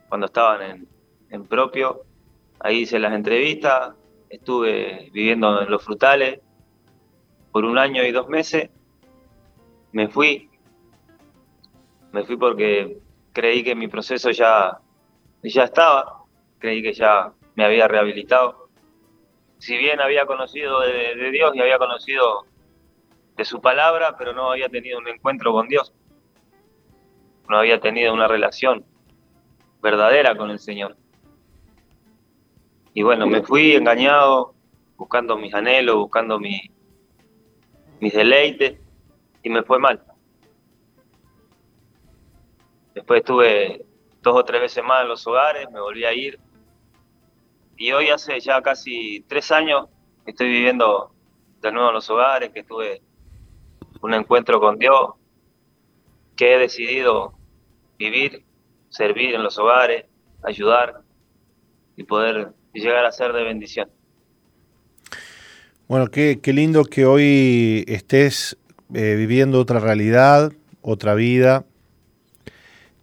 [0.09, 0.87] cuando estaban en,
[1.29, 2.03] en propio.
[2.59, 3.93] Ahí hice las entrevistas,
[4.29, 6.39] estuve viviendo en los frutales
[7.51, 8.69] por un año y dos meses.
[9.91, 10.49] Me fui.
[12.11, 12.97] Me fui porque
[13.33, 14.79] creí que mi proceso ya,
[15.43, 16.23] ya estaba.
[16.59, 18.69] Creí que ya me había rehabilitado.
[19.57, 22.45] Si bien había conocido de, de Dios y había conocido
[23.35, 25.93] de su palabra, pero no había tenido un encuentro con Dios.
[27.49, 28.85] No había tenido una relación
[29.85, 30.97] verdadera con el Señor.
[32.95, 34.55] Y bueno, me fui engañado,
[34.97, 36.71] buscando mis anhelos, buscando mi,
[37.99, 38.79] mis deleites,
[39.43, 40.03] y me fue mal.
[42.95, 43.85] Después estuve
[44.23, 46.39] dos o tres veces más en los hogares, me volví a ir.
[47.77, 49.87] Y hoy hace ya casi tres años
[50.25, 51.11] estoy viviendo
[51.61, 53.03] de nuevo en los hogares, que tuve
[54.01, 55.11] un encuentro con Dios,
[56.35, 57.33] que he decidido
[57.99, 58.45] vivir,
[58.95, 60.05] servir en los hogares,
[60.43, 61.01] ayudar
[61.97, 63.89] y poder llegar a ser de bendición.
[65.87, 68.57] Bueno, qué, qué lindo que hoy estés
[68.93, 70.51] eh, viviendo otra realidad,
[70.81, 71.65] otra vida,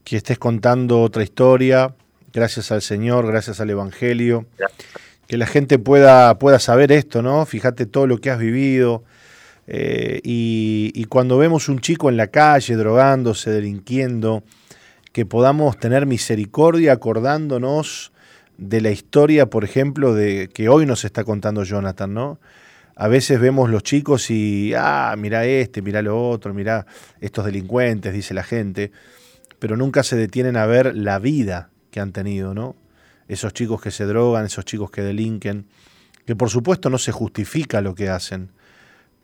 [0.04, 1.94] que estés contando otra historia,
[2.32, 4.46] gracias al Señor, gracias al Evangelio,
[5.28, 7.44] que la gente pueda, pueda saber esto, ¿no?
[7.46, 9.04] Fíjate todo lo que has vivido.
[9.66, 14.42] eh, y, y cuando vemos un chico en la calle drogándose, delinquiendo,
[15.12, 18.12] que podamos tener misericordia acordándonos
[18.56, 22.40] de la historia, por ejemplo, de que hoy nos está contando Jonathan, ¿no?
[22.94, 26.86] A veces vemos los chicos y, ah, mira este, mira lo otro, mira
[27.20, 28.92] estos delincuentes, dice la gente,
[29.58, 32.76] pero nunca se detienen a ver la vida que han tenido, ¿no?
[33.28, 35.66] Esos chicos que se drogan, esos chicos que delinquen,
[36.26, 38.50] que por supuesto no se justifica lo que hacen,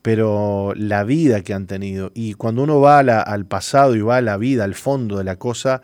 [0.08, 2.12] pero la vida que han tenido.
[2.14, 5.36] Y cuando uno va al pasado y va a la vida, al fondo de la
[5.36, 5.82] cosa,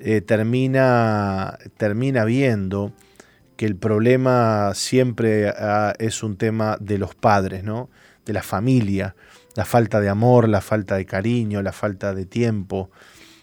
[0.00, 2.92] eh, termina, termina viendo
[3.54, 7.88] que el problema siempre ah, es un tema de los padres, ¿no?
[8.26, 9.14] De la familia,
[9.54, 12.90] la falta de amor, la falta de cariño, la falta de tiempo.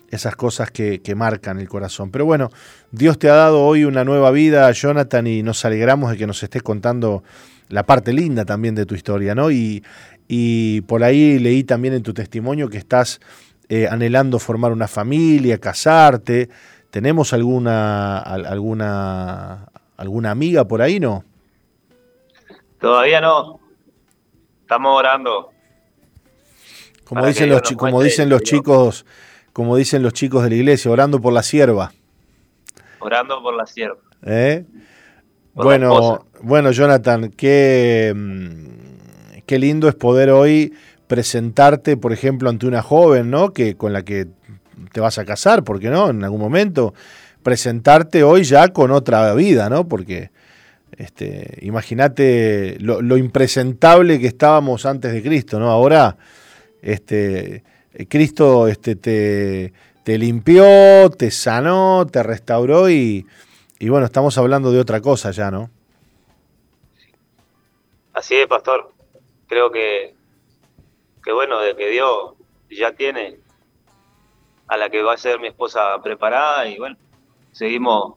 [0.09, 2.11] esas cosas que, que marcan el corazón.
[2.11, 2.49] Pero bueno,
[2.91, 6.43] Dios te ha dado hoy una nueva vida, Jonathan, y nos alegramos de que nos
[6.43, 7.23] estés contando
[7.69, 9.49] la parte linda también de tu historia, ¿no?
[9.51, 9.83] Y,
[10.27, 13.19] y por ahí leí también en tu testimonio que estás
[13.69, 16.49] eh, anhelando formar una familia, casarte.
[16.91, 21.23] ¿Tenemos alguna, al- alguna, alguna amiga por ahí, no?
[22.79, 23.59] Todavía no.
[24.61, 25.49] Estamos orando.
[27.03, 29.05] Como dicen los, como dicen los chicos,
[29.53, 31.91] como dicen los chicos de la iglesia, orando por la sierva.
[32.99, 33.99] Orando por la sierva.
[34.23, 34.65] ¿eh?
[35.53, 40.73] Bueno, bueno, Jonathan, qué, mm, qué lindo es poder hoy
[41.07, 43.51] presentarte, por ejemplo, ante una joven, ¿no?
[43.51, 44.27] Que con la que
[44.93, 46.09] te vas a casar, ¿por qué no?
[46.09, 46.93] En algún momento
[47.43, 49.88] presentarte hoy ya con otra vida, ¿no?
[49.88, 50.31] Porque
[50.97, 55.71] este, imagínate lo, lo impresentable que estábamos antes de Cristo, ¿no?
[55.71, 56.17] Ahora,
[56.81, 57.63] este,
[58.07, 59.73] Cristo este, te,
[60.03, 63.26] te limpió, te sanó, te restauró y,
[63.80, 65.69] y bueno, estamos hablando de otra cosa ya, ¿no?
[68.14, 68.91] Así es, pastor.
[69.47, 70.14] Creo que,
[71.23, 72.34] que bueno, de que Dios
[72.69, 73.39] ya tiene
[74.68, 76.97] a la que va a ser mi esposa preparada y bueno,
[77.51, 78.15] seguimos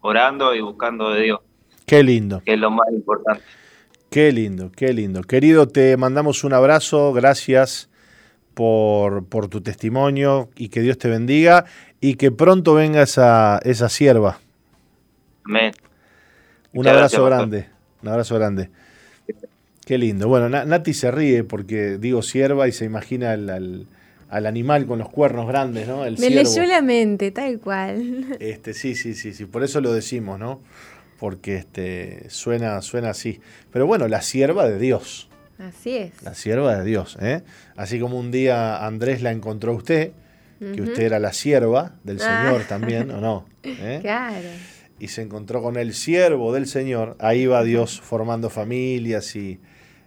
[0.00, 1.40] orando y buscando de Dios,
[1.86, 3.42] Qué lindo, que es lo más importante.
[4.10, 5.22] qué lindo, qué lindo.
[5.22, 7.88] Querido, te mandamos un abrazo, gracias
[8.54, 11.64] por, por tu testimonio y que Dios te bendiga
[12.00, 14.40] y que pronto venga esa, esa sierva.
[15.44, 15.72] Amén.
[16.72, 17.30] Un Muchas abrazo gracias, pastor.
[17.30, 17.66] grande,
[18.02, 18.70] un abrazo grande.
[19.86, 20.28] Qué lindo.
[20.28, 23.86] Bueno, Na- Nati se ríe porque digo sierva y se imagina al, al-
[24.30, 26.04] al animal con los cuernos grandes, ¿no?
[26.06, 26.50] El Me ciervo.
[26.50, 28.36] leyó la mente, tal cual.
[28.40, 29.44] Este, sí, sí, sí, sí.
[29.44, 30.60] Por eso lo decimos, ¿no?
[31.20, 33.40] Porque este, suena, suena así.
[33.72, 35.28] Pero bueno, la sierva de Dios.
[35.58, 36.20] Así es.
[36.22, 37.42] La sierva de Dios, ¿eh?
[37.76, 40.12] Así como un día Andrés la encontró a usted,
[40.58, 42.46] que usted era la sierva del Ah.
[42.46, 43.46] Señor también, ¿o no?
[43.62, 43.98] ¿Eh?
[44.00, 44.48] Claro.
[44.98, 49.58] Y se encontró con el siervo del Señor, ahí va Dios formando familias y,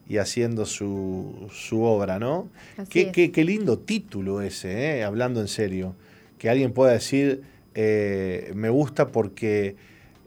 [0.08, 2.50] y haciendo su, su obra, ¿no?
[2.90, 5.04] Qué, qué- qué lindo título ese, ¿eh?
[5.04, 5.96] hablando en serio.
[6.38, 7.42] Que alguien pueda decir,
[7.76, 9.76] eh, me gusta porque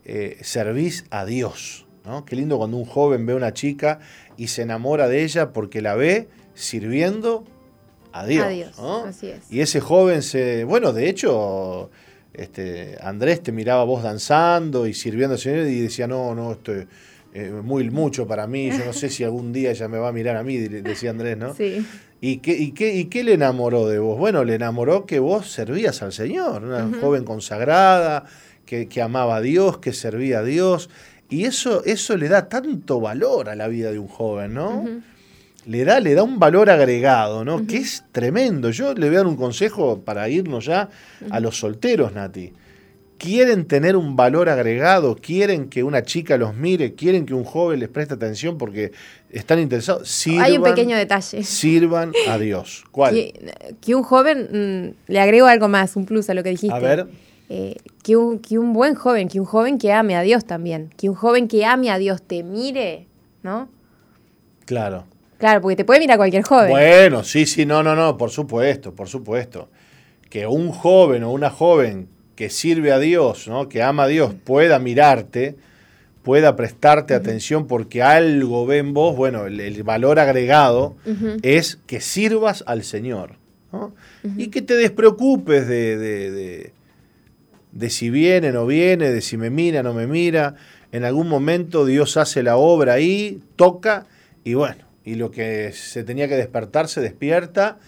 [0.05, 1.87] eh, servís a Dios.
[2.05, 2.25] ¿no?
[2.25, 4.01] Qué lindo cuando un joven ve a una chica
[4.37, 7.45] y se enamora de ella porque la ve sirviendo
[8.13, 8.45] a Dios.
[8.45, 9.05] A Dios, ¿no?
[9.05, 9.51] así es.
[9.51, 10.65] Y ese joven se.
[10.65, 11.91] Bueno, de hecho,
[12.41, 16.75] este, Andrés te miraba vos danzando y sirviendo al Señor y decía, no, no, esto
[16.75, 16.87] es
[17.35, 20.13] eh, muy mucho para mí, yo no sé si algún día ella me va a
[20.13, 21.55] mirar a mí, decía Andrés, ¿no?
[21.55, 21.87] Sí.
[22.21, 24.19] ¿Y qué, y, qué, ¿Y qué le enamoró de vos?
[24.19, 28.25] Bueno, le enamoró que vos servías al Señor, una joven consagrada,
[28.67, 30.91] que, que amaba a Dios, que servía a Dios.
[31.29, 34.85] Y eso, eso le da tanto valor a la vida de un joven, ¿no?
[35.67, 37.67] Le da, le da un valor agregado, ¿no?
[37.67, 38.71] Que es tremendo.
[38.71, 40.89] Yo le voy a dar un consejo para irnos ya
[41.31, 42.53] a los solteros, Nati.
[43.19, 47.79] Quieren tener un valor agregado, quieren que una chica los mire, quieren que un joven
[47.79, 48.93] les preste atención porque
[49.29, 50.09] están interesados.
[50.09, 51.45] Sirvan, Hay un pequeño detalle.
[51.45, 52.85] Sirvan a Dios.
[52.91, 53.13] ¿Cuál?
[53.13, 56.75] Que, que un joven, mm, le agrego algo más, un plus a lo que dijiste.
[56.75, 57.09] A ver.
[57.51, 60.89] Eh, que, un, que un buen joven, que un joven que ame a Dios también.
[60.97, 63.07] Que un joven que ame a Dios te mire,
[63.43, 63.69] ¿no?
[64.65, 65.10] Claro.
[65.41, 66.71] Claro, porque te puede mirar cualquier joven.
[66.71, 69.69] Bueno, sí, sí, no, no, no, por supuesto, por supuesto.
[70.29, 73.69] Que un joven o una joven que sirve a Dios, ¿no?
[73.69, 75.57] que ama a Dios, pueda mirarte,
[76.23, 80.95] pueda prestarte atención porque algo ve en vos, bueno, el, el valor agregado
[81.43, 83.37] es que sirvas al Señor.
[83.73, 83.95] ¿no?
[84.37, 86.73] Y que te despreocupes de, de- de-
[87.73, 90.57] de si viene o no viene, de si me mira o no me mira.
[90.93, 94.07] En algún momento Dios hace la obra ahí, toca
[94.45, 97.79] y bueno, y lo que se tenía que despertar se despierta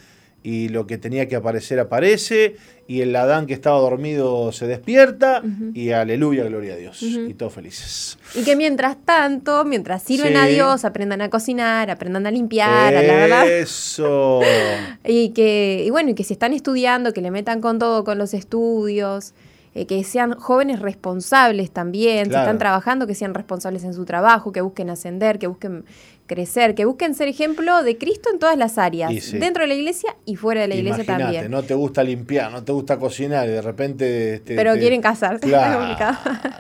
[0.45, 2.57] y lo que tenía que aparecer aparece
[2.89, 5.41] y el Adán que estaba dormido se despierta
[5.73, 7.01] y aleluya, gloria a Dios.
[7.01, 7.27] Ujú.
[7.27, 8.19] Y todos felices.
[8.35, 10.39] Y que mientras tanto, mientras sirven Sí.
[10.39, 13.47] a Dios, aprendan a cocinar, aprendan a limpiar, a lavar.
[13.47, 14.41] Eso.
[15.05, 18.19] Y que, y bueno, y que si están estudiando, que le metan con todo, con
[18.19, 19.35] los estudios,
[19.75, 22.45] eh, que sean jóvenes responsables también, si Claro.
[22.45, 25.85] están trabajando, que sean responsables en su trabajo, que busquen ascender, que busquen
[26.27, 29.39] crecer, que busquen ser ejemplo de Cristo en todas las áreas, sí.
[29.39, 31.51] dentro de la iglesia y fuera de la iglesia también.
[31.51, 34.39] no te gusta limpiar, no te gusta cocinar y de repente...
[34.41, 35.47] te- Pero te- quieren casarse.
[35.47, 36.17] Claro.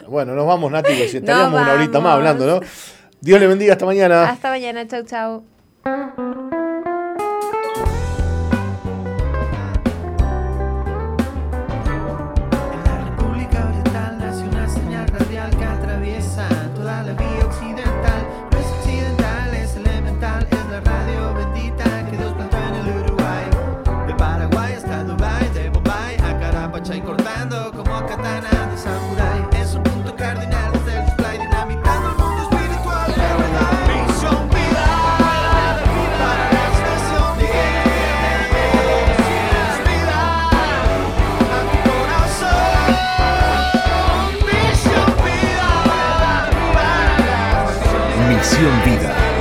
[0.08, 2.60] Bueno, nos vamos, Nati, si estaríamos una horita más hablando, ¿no?
[3.20, 4.28] Dios le bendiga, hasta mañana.
[4.28, 6.91] Hasta mañana, chau, chau.